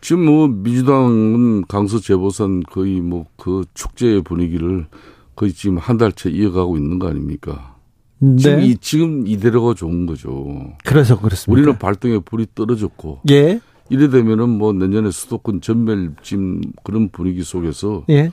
[0.01, 4.87] 지금 뭐 민주당은 강서 재보선 거의 뭐 그 축제의 분위기를
[5.35, 7.76] 거의 지금 한 달째 이어가고 있는 거 아닙니까?
[8.19, 8.35] 네.
[8.37, 10.73] 지금, 이, 지금 이대로가 좋은 거죠.
[10.85, 11.51] 그래서 그렇습니다.
[11.59, 13.21] 우리는 발등에 불이 떨어졌고.
[13.31, 13.59] 예.
[13.89, 18.03] 이래 되면은 뭐 내년에 수도권 전멸짐 그런 분위기 속에서.
[18.09, 18.31] 예.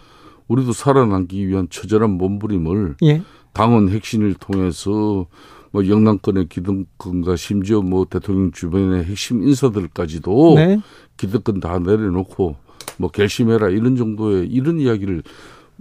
[0.48, 2.97] 우리도 살아남기 위한 처절한 몸부림을.
[3.05, 3.23] 예.
[3.52, 5.27] 당원 핵심을 통해서
[5.70, 10.78] 뭐 영남권의 기득권과 심지어 뭐 대통령 주변의 핵심 인사들까지도 네.
[11.16, 12.56] 기득권 다 내려놓고
[12.97, 15.23] 뭐 결심해라 이런 정도의 이런 이야기를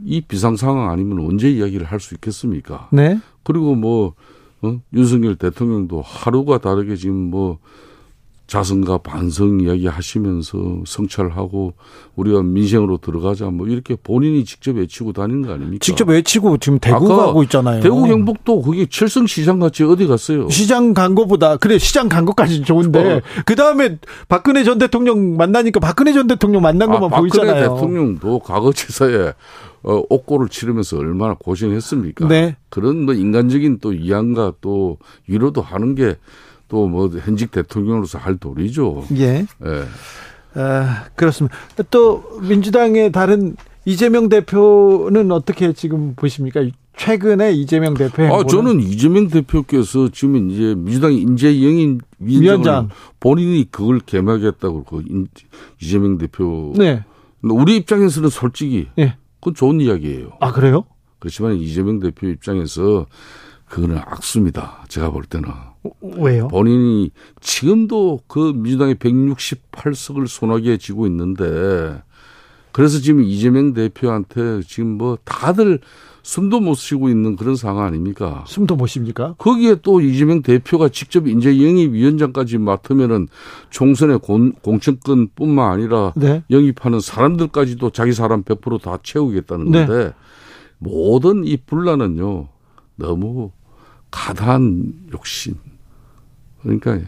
[0.03, 2.89] 이 비상 상황 아니면 언제 이야기를 할 수 있겠습니까?
[2.91, 3.19] 네.
[3.43, 4.13] 그리고 뭐
[4.61, 4.79] 어?
[4.93, 7.59] 윤석열 대통령도 하루가 다르게 지금 뭐
[8.47, 11.73] 자성과 반성 이야기 하시면서 성찰하고
[12.15, 15.79] 우리가 민생으로 들어가자 뭐 이렇게 본인이 직접 외치고 다니는 거 아닙니까?
[15.81, 17.81] 직접 외치고 지금 대구 가고 있잖아요.
[17.81, 20.49] 대구 경북도 거기 칠성 시장 같이 어디 갔어요?
[20.49, 23.21] 시장 간 거보다 그래 시장 간 것까지 좋은데 어.
[23.45, 23.97] 그 다음에
[24.27, 27.53] 박근혜 전 대통령 만나니까 박근혜 전 대통령 만난 아, 것만 아, 보이잖아요.
[27.53, 29.33] 박근혜 대통령도 과거치사에
[29.83, 32.27] 어, 옥고를 치르면서 얼마나 고생했습니까?
[32.27, 32.55] 네.
[32.69, 34.97] 그런 뭐 인간적인 또 이양과 또
[35.27, 36.15] 위로도 하는 게
[36.73, 39.05] 또 뭐 현직 대통령으로서 할 도리죠.
[39.17, 39.45] 예.
[39.65, 39.83] 예.
[40.55, 41.55] 아, 그렇습니다.
[41.91, 43.55] 또 민주당의 다른
[43.85, 46.61] 이재명 대표는 어떻게 지금 보십니까?
[46.95, 52.89] 최근에 이재명 대표 아 저는 이재명 대표께서 지금 이제 민주당 인재 영인 위원장
[53.19, 55.03] 본인이 그걸 개막했다고 그
[55.79, 56.73] 이재명 대표.
[56.75, 57.03] 네.
[57.41, 59.15] 우리 입장에서는 솔직히 네.
[59.43, 60.37] 그건 좋은 이야기예요.
[60.39, 60.85] 아, 그래요?
[61.19, 63.07] 그렇지만 이재명 대표 입장에서
[63.67, 64.85] 그거는 악수입니다.
[64.87, 65.49] 제가 볼 때는.
[66.01, 66.47] 왜요?
[66.47, 67.11] 본인이
[67.41, 72.01] 지금도 그 민주당의 168석을 손아귀에 쥐고 있는데
[72.71, 75.81] 그래서 지금 이재명 대표한테 지금 뭐 다들
[76.23, 78.45] 숨도 못 쉬고 있는 그런 상황 아닙니까?
[78.47, 79.35] 숨도 못 쉽니까?
[79.37, 83.27] 거기에 또 이재명 대표가 직접 인재 영입 위원장까지 맡으면은
[83.69, 86.43] 총선의 공, 공천권뿐만 아니라 네.
[86.49, 89.85] 영입하는 사람들까지도 자기 사람 100%다 채우겠다는 네.
[89.85, 90.13] 건데 네.
[90.79, 92.47] 모든 이 분란은요
[92.95, 93.51] 너무
[94.09, 95.55] 가다한 욕심
[96.61, 96.99] 그러니까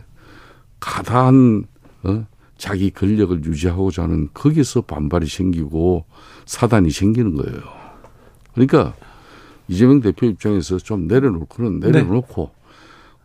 [0.82, 1.64] 가다한
[2.04, 2.26] 어?
[2.58, 6.06] 자기 권력을 유지하고자 하는 거기서 반발이 생기고
[6.46, 7.60] 사단이 생기는 거예요.
[8.54, 8.96] 그러니까
[9.68, 11.92] 이재명 대표 입장에서 좀 내려놓고는 네.
[11.92, 12.66] 내려놓고 네.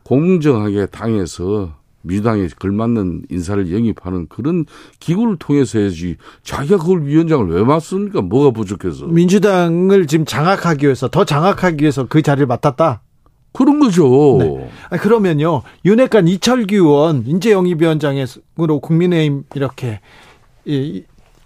[0.02, 4.64] 공정하게 당에서 민주당에 걸맞는 인사를 영입하는 그런
[5.00, 8.22] 기구를 통해서 해야지 자기가 그걸 위원장을 왜 맡습니까?
[8.22, 9.06] 뭐가 부족해서?
[9.06, 13.02] 민주당을 지금 장악하기 위해서 더 장악하기 위해서 그 자리를 맡았다.
[13.52, 14.38] 그런 거죠.
[14.38, 14.98] 네.
[14.98, 20.00] 그러면요 윤핵관 이철규 의원 인재 영입위원장으로 국민의힘 이렇게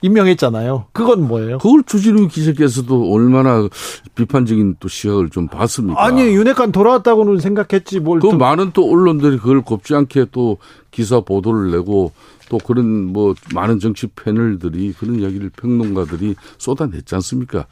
[0.05, 0.87] 임명했잖아요.
[0.93, 1.59] 그건 뭐예요?
[1.59, 3.67] 그걸 주진우 기자께서도 얼마나
[4.15, 6.05] 비판적인 또 시각을 좀 봤습니까?
[6.05, 8.21] 아니, 윤핵관 돌아왔다고는 생각했지 뭘.
[8.21, 8.37] 그 또.
[8.37, 10.59] 많은 또 언론들이 그걸 곱지 않게 또
[10.91, 12.13] 기사 보도를 내고
[12.51, 17.67] 또 그런 뭐 많은 정치 패널들이 그런 이야기를 평론가들이 쏟아냈지 않습니까?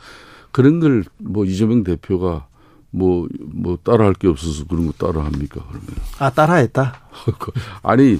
[0.52, 2.46] 그런 걸 뭐 이재명 대표가
[2.94, 5.86] 뭐, 뭐, 따라할 게 없어서 그런 거 따라합니까, 그러면?
[6.18, 6.94] 아, 따라했다?
[7.82, 8.18] 아니,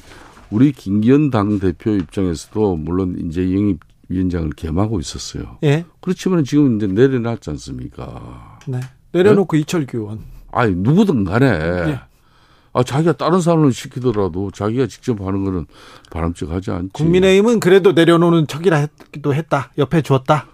[0.51, 3.81] 우리 김기현 당대표 입장에서도 물론 이제 영입
[4.13, 5.59] 위원장을 겸하고 있었어요.
[5.65, 5.85] 예.
[6.01, 8.59] 그렇지만 지금 이제 내려놨지 않습니까?
[8.67, 8.81] 네.
[9.13, 9.61] 내려놓고 네?
[9.61, 10.21] 이철규 의원.
[10.51, 11.47] 아니, 누구든 간에.
[11.47, 12.01] 예.
[12.75, 15.67] 아, 자기가 다른 사람을 시키더라도 자기가 직접 하는 거는
[16.11, 16.91] 바람직하지 않지.
[16.95, 19.73] 국민의힘은 그래도 내려놓는 척이라도 했다.
[19.77, 20.47] 옆에 주었다.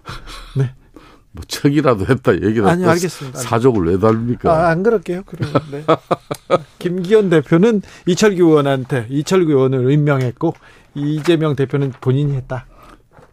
[0.57, 0.73] 네.
[1.31, 3.39] 뭐 척이라도 했다 얘기를 아니 알겠습니다.
[3.39, 4.51] 사족을 왜 달립니까?
[4.51, 5.23] 아, 안 그럴게요.
[5.25, 5.85] 그러면 네.
[6.79, 10.55] 김기현 대표는 이철규 의원한테 이철규 의원을 임명했고
[10.95, 12.65] 이재명 대표는 본인이 했다.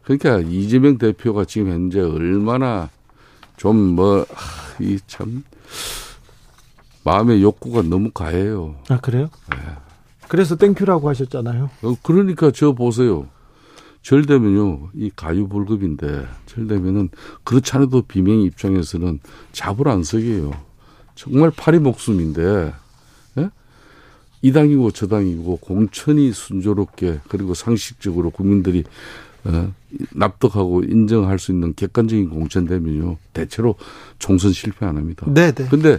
[0.06, 2.88] 그러니까 이재명 대표가 지금 현재 얼마나
[3.56, 4.24] 좀 뭐
[4.80, 5.42] 이 참
[7.04, 8.76] 마음의 욕구가 너무 가해요.
[8.88, 9.28] 아 그래요?
[9.50, 9.56] 네.
[10.28, 11.70] 그래서 thank you라고 하셨잖아요.
[11.82, 13.26] 어, 그러니까 저 보세요.
[14.02, 17.08] 절 되면요, 이 과유불급인데, 절 되면은,
[17.42, 19.18] 그렇지 않아도 비명 입장에서는
[19.52, 20.52] 잡을 안 서게요.
[21.16, 22.72] 정말 파리 목숨인데,
[23.38, 23.50] 예?
[24.42, 28.84] 이 당이고 저 당이고 공천이 순조롭게, 그리고 상식적으로 국민들이 어,
[30.12, 33.76] 납득하고 인정할 수 있는 객관적인 공천되면요 대체로
[34.18, 35.26] 총선 실패 안 합니다.
[35.28, 35.66] 네, 네.
[35.70, 35.98] 근데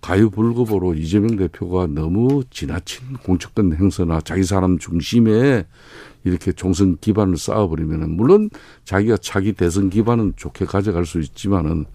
[0.00, 5.64] 가유불급으로 이재명 대표가 너무 지나친 공적된 행사나 자기 사람 중심에
[6.24, 8.50] 이렇게 총선 기반을 쌓아버리면은 물론
[8.84, 11.86] 자기가 자기 대선 기반은 좋게 가져갈 수 있지만은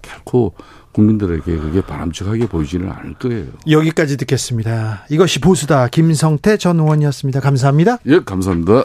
[0.00, 0.54] 결코
[0.92, 3.46] 국민들에게 그게 바람직하게 보이지는 않을 거예요.
[3.68, 5.06] 여기까지 듣겠습니다.
[5.10, 5.88] 이것이 보수다.
[5.88, 7.40] 김성태 전 의원이었습니다.
[7.40, 7.98] 감사합니다.
[8.06, 8.84] 예, 감사합니다.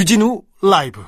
[0.00, 1.04] 주진우 라이브.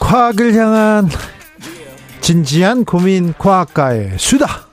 [0.00, 1.10] 과학을 향한
[2.22, 4.66] 진지한 고민 과학가의 수다.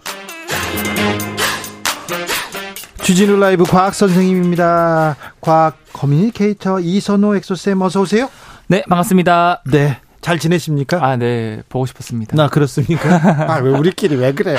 [3.04, 5.18] 주진우 라이브 과학 선생님입니다.
[5.42, 8.30] 과학 communicator 이선호 엑소쌤 어서 오세요.
[8.68, 9.64] 네, 반갑습니다.
[9.70, 9.98] 네.
[10.22, 11.06] 잘 지내십니까?
[11.06, 11.62] 아, 네.
[11.68, 12.38] 보고 싶었습니다.
[12.38, 13.16] 나 그렇습니까?
[13.54, 14.58] 아, 왜 우리끼리 왜 그래요?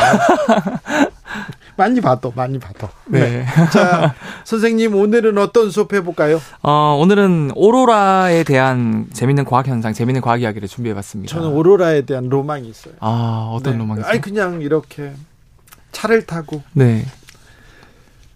[1.76, 2.90] 많이 봐도 많이 봐도.
[3.06, 3.20] 네.
[3.20, 3.46] 네.
[3.72, 4.14] 자,
[4.44, 6.42] 선생님 오늘은 어떤 수업 해볼까요?
[6.62, 11.34] 어, 오늘은 오로라에 대한 재밌는 과학 현상, 재밌는 과학 이야기를 준비해봤습니다.
[11.34, 12.92] 저는 오로라에 대한 로망이 있어요.
[13.00, 13.78] 아, 어떤 네.
[13.78, 14.04] 로망이요?
[14.04, 15.12] 아니 그냥 이렇게
[15.92, 16.62] 차를 타고.
[16.74, 17.06] 네.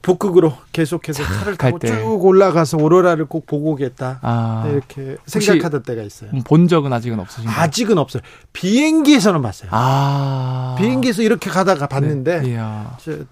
[0.04, 4.18] 북극으로 계속해서 차를 타고 쭉 올라가서 오로라를 꼭 보고 오겠다.
[4.20, 6.30] 아, 이렇게 생각하던 때가 있어요.
[6.44, 7.58] 본 적은 아직은 없으신가요?
[7.58, 8.22] 아직은 없어요.
[8.52, 9.70] 비행기에서는 봤어요.
[9.72, 10.76] 아.
[10.78, 12.58] 비행기에서 이렇게 가다가 봤는데 네.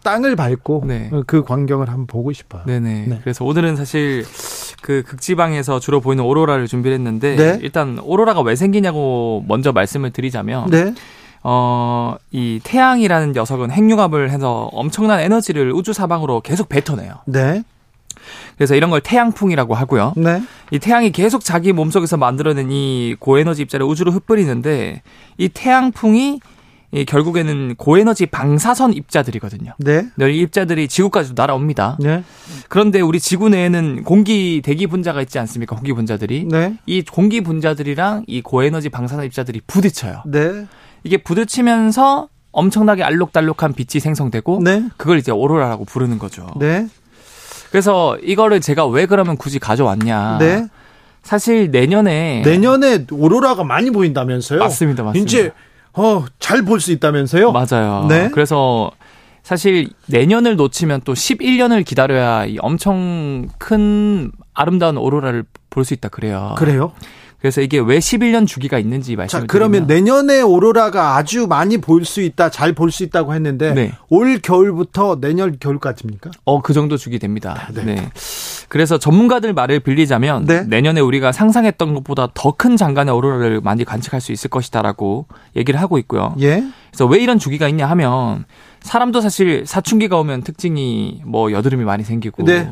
[0.02, 1.10] 땅을 밟고 네.
[1.26, 2.62] 그 광경을 한번 보고 싶어요.
[2.64, 3.04] 네네.
[3.06, 3.18] 네.
[3.22, 4.24] 그래서 오늘은 사실
[4.80, 7.58] 그 극지방에서 주로 보이는 오로라를 준비했는데 네.
[7.60, 10.94] 일단 오로라가 왜 생기냐고 먼저 말씀을 드리자면 네.
[11.42, 17.14] 어, 이 태양이라는 녀석은 핵융합을 해서 엄청난 에너지를 우주 사방으로 계속 뱉어내요.
[17.26, 17.62] 네.
[18.56, 20.12] 그래서 이런 걸 태양풍이라고 하고요.
[20.16, 20.42] 네.
[20.70, 25.02] 이 태양이 계속 자기 몸속에서 만들어낸 이 고에너지 입자를 우주로 흩뿌리는데
[25.38, 26.40] 이 태양풍이
[26.94, 29.72] 이 결국에는 고에너지 방사선 입자들이거든요.
[29.78, 30.08] 네.
[30.20, 31.96] 이 입자들이 지구까지도 날아옵니다.
[32.00, 32.22] 네.
[32.68, 35.74] 그런데 우리 지구 내에는 공기 대기 분자가 있지 않습니까?
[35.74, 36.48] 공기 분자들이.
[36.50, 36.76] 네.
[36.84, 40.24] 이 공기 분자들이랑 이 고에너지 방사선 입자들이 부딪혀요.
[40.26, 40.66] 네.
[41.04, 44.84] 이게 부딪히면서 엄청나게 알록달록한 빛이 생성되고 네.
[44.96, 46.46] 그걸 이제 오로라라고 부르는 거죠.
[46.56, 46.86] 네.
[47.70, 50.38] 그래서 이거를 제가 왜 그러면 굳이 가져왔냐?
[50.38, 50.66] 네.
[51.22, 54.58] 사실 내년에 내년에 오로라가 많이 보인다면서요?
[54.58, 55.24] 맞습니다, 맞습니다.
[55.30, 55.52] 이제
[55.94, 57.52] 어, 잘 볼 수 있다면서요?
[57.52, 58.06] 맞아요.
[58.08, 58.28] 네.
[58.32, 58.90] 그래서
[59.42, 66.54] 사실 내년을 놓치면 또 11년을 기다려야 이 엄청 큰 아름다운 오로라를 볼 수 있다 그래요.
[66.58, 66.92] 그래요?
[67.42, 70.04] 그래서 이게 왜 11년 주기가 있는지 말씀을 자, 그러면 드리면.
[70.22, 73.92] 내년에 오로라가 아주 많이 볼 수 있다, 잘 볼 수 있다고 했는데 네.
[74.08, 76.30] 올 겨울부터 내년 겨울까지입니까?
[76.44, 77.68] 어, 그 정도 주기 됩니다.
[77.74, 77.82] 네.
[77.84, 78.10] 네.
[78.68, 80.62] 그래서 전문가들 말을 빌리자면 네.
[80.62, 85.98] 내년에 우리가 상상했던 것보다 더 큰 장간의 오로라를 많이 관측할 수 있을 것이다라고 얘기를 하고
[85.98, 86.36] 있고요.
[86.40, 86.62] 예.
[86.90, 88.44] 그래서 왜 이런 주기가 있냐 하면
[88.82, 92.70] 사람도 사실 사춘기가 오면 특징이 뭐 여드름이 많이 생기고 네.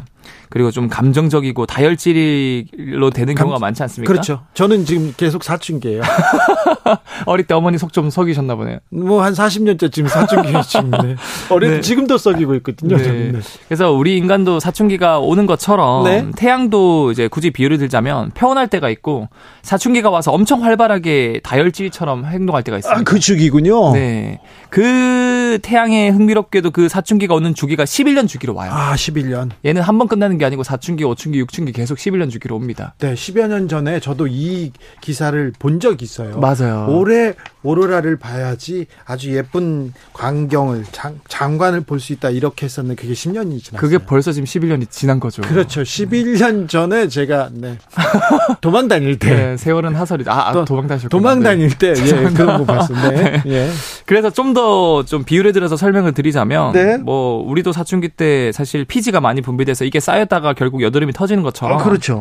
[0.49, 4.13] 그리고 좀 감정적이고 다혈질로 되는 감, 경우가 많지 않습니까?
[4.13, 4.43] 그렇죠.
[4.55, 6.03] 저는 지금 계속 사춘기예요.
[7.27, 8.79] 어릴 때 어머니 속 좀 썩이셨나 보네요.
[8.91, 11.17] 뭐 한 40년째 지금 사춘기에 지금 네.
[11.51, 11.81] 어릴 네.
[11.81, 12.97] 지금도 썩이고 있거든요.
[12.97, 13.33] 네.
[13.33, 13.41] 네.
[13.69, 16.27] 그래서 우리 인간도 사춘기가 오는 것처럼 네.
[16.37, 19.29] 태양도 이제 굳이 비유를 들자면 평온할 때가 있고
[19.63, 23.01] 사춘기가 와서 엄청 활발하게 다혈질처럼 행동할 때가 있습니다.
[23.01, 23.93] 아, 그 주기군요.
[23.93, 24.41] 네.
[24.71, 28.71] 그 태양의 흥미롭게도 그 사춘기가 오는 주기가 11년 주기로 와요.
[28.73, 29.51] 아, 11년.
[29.65, 32.95] 얘는 한번 끝나는 게 아니고 사춘기, 오춘기, 육춘기 계속 11년 주기로 옵니다.
[32.99, 36.39] 네, 10여 년 전에 저도 이 기사를 본 적이 있어요.
[36.39, 36.87] 맞아요.
[36.91, 37.33] 올해
[37.63, 43.77] 오로라를 봐야지 아주 예쁜 광경을 장, 장관을 볼 수 있다 이렇게 했었는데 그게 10년이 지났어요.
[43.79, 45.43] 그게 벌써 지금 11년이 지난 거죠.
[45.43, 45.83] 그렇죠.
[45.83, 47.79] 11년 전에 제가 네.
[48.61, 50.33] 도망 다닐 때 네, 세월은 하설이다.
[50.33, 53.11] 아, 아 도망 다니셨 도망 다닐 때 예, 그런 거 봤었네.
[53.13, 53.43] 네.
[53.47, 53.71] 예.
[54.07, 56.97] 그래서 좀더좀 비율에 들어서 설명을 드리자면 네.
[56.97, 61.83] 뭐 우리도 사춘기 때 사실 피지가 많이 분비돼서 이게 쌓였다가 결국 여드름이 터지는 것처럼 아,
[61.83, 62.21] 그렇죠.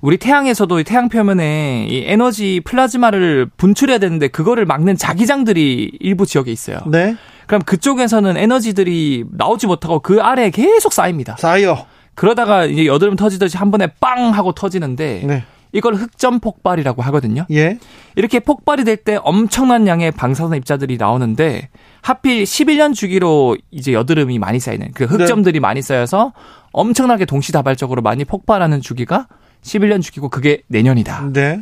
[0.00, 6.78] 우리 태양에서도 태양 표면에 이 에너지 플라즈마를 분출해야 되는데 그거를 막는 자기장들이 일부 지역에 있어요.
[6.86, 7.16] 네.
[7.46, 11.36] 그럼 그쪽에서는 에너지들이 나오지 못하고 그 아래에 계속 쌓입니다.
[11.38, 11.86] 쌓여.
[12.14, 15.44] 그러다가 이제 여드름 터지듯이 한 번에 빵 하고 터지는데 네.
[15.74, 17.44] 이걸 흑점 폭발이라고 하거든요.
[17.50, 17.78] 예.
[18.16, 21.68] 이렇게 폭발이 될 때 엄청난 양의 방사선 입자들이 나오는데
[22.00, 25.60] 하필 11년 주기로 이제 여드름이 많이 쌓이는 그 흑점들이 네.
[25.60, 26.32] 많이 쌓여서
[26.72, 29.26] 엄청나게 동시다발적으로 많이 폭발하는 주기가
[29.62, 31.32] 11년 주기고 그게 내년이다.
[31.32, 31.60] 네.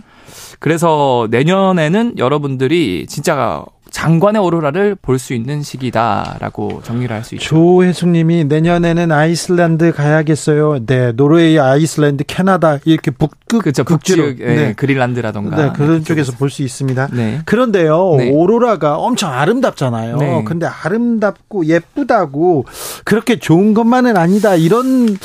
[0.60, 7.44] 그래서 내년에는 여러분들이 진짜 장관의 오로라를 볼 수 있는 시기다라고 정리를 할 수 있죠.
[7.46, 10.84] 조혜숙님이 내년에는 아이슬란드 가야겠어요.
[10.86, 13.84] 네, 노르웨이, 아이슬란드, 캐나다 이렇게 북극 그렇죠.
[13.84, 14.54] 북지역, 네.
[14.54, 14.72] 네.
[14.72, 17.08] 그린란드라던가 네, 그런 네, 쪽에서 볼 수 있습니다.
[17.12, 17.40] 네.
[17.44, 18.30] 그런데요, 네.
[18.32, 20.16] 오로라가 엄청 아름답잖아요.
[20.16, 20.44] 네.
[20.44, 22.64] 근데 아름답고 예쁘다고
[23.04, 25.16] 그렇게 좋은 것만은 아니다 이런 어,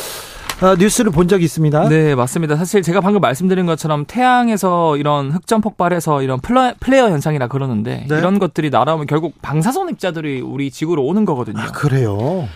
[0.79, 1.89] 뉴스를 본 적이 있습니다.
[1.89, 2.55] 네, 맞습니다.
[2.55, 8.17] 사실 제가 방금 말씀드린 것처럼 태양에서 이런 흑점 폭발해서 이런 플레, 플레어 현상이라 그러는데 네.
[8.17, 11.59] 이런 것들이 날아오면 결국 방사선 입자들이 우리 지구로 오는 거거든요.
[11.59, 12.47] 아, 그래요?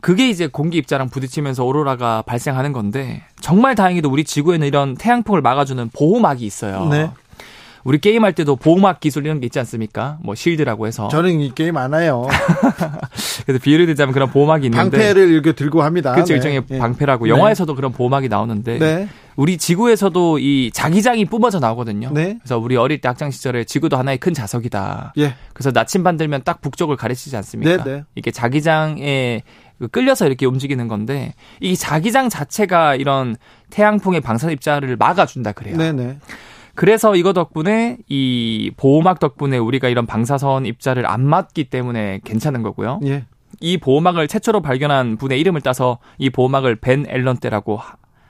[0.00, 5.90] 그게 이제 공기 입자랑 부딪히면서 오로라가 발생하는 건데 정말 다행히도 우리 지구에는 이런 태양풍을 막아주는
[5.94, 6.88] 보호막이 있어요.
[6.90, 7.10] 네.
[7.84, 10.18] 우리 게임할 때도 보호막 기술 이런 게 있지 않습니까?
[10.22, 11.08] 뭐 shield라고 해서.
[11.08, 12.28] 저는 이 게임 안 해요.
[13.44, 16.12] 그래서 비유를 들자면 그런 보호막이 있는데 방패를 이렇게 들고 합니다.
[16.12, 16.32] 그렇죠.
[16.32, 16.36] 네.
[16.36, 16.78] 일종의 네.
[16.78, 17.28] 방패라고.
[17.28, 19.08] 영화에서도 그런 보호막이 나오는데 네.
[19.34, 22.10] 우리 지구에서도 이 자기장이 뿜어져 나오거든요.
[22.12, 22.38] 네.
[22.40, 25.14] 그래서 우리 어릴 때 학창 시절에 지구도 하나의 큰 자석이다.
[25.18, 25.34] 예.
[25.52, 27.82] 그래서 나침반 들면 딱 북쪽을 가리치지 않습니까?
[27.82, 28.04] 네, 네.
[28.14, 29.42] 이게 자기장에
[29.78, 33.36] 그 끌려서 이렇게 움직이는 건데 이 자기장 자체가 이런
[33.70, 35.76] 태양풍의 방사선 입자를 막아준다 그래요.
[35.76, 36.18] 네네.
[36.74, 43.00] 그래서 이거 덕분에 이 보호막 덕분에 우리가 이런 방사선 입자를 안 맞기 때문에 괜찮은 거고요.
[43.04, 43.26] 예.
[43.60, 47.80] 이 보호막을 최초로 발견한 분의 이름을 따서 이 보호막을 벤 앨런 때라고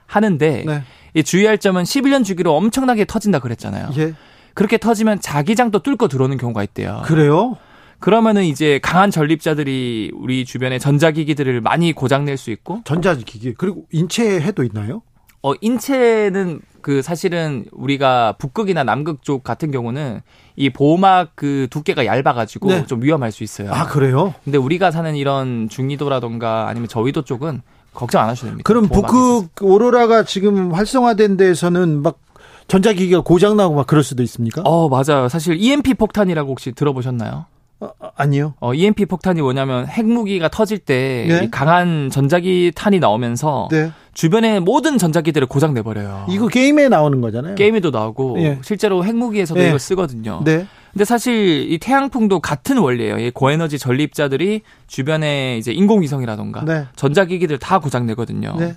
[0.07, 0.83] 하는데 네.
[1.15, 3.91] 이 주의할 점은 11년 주기로 엄청나게 터진다 그랬잖아요.
[3.99, 4.15] 예.
[4.55, 7.03] 그렇게 터지면 자기장도 뚫고 들어오는 경우가 있대요.
[7.05, 7.57] 그래요?
[7.99, 15.03] 그러면은 이제 강한 전립자들이 우리 주변에 전자기기들을 많이 고장낼 수 있고 전자기기 그리고 인체해도 있나요?
[15.43, 20.21] 어 인체는 그 사실은 우리가 북극이나 남극 쪽 같은 경우는
[20.57, 22.87] 이 보호막 그 두께가 얇아가지고 네.
[22.87, 23.73] 좀 위험할 수 있어요.
[23.73, 24.35] 아 그래요?
[24.45, 27.63] 근데 우리가 사는 이런 중위도라던가 아니면 저위도 쪽은
[27.95, 28.67] 걱정 안 하셔도 됩니다.
[28.67, 32.19] 그럼 북극 오로라가 지금 활성화된 데에서는 막
[32.69, 34.63] 전자기기가 고장나고 막 그럴 수도 있습니까?
[34.63, 35.29] 어 맞아요.
[35.29, 37.47] 사실 EMP 폭탄이라고 혹시 들어보셨나요?
[37.81, 38.55] 어, 어, 아니요.
[38.61, 41.49] 어, EMP 폭탄이 뭐냐면 핵무기가 터질 때 네?
[41.51, 43.91] 강한 전자기 탄이 나오면서 네.
[44.15, 46.27] 주변의 모든 전자기들을 고장 내버려요.
[46.29, 47.55] 이거 게임에 나오는 거잖아요.
[47.55, 48.59] 게임에도 나오고 네.
[48.63, 49.69] 실제로 핵무기에서도 네.
[49.69, 50.43] 이걸 쓰거든요.
[50.45, 50.67] 네.
[50.93, 53.19] 근데 사실 이 태양풍도 같은 원리예요.
[53.19, 56.87] 이 고에너지 전립자들이 주변에 이제 인공위성이라던가 네.
[56.97, 58.55] 전자기기들 다 고장 내거든요.
[58.59, 58.77] 네.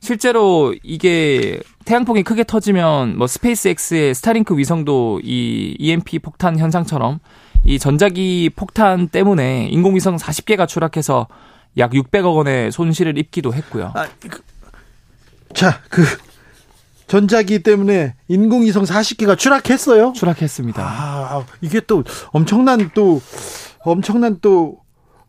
[0.00, 7.18] 실제로 이게 태양풍이 크게 터지면 뭐 스페이스X의 스타링크 위성도 이 EMP 폭탄 현상처럼
[7.64, 11.26] 이 전자기 폭탄 때문에 인공위성 40개가 추락해서
[11.76, 13.92] 약 600억 원의 손실을 입기도 했고요.
[13.94, 14.40] 아, 그,
[15.54, 16.02] 자, 그
[17.06, 20.12] 전자기 때문에 인공위성 40개가 추락했어요?
[20.14, 20.82] 추락했습니다.
[20.82, 23.20] 아, 이게 또 엄청난 또
[23.80, 24.78] 엄청난 또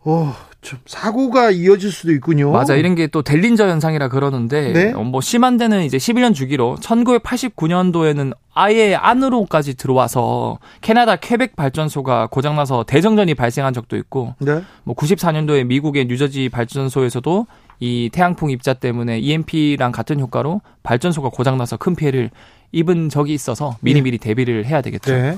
[0.03, 2.51] 어, 좀 사고가 이어질 수도 있군요.
[2.51, 2.75] 맞아.
[2.75, 4.91] 이런 게 또 델린저 현상이라 그러는데 네?
[4.93, 12.55] 어, 뭐 심한 데는 이제 11년 주기로 1989년도에는 아예 안으로까지 들어와서 캐나다 퀘벡 발전소가 고장
[12.57, 14.61] 나서 대정전이 발생한 적도 있고 네?
[14.83, 17.47] 뭐 94년도에 미국의 뉴저지 발전소에서도
[17.81, 22.29] 이 태양풍 입자 때문에 EMP랑 같은 효과로 발전소가 고장 나서 큰 피해를
[22.71, 24.23] 입은 적이 있어서 미리미리 네.
[24.27, 25.11] 대비를 해야 되겠죠.
[25.11, 25.37] 네.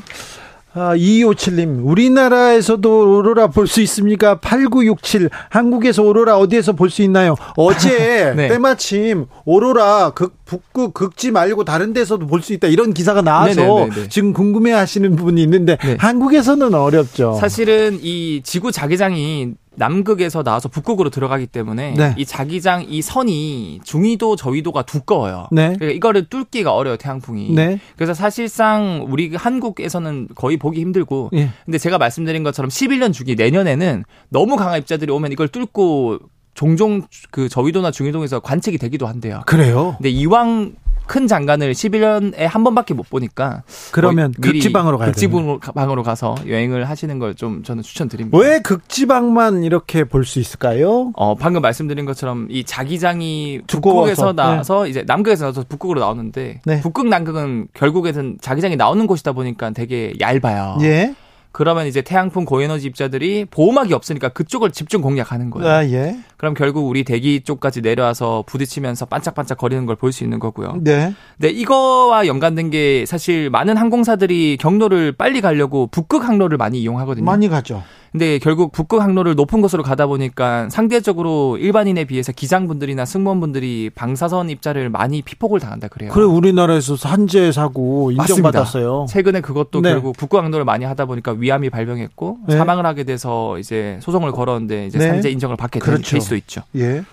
[0.76, 4.40] 아, 2257님, 우리나라에서도 오로라 볼 수 있습니까?
[4.40, 7.36] 8967, 한국에서 오로라 어디에서 볼 수 있나요?
[7.58, 8.48] 어제 네.
[8.48, 13.86] 때마침 오로라 극, 북극 극지 말고 다른 데서도 볼 수 있다 이런 기사가 나와서 네네네네.
[13.86, 14.10] 네, 네, 네.
[14.10, 15.96] 지금 궁금해 하시는 분이 있는데 네.
[16.00, 17.38] 한국에서는 어렵죠.
[17.40, 22.16] 사실은 이 지구 자기장이 남극에서 나와서 북극으로 들어가기 때문에 네.
[22.18, 25.48] 이 자기장 이 선이 중위도 저위도가 두꺼워요.
[25.52, 25.74] 네.
[25.78, 27.52] 그러니까 이거를 뚫기가 어려요 태양풍이.
[27.52, 27.80] 네.
[27.96, 31.32] 그래서 사실상 우리 한국에서는 거의 보기 힘들고.
[31.34, 31.50] 예.
[31.66, 36.20] 근데 제가 말씀드린 것처럼 11년 주기 내년에는 너무 강한 입자들이 오면 이걸 뚫고
[36.54, 37.02] 종종
[37.32, 39.42] 그 저위도나 중위도에서 관측이 되기도 한대요.
[39.46, 39.96] 그래요?
[39.98, 40.74] 근데 이왕
[41.06, 47.34] 큰 장관을 11년에 한 번밖에 못 보니까 그러면 극지방으로 가야 극지방으로 가서 여행을 하시는 걸
[47.36, 48.38] 좀 저는 추천드립니다.
[48.38, 51.12] 왜 극지방만 이렇게 볼 수 있을까요?
[51.16, 54.90] 어 방금 말씀드린 것처럼 이 자기장이 북극에서 나와서 네.
[54.92, 56.82] 이제 남극에서 나와서 북극으로 나오는데 네.
[56.82, 60.78] 북극 남극은 결국에는 자기장이 나오는 곳이다 보니까 되게 얇아요.
[60.82, 61.16] 예.
[61.54, 65.70] 그러면 이제 태양풍 고에너지 입자들이 보호막이 없으니까 그쪽을 집중 공략하는 거예요.
[65.70, 66.18] 아, 예.
[66.36, 70.80] 그럼 결국 우리 대기 쪽까지 내려와서 부딪히면서 반짝반짝 거리는 걸 볼 수 있는 거고요.
[70.82, 71.14] 네.
[71.38, 77.24] 네, 이거와 연관된 게 사실 많은 항공사들이 경로를 빨리 가려고 북극 항로를 많이 이용하거든요.
[77.24, 77.84] 많이 가죠.
[78.14, 84.92] 근데 결국 북극 항로를 높은 곳으로 가다 보니까 상대적으로 일반인에 비해서 기장분들이나 승무원분들이 방사선 입자를
[84.92, 86.12] 많이 피폭을 당한다 그래요.
[86.14, 89.00] 그래 우리나라에서 산재 사고 인정받았어요.
[89.00, 89.14] 맞습니다.
[89.14, 89.90] 최근에 그것도 네.
[89.90, 92.56] 결국 북극 항로를 많이 하다 보니까 위암이 발병했고 네.
[92.56, 95.08] 사망을 하게 돼서 이제 소송을 걸었는데 이제 네.
[95.08, 96.12] 산재 인정을 받게 된 그렇죠.
[96.12, 96.62] 케이스도 있죠.
[96.76, 97.04] 예.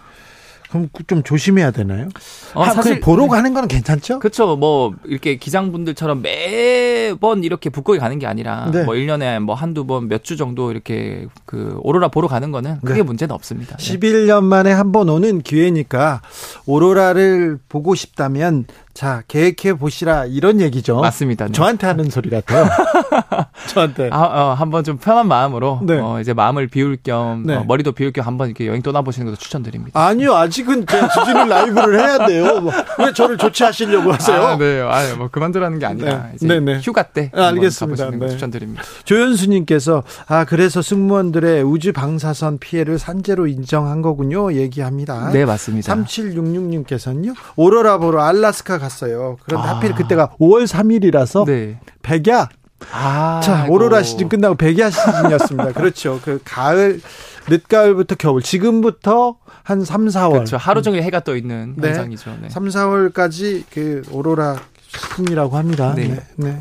[0.71, 2.09] 그럼 좀 조심해야 되나요?
[2.55, 4.21] 어, 사실 보러 가는 건 괜찮죠?
[4.21, 4.57] 그렇죠.
[4.57, 8.85] 뭐 이렇게 기장분들처럼 매번 이렇게 북극에 가는 게 아니라 네.
[8.85, 13.01] 뭐 1년에 뭐 한두 번 몇 주 정도 이렇게 그 오로라 보러 가는 거는 크게
[13.01, 13.03] 네.
[13.03, 13.77] 문제는 없습니다.
[13.79, 16.21] 11년 만에 한 번 오는 기회니까
[16.67, 21.01] 오로라를 보고 싶다면 자, 계획해 보시라 이런 얘기죠.
[21.01, 21.47] 맞습니다.
[21.47, 21.53] 네.
[21.53, 22.67] 저한테 하는 소리 같아요.
[23.69, 24.11] 저한테.
[24.13, 25.99] 아, 어, 한번 좀 편한 마음으로 네.
[25.99, 27.55] 어, 이제 마음을 비울 겸 네.
[27.55, 29.99] 어, 머리도 비울 겸 한번 이렇게 여행 떠나보시는 것도 추천드립니다.
[29.99, 32.61] 아니요, 아직은 주진우 라이브를 해야 돼요.
[32.61, 34.43] 뭐, 왜 저를 조치하시려고 하세요?
[34.43, 36.33] 아, 네, 아, 뭐 그만두라는 게 아니라 네.
[36.35, 36.81] 이제 네, 네.
[36.81, 38.11] 휴가 때 아, 알겠습니다.
[38.11, 38.29] 네.
[38.29, 38.83] 추천드립니다.
[39.05, 44.53] 조현수님께서 아 그래서 승무원들의 우주 방사선 피해를 산재로 인정한 거군요.
[44.53, 45.31] 얘기합니다.
[45.33, 45.95] 네, 맞습니다.
[45.95, 49.37] 3766님께서는요, 오로라 보러 알라스카 가 갔어요.
[49.45, 49.77] 그런데 아.
[49.77, 51.79] 하필 그때가 5월 3일이라서 네.
[52.03, 52.49] 백야.
[52.93, 53.75] 아, 자, 아이고.
[53.75, 55.73] 오로라 시즌 끝나고 백야 시즌이었습니다.
[55.79, 56.21] 그렇죠.
[56.25, 57.01] 그 가을
[57.49, 60.33] 늦가을부터 겨울 지금부터 한 3, 4월.
[60.33, 60.57] 그렇죠.
[60.57, 61.89] 하루 종일 해가 떠 있는 네.
[61.89, 62.39] 현상이죠.
[62.43, 62.49] 네.
[62.49, 64.57] 3, 4월까지 그 오로라
[64.89, 65.95] 시즌이라고 합니다.
[65.95, 66.09] 네.
[66.09, 66.21] 네.
[66.37, 66.61] 네.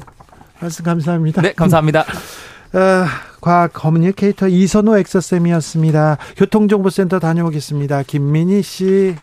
[0.60, 1.42] 말씀 감사합니다.
[1.42, 2.02] 네, 감사합니다.
[2.02, 3.06] 어,
[3.42, 6.18] 과학 커뮤니케이터 이선호 엑서쌤이었습니다.
[6.36, 8.04] 교통정보센터 다녀오겠습니다.
[8.04, 9.16] 김민희 씨.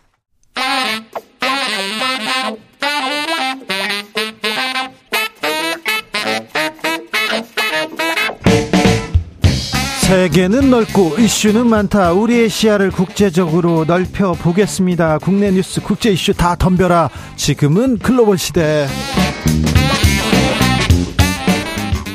[10.37, 12.13] 세계는 넓고 이슈는 많다.
[12.13, 15.17] 우리의 시야를 국제적으로 넓혀 보겠습니다.
[15.17, 17.09] 국내 뉴스, 국제 이슈 다 덤벼라.
[17.35, 18.87] 지금은 글로벌 시대.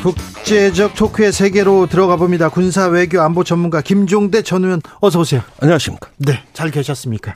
[0.04, 2.48] 국제적 토크의 세계로 들어가 봅니다.
[2.48, 5.42] 군사 외교 안보 전문가 김종대 전 의원 어서 오세요.
[5.60, 6.08] 안녕하십니까?
[6.18, 7.34] 네, 잘 계셨습니까?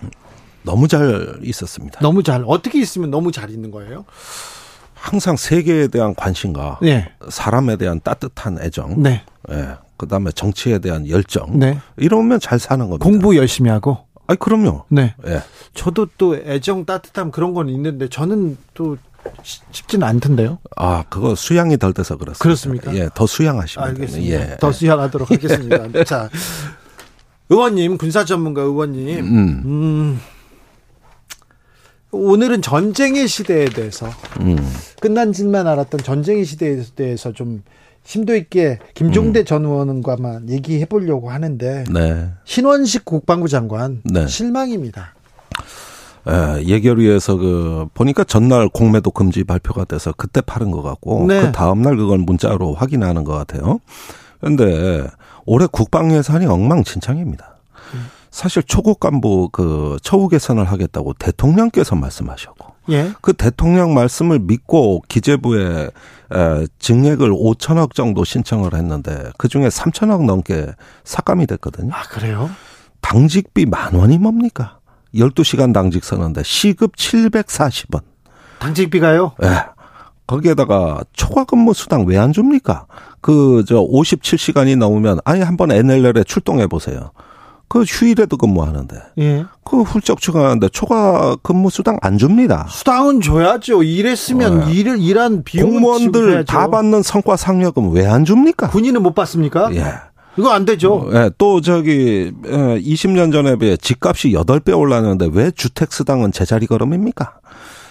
[0.62, 1.98] 너무 잘 있었습니다.
[1.98, 4.04] 너무 잘 어떻게 있으면 너무 잘 있는 거예요?
[4.94, 7.10] 항상 세계에 대한 관심과 네.
[7.28, 9.24] 사람에 대한 따뜻한 애정, 네.
[9.50, 11.59] 예, 그다음에 정치에 대한 열정.
[11.59, 11.78] 네.
[11.97, 13.05] 이러면 잘 사는 겁니다.
[13.05, 13.98] 공부 열심히 하고.
[14.27, 14.85] 아, 그럼요.
[14.89, 15.14] 네.
[15.27, 15.43] 예.
[15.74, 18.97] 저도 또 애정 따뜻함 그런 건 있는데 저는 또
[19.43, 20.59] 쉽지는 않던데요.
[20.77, 22.43] 아, 그거 수양이 덜 돼서 그렇습니다.
[22.43, 22.94] 그렇습니까?
[22.94, 24.35] 예, 더 수양하시면 알겠습니다.
[24.52, 24.56] 예.
[24.59, 25.86] 더 수양하도록 하겠습니다.
[26.05, 26.28] 자,
[27.48, 29.62] 의원님, 군사 전문가 의원님, 음.
[29.64, 30.20] 음.
[32.12, 34.09] 오늘은 전쟁의 시대에 대해서
[34.40, 34.56] 음.
[35.01, 37.62] 끝난 짓만 알았던 전쟁의 시대에 대해서 좀
[38.06, 39.44] 심도 있게 김종대 음.
[39.44, 42.30] 전 의원과만 얘기해 보려고 하는데 네.
[42.44, 44.28] 신원식 국방부 장관 네.
[44.28, 45.14] 실망입니다.
[46.28, 51.40] 예, 예결위에서 그 보니까 전날 공매도 금지 발표가 돼서 그때 팔은 것 같고 네.
[51.40, 53.80] 그 다음 날 그걸 문자로 확인하는 것 같아요.
[54.40, 55.08] 그런데
[55.44, 57.56] 올해 국방 예산이 엉망진창입니다.
[58.30, 63.12] 사실 초급 간부 그 처우 개선을 하겠다고 대통령께서 말씀하셨고 예.
[63.20, 65.90] 그 대통령 말씀을 믿고 기재부에
[66.32, 70.66] 에, 증액을 5천억 정도 신청을 했는데 그 중에 3천억 넘게
[71.04, 71.92] 삭감이 됐거든요.
[71.94, 72.50] 아 그래요?
[73.00, 74.78] 당직비 만 원이 뭡니까?
[75.14, 78.02] 12시간 당직 서는데 시급 740원.
[78.58, 79.32] 당직비가요?
[79.42, 79.48] 예.
[79.48, 79.56] 네.
[80.26, 82.86] 거기에다가 초과 근무 수당 왜 안 줍니까?
[83.20, 87.12] 그 저 57시간이 넘으면 아예 한번 NLL에 출동해 보세요.
[87.68, 88.97] 그 휴일에도 근무하는데.
[89.18, 89.44] 예.
[89.64, 92.66] 그 훌쩍 추가하는데 초과 근무 수당 안 줍니다.
[92.68, 93.82] 수당은 줘야죠.
[93.82, 94.72] 일했으면 네.
[94.72, 98.70] 일을 일한 비용 공무원들 다 받는 성과 상여금 왜 안 줍니까?
[98.70, 99.74] 군인은 못 받습니까?
[99.74, 99.84] 예.
[100.38, 101.09] 이거 안 되죠.
[101.14, 107.38] 예, 또 저기 20년 전에 비해 집값이 8배 올랐는데 왜 주택 수당은 제자리 걸음입니까?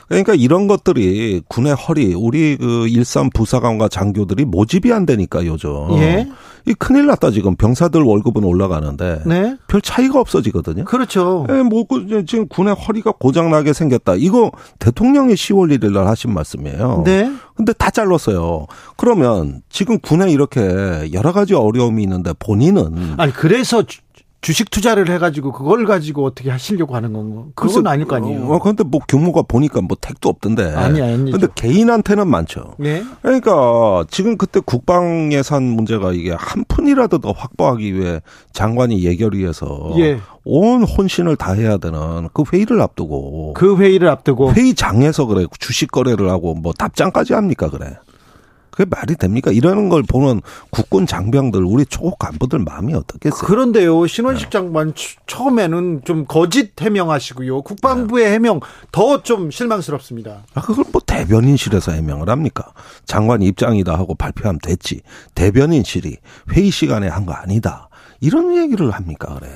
[0.07, 5.69] 그러니까 이런 것들이 군의 허리, 우리 그 일선 부사관과 장교들이 모집이 안 되니까 요즘.
[5.97, 6.27] 예.
[6.67, 9.55] 이 큰일 났다 지금 병사들 월급은 올라가는데 네.
[9.67, 10.85] 별 차이가 없어지거든요.
[10.85, 11.45] 그렇죠.
[11.49, 14.15] 예, 뭐 그, 지금 군의 허리가 고장 나게 생겼다.
[14.15, 17.03] 이거 대통령이 10월 1일 날 하신 말씀이에요.
[17.05, 17.31] 네.
[17.55, 18.65] 근데 다 잘랐어요.
[18.97, 23.83] 그러면 지금 군에 이렇게 여러 가지 어려움이 있는데 본인은 아니 그래서
[24.45, 27.45] 주식 투자를 해가지고 그걸 가지고 어떻게 하시려고 하는 건가?
[27.55, 28.47] 그건 아닐 거 아니에요.
[28.47, 30.71] 어, 그런데 뭐 규모가 보니까 뭐 택도 없던데.
[30.75, 31.31] 아니, 아니.
[31.31, 32.75] 근데 개인한테는 많죠.
[32.77, 33.03] 네.
[33.23, 38.21] 그러니까 지금 그때 국방 예산 문제가 이게 한 푼이라도 더 확보하기 위해
[38.53, 40.19] 장관이 예결위에서 예.
[40.43, 43.55] 온 혼신을 다해야 되는 그 회의를 앞두고.
[43.55, 44.53] 그 회의를 앞두고.
[44.53, 47.97] 회의장에서 그래 주식 거래를 하고 뭐 답장까지 합니까 그래.
[48.75, 49.51] 그게 말이 됩니까?
[49.51, 53.47] 이러는 걸 보는 국군 장병들, 우리 초급 간부들 마음이 어떻겠어요?
[53.47, 54.49] 그런데요, 신원식 네.
[54.51, 54.93] 장관
[55.27, 57.61] 처음에는 좀 거짓 해명하시고요.
[57.61, 58.31] 국방부의 네.
[58.33, 58.59] 해명
[58.91, 60.43] 더 좀 실망스럽습니다.
[60.53, 62.73] 아, 그걸 뭐 대변인실에서 해명을 합니까?
[63.05, 65.01] 장관 입장이다 하고 발표하면 됐지.
[65.35, 66.17] 대변인실이
[66.51, 67.87] 회의 시간에 한 거 아니다.
[68.19, 69.49] 이런 얘기를 합니까, 그래.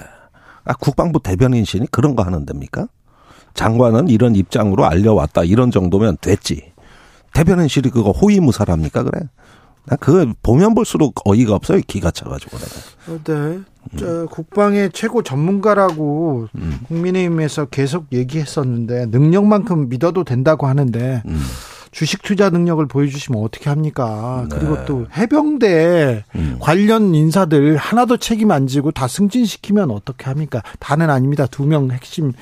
[0.63, 2.87] 아, 국방부 대변인실이 그런 거 하는 됩니까?
[3.53, 5.43] 장관은 이런 입장으로 알려왔다.
[5.43, 6.71] 이런 정도면 됐지.
[7.33, 9.21] 대변인실이 그거 호위무사랍니까 그래?
[9.99, 11.81] 그 보면 볼수록 어이가 없어요.
[11.87, 13.23] 기가 차가지고 내가.
[13.23, 13.59] 네.
[13.97, 16.79] 저 국방의 최고 전문가라고 음.
[16.87, 21.41] 국민의힘에서 계속 얘기했었는데 능력만큼 믿어도 된다고 하는데 음.
[21.91, 24.45] 주식 투자 능력을 보여주시면 어떻게 합니까?
[24.49, 24.55] 네.
[24.57, 26.57] 그리고 또 해병대 음.
[26.59, 30.61] 관련 인사들 하나도 책임 안 지고 다 승진시키면 어떻게 합니까?
[30.79, 31.45] 다는 아닙니다.
[31.47, 32.33] 두 명 핵심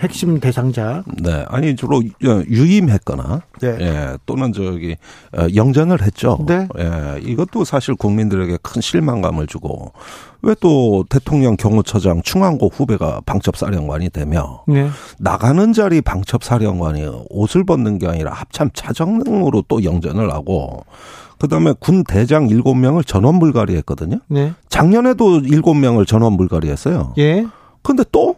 [0.00, 1.04] 핵심 대상자.
[1.22, 3.76] 네, 아니 주로 유임했거나 네.
[3.80, 4.96] 예, 또는 저기
[5.36, 6.38] 어, 영전을 했죠.
[6.46, 6.66] 네.
[6.78, 9.92] 예, 이것도 사실 국민들에게 큰 실망감을 주고
[10.42, 14.88] 왜 또 대통령 경호처장 충안고 후배가 방첩사령관이 되며 네.
[15.18, 20.84] 나가는 자리 방첩사령관이 옷을 벗는 게 아니라 합참 차정으로 또 영전을 하고
[21.38, 24.20] 그다음에 군 대장 7명을 전원 불가리했거든요.
[24.28, 24.52] 네.
[24.68, 27.14] 작년에도 7명을 전원 불가리했어요.
[27.18, 27.44] 예.
[27.82, 28.36] 근데 또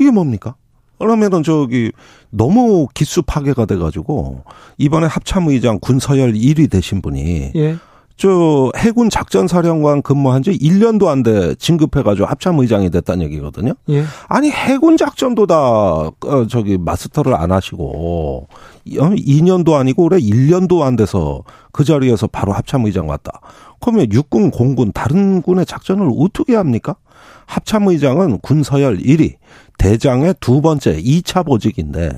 [0.00, 0.54] 이게 뭡니까?
[0.98, 1.92] 그러면은 저기
[2.30, 4.44] 너무 기수 파괴가 돼가지고
[4.78, 7.76] 이번에 합참의장 군서열 1위 되신 분이 예.
[8.16, 13.74] 저 해군 작전 사령관 근무한 지 1년도 안 돼 진급해 가지고 합참 의장이 됐다는 얘기거든요.
[13.90, 14.04] 예.
[14.28, 16.12] 아니 해군 작전도 다 어,
[16.48, 18.48] 저기 마스터를 안 하시고
[18.86, 23.40] 2년도 어, 아니고 올해 1년도 안 돼서 그 자리에서 바로 합참 의장 왔다.
[23.80, 26.96] 그러면 육군, 공군 다른 군의 작전을 어떻게 합니까?
[27.44, 29.34] 합참 의장은 군서열 1위,
[29.78, 32.10] 대장의 두 번째 2차 보직인데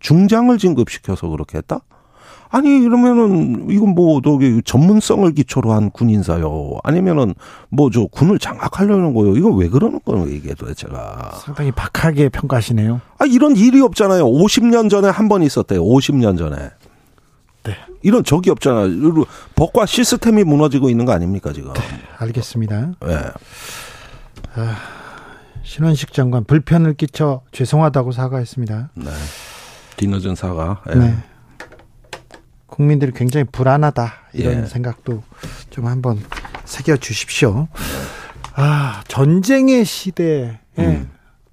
[0.00, 1.80] 중장을 진급시켜서 그렇게 했다?
[2.54, 6.78] 아니 이러면은 이건 뭐 저기 전문성을 기초로 한 군인사요.
[6.84, 7.34] 아니면은
[7.70, 9.34] 뭐 저 군을 장악하려는 거요.
[9.36, 11.32] 이거 왜 그러는 거예요 이게 도대체가.
[11.42, 13.00] 상당히 박하게 평가하시네요.
[13.18, 14.24] 아 이런 일이 없잖아요.
[14.26, 15.82] 50년 전에 한 번 있었대요.
[15.82, 16.56] 50년 전에.
[17.64, 17.76] 네.
[18.02, 18.88] 이런 적이 없잖아요.
[19.54, 21.72] 법과 시스템이 무너지고 있는 거 아닙니까 지금?
[21.72, 21.80] 네,
[22.18, 22.92] 알겠습니다.
[23.06, 23.16] 네.
[24.54, 24.76] 아,
[25.62, 28.90] 신원식 장관 불편을 끼쳐 죄송하다고 사과했습니다.
[28.94, 29.10] 네.
[29.96, 30.82] 뒤늦은 사과.
[30.94, 31.14] 네.
[32.72, 32.76] 네.
[32.76, 34.66] 국민들이 굉장히 불안하다 이런 예.
[34.66, 35.22] 생각도
[35.70, 36.18] 좀 한번
[36.64, 37.68] 새겨 주십시오.
[38.54, 41.10] 아 전쟁의 시대에 음.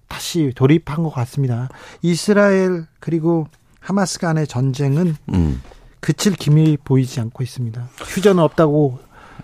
[0.08, 1.70] 다시 돌입한 것 같습니다.
[2.02, 3.48] 이스라엘 그리고
[3.80, 5.62] 하마스 간의 전쟁은 음.
[6.00, 7.90] 그칠 기미 보이지 않고 있습니다.
[7.98, 9.00] 휴전 없다고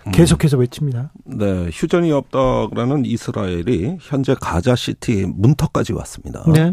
[0.06, 0.12] 음.
[0.12, 1.10] 계속해서 외칩니다.
[1.24, 6.44] 네, 휴전이 없다라는 이스라엘이 현재 가자 시티 문턱까지 왔습니다.
[6.52, 6.72] 네.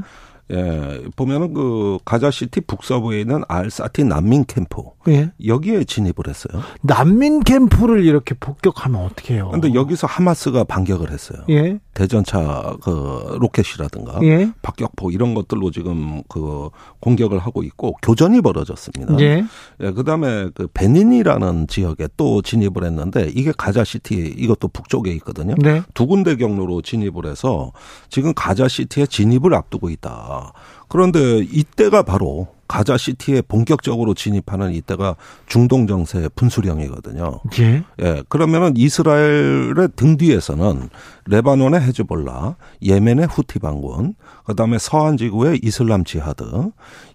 [0.52, 4.84] 예, 보면은 그 가자 시티 북서부에 있는 알샤티 난민 캠프.
[5.08, 5.32] 예.
[5.46, 6.62] 여기에 진입을 했어요.
[6.82, 9.50] 난민 캠프를 이렇게 폭격하면 어떻게 해요?
[9.52, 11.40] 근데 여기서 하마스가 반격을 했어요.
[11.50, 11.80] 예.
[11.94, 14.52] 대전차 그 로켓이라든가 예.
[14.62, 19.20] 박격포 이런 것들로 지금 그 공격을 하고 있고 교전이 벌어졌습니다.
[19.20, 19.44] 예.
[19.82, 25.56] 예 그다음에 그 베닌이라는 지역에 또 진입을 했는데 이게 가자 시티 이것도 북쪽에 있거든요.
[25.58, 25.84] 네.
[25.94, 27.72] 두 군데 경로로 진입을 해서
[28.10, 30.33] 지금 가자 시티에 진입을 앞두고 있다.
[30.88, 35.16] 그런데 이때가 바로 가자 시티에 본격적으로 진입하는 이때가
[35.48, 37.42] 중동 정세 분수령이거든요.
[37.60, 37.84] 예.
[38.02, 38.24] 예.
[38.30, 40.90] 그러면은 이스라엘의 등 뒤에서는
[41.26, 44.16] 레바논의 헤즈볼라, 예멘의 후티 반군,
[44.46, 46.44] 그다음에 서한 지구의 이슬람 지하드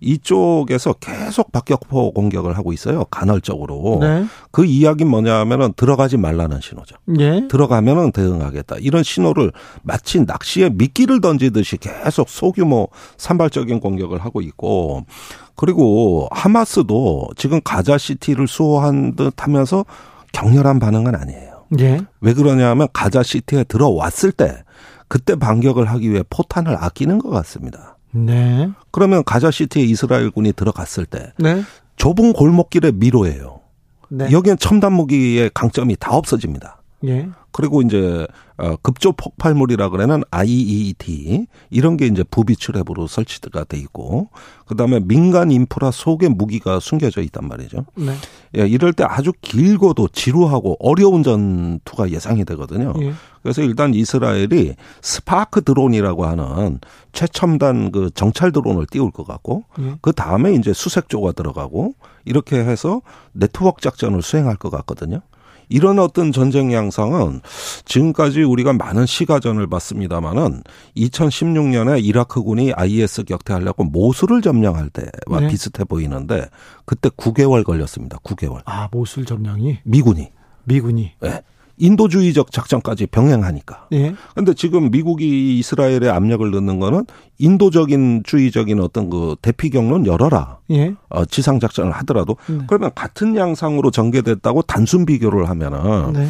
[0.00, 3.04] 이쪽에서 계속 박격포 공격을 하고 있어요.
[3.04, 3.98] 간헐적으로.
[4.00, 4.24] 네.
[4.50, 6.96] 그 이야기는 뭐냐면은 들어가지 말라는 신호죠.
[7.20, 7.46] 예.
[7.48, 8.76] 들어가면은 대응하겠다.
[8.80, 9.52] 이런 신호를
[9.82, 12.88] 마치 낚시에 미끼를 던지듯이 계속 소규모
[13.18, 15.04] 산발적인 공격을 하고 있고
[15.59, 19.85] 그리고 하마스도 지금 가자 시티를 수호한 듯 하면서
[20.32, 21.64] 격렬한 반응은 아니에요.
[21.80, 22.01] 예.
[22.20, 24.62] 왜 그러냐면 가자 시티에 들어왔을 때
[25.09, 27.97] 그때 반격을 하기 위해 포탄을 아끼는 것 같습니다.
[28.12, 28.70] 네.
[28.93, 31.64] 그러면 가자 시티에 이스라엘군이 들어갔을 때 네.
[31.97, 33.59] 좁은 골목길의 미로예요.
[34.10, 34.30] 네.
[34.30, 36.80] 여기엔 첨단 무기의 강점이 다 없어집니다.
[37.06, 37.28] 예.
[37.51, 38.28] 그리고 이제
[38.59, 44.30] 어 급조 폭발물이라 그러는 IET 이런 게 이제 부비출랩으로 설치가 돼 있고
[44.66, 47.86] 그다음에 민간 인프라 속에 무기가 숨겨져 있단 말이죠.
[47.94, 48.12] 네.
[48.56, 52.93] 예, 이럴 때 아주 길고도 지루하고 어려운 전투가 예상이 되거든요.
[53.01, 53.12] 예.
[53.43, 56.80] 그래서 일단 이스라엘이 스파크 드론이라고 하는
[57.12, 59.94] 최첨단 그 정찰 드론을 띄울 것 같고 예.
[60.01, 61.94] 그 다음에 이제 수색조가 들어가고
[62.24, 63.02] 이렇게 해서
[63.32, 65.20] 네트워크 작전을 수행할 것 같거든요.
[65.68, 67.40] 이런 어떤 전쟁 양상은
[67.84, 70.62] 지금까지 우리가 많은 시가전을 봤습니다마는
[70.96, 75.48] 2016년에 이라크군이 IS 격퇴하려고 모술을 점령할 때와 네.
[75.48, 76.46] 비슷해 보이는데
[76.84, 78.18] 그때 9개월 걸렸습니다.
[78.18, 78.62] 9개월.
[78.64, 79.78] 아, 모술 점령이?
[79.84, 80.30] 미군이.
[80.64, 81.12] 미군이.
[81.20, 81.42] 네.
[81.78, 83.86] 인도주의적 작전까지 병행하니까.
[83.92, 84.14] 예.
[84.34, 87.05] 근데 지금 미국이 이스라엘에 압력을 넣는 거는
[87.38, 90.59] 인도적인 주의적인 어떤 그 대피 경로는 열어라.
[90.70, 90.94] 예.
[91.09, 92.59] 어, 지상 작전을 하더라도 네.
[92.66, 96.28] 그러면 같은 양상으로 전개됐다고 단순 비교를 하면은 네.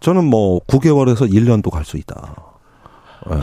[0.00, 2.34] 저는 뭐 9개월에서 1년도 갈 수 있다.
[3.24, 3.40] 하,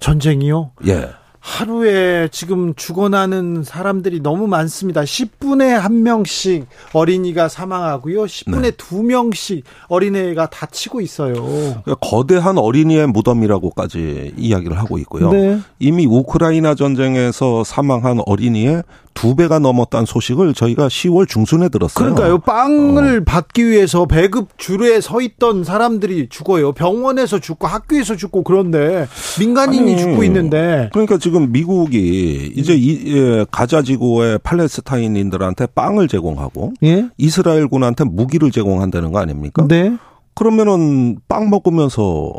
[0.00, 0.70] 전쟁이요?
[0.86, 1.08] 예.
[1.44, 5.02] 하루에 지금 죽어나는 사람들이 너무 많습니다.
[5.02, 8.24] 10분에 한 명씩 어린이가 사망하고요.
[8.24, 8.70] 10분에 네.
[8.70, 11.34] 두 명씩 어린애가 다치고 있어요.
[11.34, 15.30] 그러니까 거대한 어린이의 무덤이라고까지 이야기를 하고 있고요.
[15.32, 15.60] 네.
[15.78, 18.82] 이미 우크라이나 전쟁에서 사망한 어린이의
[19.14, 22.14] 두 배가 넘었다는 소식을 저희가 10월 중순에 들었어요.
[22.14, 22.38] 그러니까요.
[22.38, 23.24] 빵을 어.
[23.24, 26.72] 받기 위해서 배급 줄에 서 있던 사람들이 죽어요.
[26.72, 29.06] 병원에서 죽고 학교에서 죽고 그런데
[29.38, 30.90] 민간인이 아니, 죽고 있는데.
[30.92, 37.08] 그러니까 지금 미국이 이제 이, 예, 가자 지구의 팔레스타인인들한테 빵을 제공하고 예?
[37.16, 39.66] 이스라엘군한테 무기를 제공한다는 거 아닙니까?
[39.68, 39.96] 네.
[40.34, 42.32] 그러면은 빵 먹으면서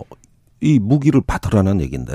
[0.61, 2.13] 이 무기를 받으라는 얘기인데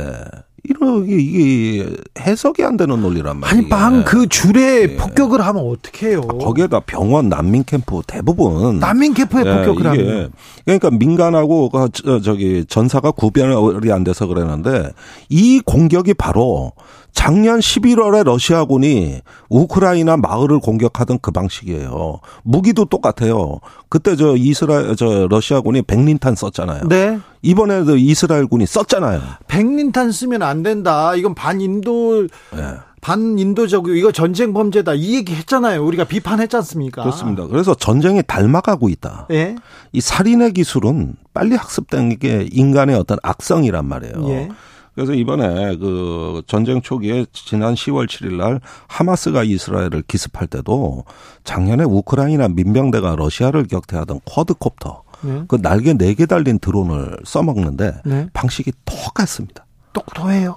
[0.64, 1.88] 이러게 이게
[2.18, 3.60] 해석이 안 되는 논리란 말이에요.
[3.60, 4.96] 아니 방 그 줄에 예.
[4.96, 6.22] 폭격을 하면 어떻게 해요?
[6.22, 10.32] 거기에다 병원 난민 캠프 대부분 난민 캠프에 예, 폭격을 하면
[10.64, 11.88] 그러니까 민간하고 그
[12.22, 14.90] 저기 전사가 구별이 안 돼서 그러는데
[15.28, 16.72] 이 공격이 바로
[17.12, 22.20] 작년 11월에 러시아군이 우크라이나 마을을 공격하던 그 방식이에요.
[22.42, 23.60] 무기도 똑같아요.
[23.88, 26.88] 그때 저 이스라엘 저 러시아군이 백린탄 썼잖아요.
[26.88, 27.18] 네.
[27.42, 29.20] 이번에도 이스라엘군이 썼잖아요.
[29.48, 31.14] 백린탄 쓰면 안 된다.
[31.14, 32.74] 이건 반인도 네.
[33.00, 35.84] 반인도적이고 이거 전쟁 범죄다 이 얘기 했잖아요.
[35.84, 37.02] 우리가 비판했지 않습니까?
[37.02, 37.46] 그렇습니다.
[37.46, 39.26] 그래서 전쟁이 닮아가고 있다.
[39.30, 39.56] 예?
[39.92, 44.28] 이 살인의 기술은 빨리 학습된 게 인간의 어떤 악성이란 말이에요.
[44.28, 44.48] 예?
[44.94, 51.04] 그래서 이번에 그 전쟁 초기에 지난 10월 7일 날 하마스가 이스라엘을 기습할 때도
[51.44, 55.42] 작년에 우크라이나 민병대가 러시아를 격퇴하던 쿼드콥터 네.
[55.48, 58.28] 그 날개 4개 달린 드론을 써먹는데 네.
[58.32, 59.66] 방식이 똑같습니다.
[59.92, 60.56] 똑똑해요.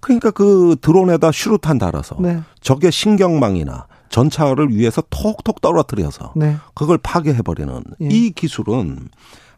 [0.00, 2.42] 그러니까 그 드론에다 슈루탄 달아서 네.
[2.60, 6.56] 적의 신경망이나 전차를 위해서 톡톡 떨어뜨려서 네.
[6.74, 8.08] 그걸 파괴해버리는 예.
[8.08, 9.08] 이 기술은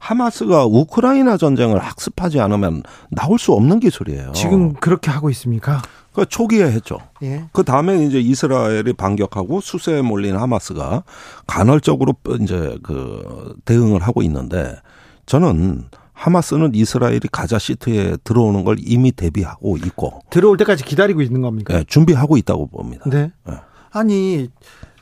[0.05, 4.33] 하마스가 우크라이나 전쟁을 학습하지 않으면 나올 수 없는 기술이에요.
[4.33, 5.81] 지금 그렇게 하고 있습니까?
[6.13, 6.99] 그 초기에 했죠.
[7.23, 7.47] 예.
[7.53, 11.05] 그 다음에 이제 이스라엘이 반격하고 수세에 몰린 하마스가
[11.47, 14.77] 간헐적으로 이제 그 대응을 하고 있는데
[15.25, 21.75] 저는 하마스는 이스라엘이 가자 시트에 들어오는 걸 이미 대비하고 있고 들어올 때까지 기다리고 있는 겁니까?
[21.75, 23.09] 네, 준비하고 있다고 봅니다.
[23.09, 23.33] 네.
[23.47, 23.55] 네.
[23.91, 24.51] 아니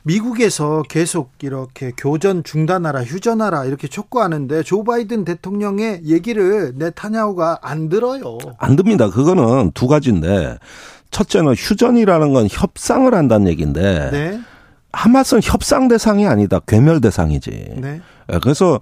[0.03, 8.37] 미국에서 계속 이렇게 교전 중단하라, 휴전하라 이렇게 촉구하는데 조 바이든 대통령의 얘기를 네타냐후가 안 들어요.
[8.57, 9.09] 안 듭니다.
[9.09, 10.57] 그거는 두 가지인데
[11.11, 14.39] 첫째는 휴전이라는 건 협상을 한다는 얘기인데 네.
[14.91, 16.59] 하마스는 협상 대상이 아니다.
[16.67, 17.75] 괴멸 대상이지.
[17.77, 18.01] 네.
[18.31, 18.81] 예, 그래서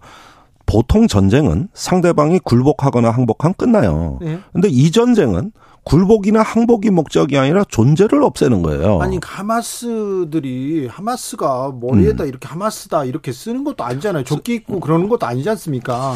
[0.65, 4.17] 보통 전쟁은 상대방이 굴복하거나 항복하면 끝나요.
[4.21, 4.39] 네.
[4.53, 5.51] 근데 이 전쟁은
[5.83, 9.01] 굴복이나 항복이 목적이 아니라 존재를 없애는 거예요.
[9.01, 12.29] 아니 하마스들이 하마스가 머리에다 음.
[12.29, 14.23] 이렇게 하마스다 이렇게 쓰는 것도 아니잖아요.
[14.23, 16.15] 조끼 입고 그러는 것도 아니지 않습니까?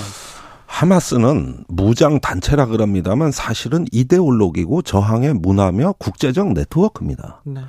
[0.68, 7.42] 하마스는 무장 단체라 그럽니다만 사실은 이데올로기고 저항의 문화며 국제적 네트워크입니다.
[7.46, 7.62] 네.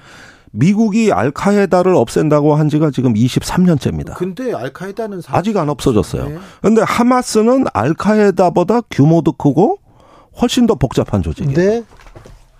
[0.52, 4.14] 미국이 알카에다를 없앤다고 한 지가 지금 23년째입니다.
[4.14, 6.28] 근데 알카에다는 아직 안 없어졌어요.
[6.28, 6.39] 네.
[6.62, 9.78] 근데 하마스는 알카에다보다 규모도 크고
[10.41, 11.57] 훨씬 더 복잡한 조직이에요.
[11.57, 11.85] 네.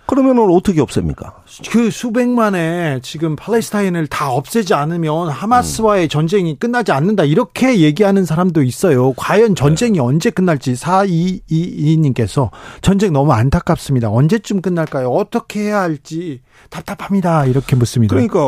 [0.07, 1.43] 그러면은 어떻게 없앱니까?
[1.69, 6.09] 그 수백만의 지금 팔레스타인을 다 없애지 않으면 하마스와의 음.
[6.09, 7.25] 전쟁이 끝나지 않는다.
[7.25, 9.11] 이렇게 얘기하는 사람도 있어요.
[9.17, 9.99] 과연 전쟁이 네.
[9.99, 12.51] 언제 끝날지 422님께서
[12.81, 14.09] 전쟁 너무 안타깝습니다.
[14.09, 15.09] 언제쯤 끝날까요?
[15.09, 16.39] 어떻게 해야 할지
[16.69, 17.45] 답답합니다.
[17.45, 18.15] 이렇게 묻습니다.
[18.15, 18.39] 그러니까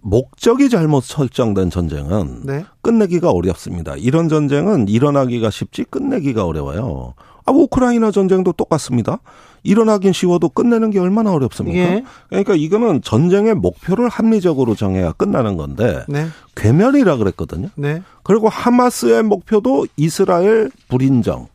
[0.00, 2.64] 목적이 잘못 설정된 전쟁은 네?
[2.82, 3.96] 끝내기가 어렵습니다.
[3.96, 7.14] 이런 전쟁은 일어나기가 쉽지 끝내기가 어려워요.
[7.48, 9.18] 아, 우크라이나 전쟁도 똑같습니다.
[9.62, 11.78] 일어나긴 쉬워도 끝내는 게 얼마나 어렵습니까?
[11.78, 12.04] 예.
[12.28, 16.26] 그러니까 이거는 전쟁의 목표를 합리적으로 정해야 끝나는 건데 네.
[16.54, 17.68] 괴멸이라 그랬거든요.
[17.74, 18.02] 네.
[18.22, 21.48] 그리고 하마스의 목표도 이스라엘 불인정,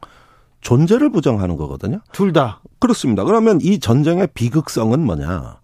[0.61, 1.99] 존재를 부정하는 거거든요.
[2.11, 2.59] 둘 다.
[2.79, 3.23] 그렇습니다.
[3.23, 5.57] 그러면 이 전쟁의 비극성은 뭐냐?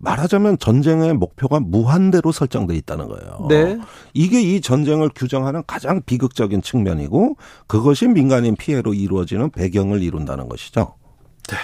[0.00, 3.46] 말하자면 전쟁의 목표가 무한대로 설정돼 있다는 거예요.
[3.48, 3.78] 네.
[4.14, 10.94] 이게 이 전쟁을 규정하는 가장 비극적인 측면이고 그것이 민간인 피해로 이루어지는 배경을 이룬다는 것이죠.
[11.48, 11.56] 네.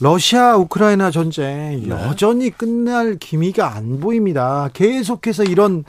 [0.00, 1.90] 러시아 우크라이나 전쟁 네.
[1.90, 4.68] 여전히 끝날 기미가 안 보입니다.
[4.72, 5.84] 계속해서 이런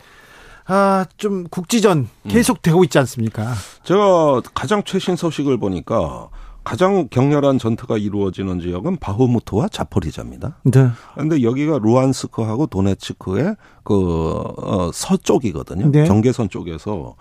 [0.65, 3.53] 아, 좀 국지전 계속되고 있지 않습니까?
[3.83, 6.29] 제가 가장 최신 소식을 보니까
[6.63, 10.57] 가장 격렬한 전투가 이루어지는 지역은 바흐무트와 자포리자입니다.
[10.63, 10.89] 네.
[11.13, 15.91] 그런데 여기가 루안스크하고 도네츠크의 그 어, 서쪽이거든요.
[15.91, 16.05] 네.
[16.05, 17.15] 경계선 쪽에서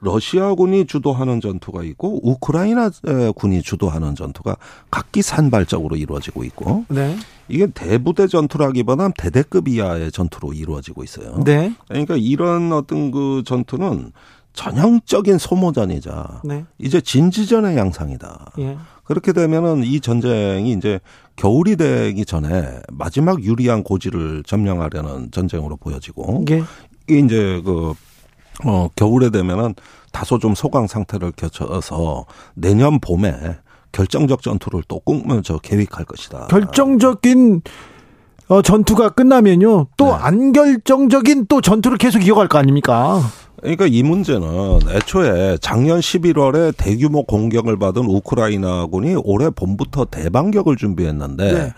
[0.00, 2.90] 러시아군이 주도하는 전투가 있고 우크라이나
[3.34, 4.56] 군이 주도하는 전투가
[4.90, 7.16] 각기 산발적으로 이루어지고 있고 네.
[7.48, 11.42] 이게 대부대 전투라기보다는 대대급 이하의 전투로 이루어지고 있어요.
[11.44, 11.74] 네.
[11.88, 14.12] 그러니까 이런 어떤 그 전투는
[14.56, 16.64] 전형적인 소모전이자 네.
[16.78, 18.52] 이제 진지전의 양상이다.
[18.58, 18.76] 예.
[19.04, 20.98] 그렇게 되면은 이 전쟁이 이제
[21.36, 26.64] 겨울이 되기 전에 마지막 유리한 고지를 점령하려는 전쟁으로 보여지고 예.
[27.06, 27.94] 이게 이제 그
[28.64, 29.74] 어, 겨울에 되면은
[30.10, 32.24] 다소 좀 소강 상태를 거쳐서
[32.54, 33.34] 내년 봄에
[33.92, 36.46] 결정적 전투를 또 꿈면서 계획할 것이다.
[36.46, 37.60] 결정적인
[38.48, 39.88] 어, 전투가 끝나면요.
[39.96, 43.20] 또안 결정적인 또 전투를 계속 이어갈 거 아닙니까?
[43.66, 44.46] 그러니까 이 문제는
[44.88, 51.74] 애초에 작년 11월에 대규모 공격을 받은 우크라이나군이 올해 봄부터 대반격을 준비했는데 네.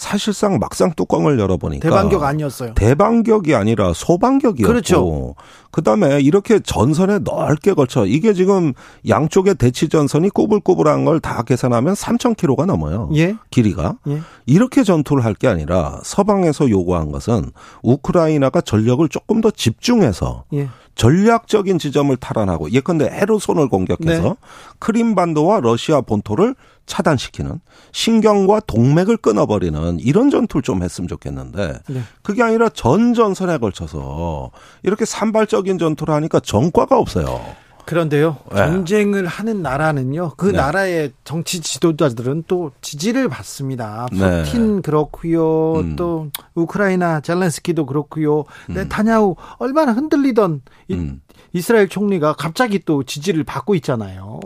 [0.00, 2.72] 사실상 막상 뚜껑을 열어보니까 대반격 아니었어요.
[2.74, 5.34] 대반격이 아니라 소반격이었고 그렇죠.
[5.72, 8.72] 그다음에 이렇게 전선에 넓게 걸쳐 이게 지금
[9.06, 13.10] 양쪽의 대치 전선이 꾸불꾸불한 걸 다 계산하면 3,000km가 넘어요.
[13.14, 13.36] 예?
[13.50, 14.22] 길이가 예?
[14.46, 17.50] 이렇게 전투를 할 게 아니라 서방에서 요구한 것은
[17.82, 20.68] 우크라이나가 전력을 조금 더 집중해서 예.
[20.94, 24.34] 전략적인 지점을 탈환하고 예컨대 헤르손을 공격해서 네.
[24.78, 26.54] 크림반도와 러시아 본토를
[26.90, 27.60] 차단시키는
[27.92, 32.02] 신경과 동맥을 끊어버리는 이런 전투를 좀 했으면 좋겠는데 네.
[32.22, 34.50] 그게 아니라 전 전선에 걸쳐서
[34.82, 37.40] 이렇게 산발적인 전투를 하니까 전과가 없어요.
[37.86, 38.56] 그런데요, 네.
[38.56, 40.52] 전쟁을 하는 나라는요, 그 네.
[40.52, 44.06] 나라의 정치 지도자들은 또 지지를 받습니다.
[44.12, 44.42] 네.
[44.44, 44.82] 푸틴 네.
[44.82, 45.96] 그렇고요, 음.
[45.96, 48.74] 또 우크라이나 젤렌스키도 그렇고요, 음.
[48.74, 50.62] 네타냐후 얼마나 흔들리던
[50.92, 51.22] 음.
[51.52, 54.38] 이스라엘 총리가 갑자기 또 지지를 받고 있잖아요.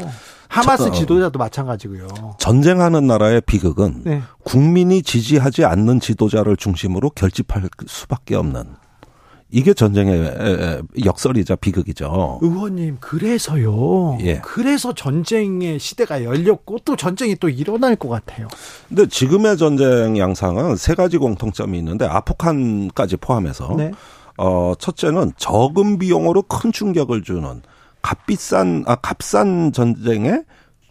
[0.55, 2.37] 하마스 지도자도 마찬가지고요.
[2.39, 4.23] 전쟁하는 나라의 비극은 네.
[4.45, 8.65] 국민이 지지하지 않는 지도자를 중심으로 결집할 수밖에 없는
[9.51, 12.41] 이게 전쟁의 역설이자 비극이죠.
[12.43, 14.19] 의원님, 그래서요.
[14.21, 14.41] 예.
[14.43, 18.49] 그래서 전쟁의 시대가 열렸고 또 전쟁이 또 일어날 것 같아요.
[18.89, 23.93] 근데 지금의 전쟁 양상은 세 가지 공통점이 있는데 아프간까지 포함해서 네.
[24.39, 27.63] 어 첫째는 적은 비용으로 큰 충격을 주는
[28.05, 30.43] 값비싼 아 값싼 전쟁에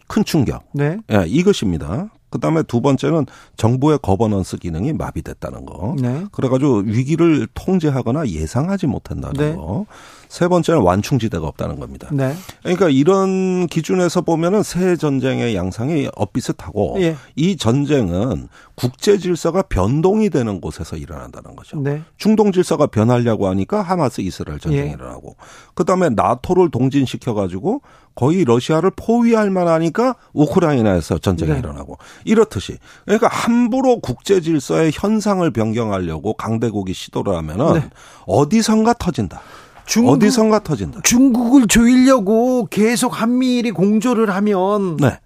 [0.07, 0.64] 큰 충격.
[0.73, 0.98] 네.
[1.11, 2.10] 예, 이것입니다.
[2.31, 3.27] 그다음에 두 번째는
[3.57, 5.95] 정부의 거버넌스 기능이 마비됐다는 거.
[6.02, 6.26] 네.
[6.31, 9.56] 그래가지고 위기를 통제하거나 예상하지 못한다는 네.
[9.56, 9.85] 거.
[10.34, 12.10] 세 번째는 완충지대가 없다는 겁니다.
[12.11, 12.35] 네.
[12.64, 17.15] 그러니까 이런 기준에서 보면은 새 전쟁의 양상이 엇비슷하고 예.
[17.35, 21.80] 이 전쟁은 국제 질서가 변동이 되는 곳에서 일어난다는 거죠.
[21.80, 22.01] 네.
[22.18, 24.93] 중동 질서가 변하려고 하니까 하마스 이스라엘 전쟁이 예.
[24.93, 25.35] 일어나고
[25.76, 27.84] 그다음에 나토를 동진시켜 가지고
[28.15, 31.60] 거의 러시아를 포위할 만하니까 우크라이나에서 전쟁이 네.
[31.60, 37.89] 일어나고 이렇듯이 그러니까 함부로 국제 질서의 현상을 변경하려고 강대국이 시도를 하면은 네.
[38.26, 39.39] 어디선가 터진다.
[39.85, 41.01] 중국, 어디선가 터진다.
[41.03, 45.19] 중국을 조이려고 계속 한미일이 공조를 하면 네.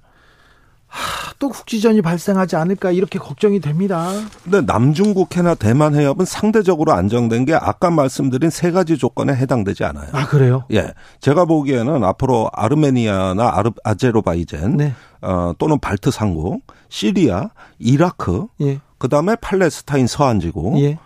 [0.88, 4.10] 하, 또 국지전이 발생하지 않을까 이렇게 걱정이 됩니다.
[4.44, 10.10] 근데 남중국해나 대만 해협은 상대적으로 안정된 게 아까 말씀드린 세 가지 조건에 해당되지 않아요.
[10.14, 10.64] 아 그래요?
[10.72, 14.94] 예, 제가 보기에는 앞으로 아르메니아나 아르, 아제르바이젠 네.
[15.22, 18.80] 어, 또는 발트 상국, 시리아, 이라크, 예.
[18.98, 20.98] 그 다음에 팔레스타인 서안지구, 예.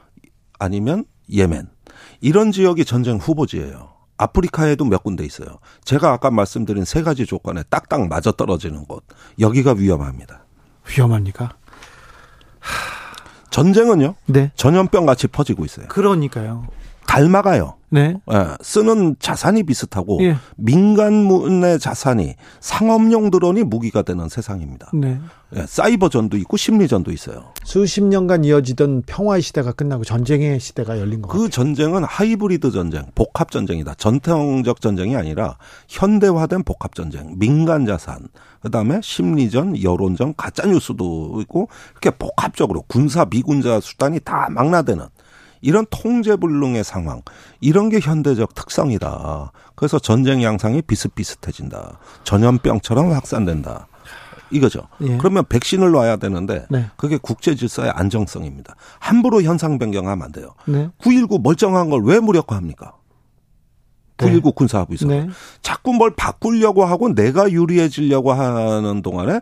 [0.59, 1.67] 아니면 예멘
[2.21, 3.89] 이런 지역이 전쟁 후보지예요.
[4.17, 5.57] 아프리카에도 몇 군데 있어요.
[5.83, 9.03] 제가 아까 말씀드린 세 가지 조건에 딱딱 맞아 떨어지는 곳.
[9.39, 10.45] 여기가 위험합니다.
[10.87, 11.53] 위험합니까?
[13.49, 14.15] 전쟁은요.
[14.27, 14.51] 네.
[14.55, 15.87] 전염병 같이 퍼지고 있어요.
[15.87, 16.67] 그러니까요.
[17.11, 17.75] 닮아가요.
[17.89, 18.15] 네.
[18.31, 20.37] 예, 쓰는 자산이 비슷하고 예.
[20.55, 24.91] 민간문의 자산이 상업용 드론이 무기가 되는 세상입니다.
[24.93, 25.19] 네.
[25.57, 27.51] 예, 사이버전도 있고 심리전도 있어요.
[27.65, 33.95] 수십 년간 이어지던 평화의 시대가 끝나고 전쟁의 시대가 열린 거그 전쟁은 하이브리드 전쟁, 복합 전쟁이다.
[33.95, 35.57] 전통적 전쟁이 아니라
[35.89, 38.29] 현대화된 복합 전쟁, 민간 자산,
[38.61, 45.05] 그다음에 심리전, 여론전, 가짜 뉴스도 있고 이렇게 복합적으로 군사 비군자 수단이 다 망라되는
[45.61, 47.21] 이런 통제불능의 상황,
[47.59, 49.51] 이런 게 현대적 특성이다.
[49.75, 51.99] 그래서 전쟁 양상이 비슷비슷해진다.
[52.23, 53.87] 전염병처럼 확산된다.
[54.53, 54.81] 이거죠.
[55.01, 55.17] 예.
[55.17, 56.87] 그러면 백신을 놔야 되는데 네.
[56.97, 58.75] 그게 국제 질서의 안정성입니다.
[58.99, 60.53] 함부로 현상 변경하면 안 돼요.
[60.65, 60.89] 네.
[60.99, 62.93] 9.19 멀쩡한 걸 왜 무력화합니까?
[64.17, 64.51] 9.19 네.
[64.55, 65.07] 군사합의서.
[65.07, 65.29] 네.
[65.61, 69.39] 자꾸 뭘 바꾸려고 하고 내가 유리해지려고 하는 동안에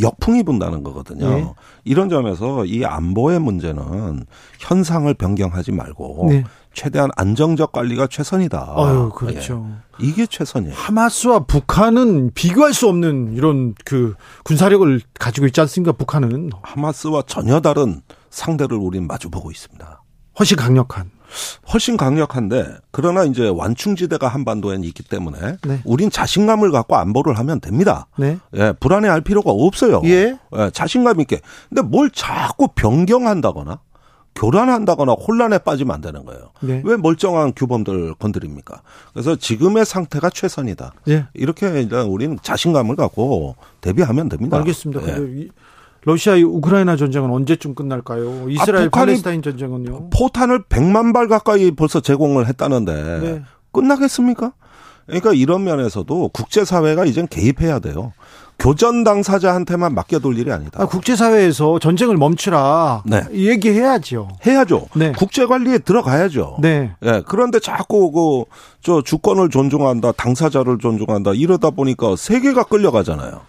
[0.00, 1.28] 역풍이 분다는 거거든요.
[1.28, 1.54] 네.
[1.84, 4.24] 이런 점에서 이 안보의 문제는
[4.58, 6.44] 현상을 변경하지 말고 네.
[6.72, 8.74] 최대한 안정적 관리가 최선이다.
[8.76, 9.68] 아유, 그렇죠.
[10.00, 10.06] 예.
[10.06, 10.74] 이게 최선이에요.
[10.74, 14.14] 하마스와 북한은 비교할 수 없는 이런 그
[14.44, 15.92] 군사력을 가지고 있지 않습니까?
[15.92, 18.00] 북한은 하마스와 전혀 다른
[18.30, 20.02] 상대를 우리는 마주보고 있습니다.
[20.38, 21.10] 훨씬 강력한.
[21.72, 25.80] 훨씬 강력한데 그러나 이제 완충지대가 한반도에 있기 때문에 네.
[25.84, 28.06] 우린 자신감을 갖고 안보를 하면 됩니다.
[28.16, 28.38] 네.
[28.56, 30.02] 예, 불안해할 필요가 없어요.
[30.04, 30.36] 예.
[30.56, 31.40] 예, 자신감 있게.
[31.68, 33.80] 근데 뭘 자꾸 변경한다거나
[34.34, 36.52] 교란한다거나 혼란에 빠지면 안 되는 거예요.
[36.60, 36.80] 네.
[36.84, 38.80] 왜 멀쩡한 규범들 건드립니까?
[39.12, 40.94] 그래서 지금의 상태가 최선이다.
[41.08, 41.26] 예.
[41.34, 44.56] 이렇게 일단 우리는 자신감을 갖고 대비하면 됩니다.
[44.58, 45.06] 알겠습니다.
[45.06, 45.48] 예.
[46.04, 48.48] 러시아 우크라이나 전쟁은 언제쯤 끝날까요?
[48.48, 50.10] 이스라엘 아, 팔레스타인 전쟁은요?
[50.10, 53.42] 포탄을 100만 발 가까이 벌써 제공을 했다는데 네.
[53.72, 54.52] 끝나겠습니까?
[55.06, 58.12] 그러니까 이런 면에서도 국제사회가 이젠 개입해야 돼요.
[58.58, 60.80] 교전 당사자한테만 맡겨둘 일이 아니다.
[60.80, 63.02] 아, 국제사회에서 전쟁을 멈추라.
[63.06, 63.22] 네.
[63.32, 64.28] 얘기해야죠.
[64.46, 64.86] 해야죠.
[64.94, 65.12] 네.
[65.16, 66.58] 국제 관리에 들어가야죠.
[66.60, 66.92] 네.
[67.00, 67.22] 네.
[67.26, 73.40] 그런데 자꾸 그 저 주권을 존중한다, 당사자를 존중한다 이러다 보니까 세계가 끌려가잖아요.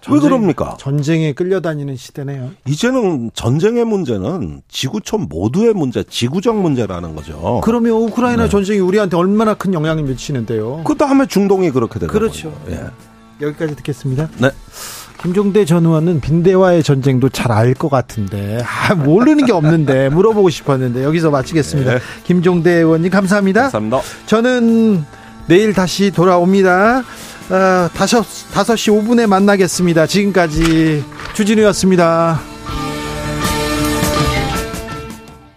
[0.00, 0.76] 전쟁, 왜 그럽니까?
[0.78, 2.50] 전쟁에 끌려다니는 시대네요.
[2.66, 7.60] 이제는 전쟁의 문제는 지구촌 모두의 문제, 지구적 문제라는 거죠.
[7.64, 8.48] 그러면 우크라이나 네.
[8.48, 10.82] 전쟁이 우리한테 얼마나 큰 영향을 미치는데요?
[10.84, 12.52] 그 다음에 중동이 그렇게 되는 그렇죠.
[12.70, 12.80] 예.
[13.44, 14.28] 여기까지 듣겠습니다.
[14.38, 14.50] 네.
[15.22, 21.04] 김종대 전 의원은 빈대와의 전쟁도 잘 알 것 같은데 아, 모르는 게 없는데 물어보고 싶었는데
[21.04, 21.92] 여기서 마치겠습니다.
[21.94, 21.98] 네.
[22.24, 23.68] 김종대 의원님 감사합니다.
[23.68, 24.00] 감사합니다.
[24.24, 25.04] 저는
[25.46, 27.02] 내일 다시 돌아옵니다.
[27.50, 30.06] 어, 다섯, 5시 5분에 만나겠습니다.
[30.06, 31.04] 지금까지
[31.34, 32.40] 주진우였습니다.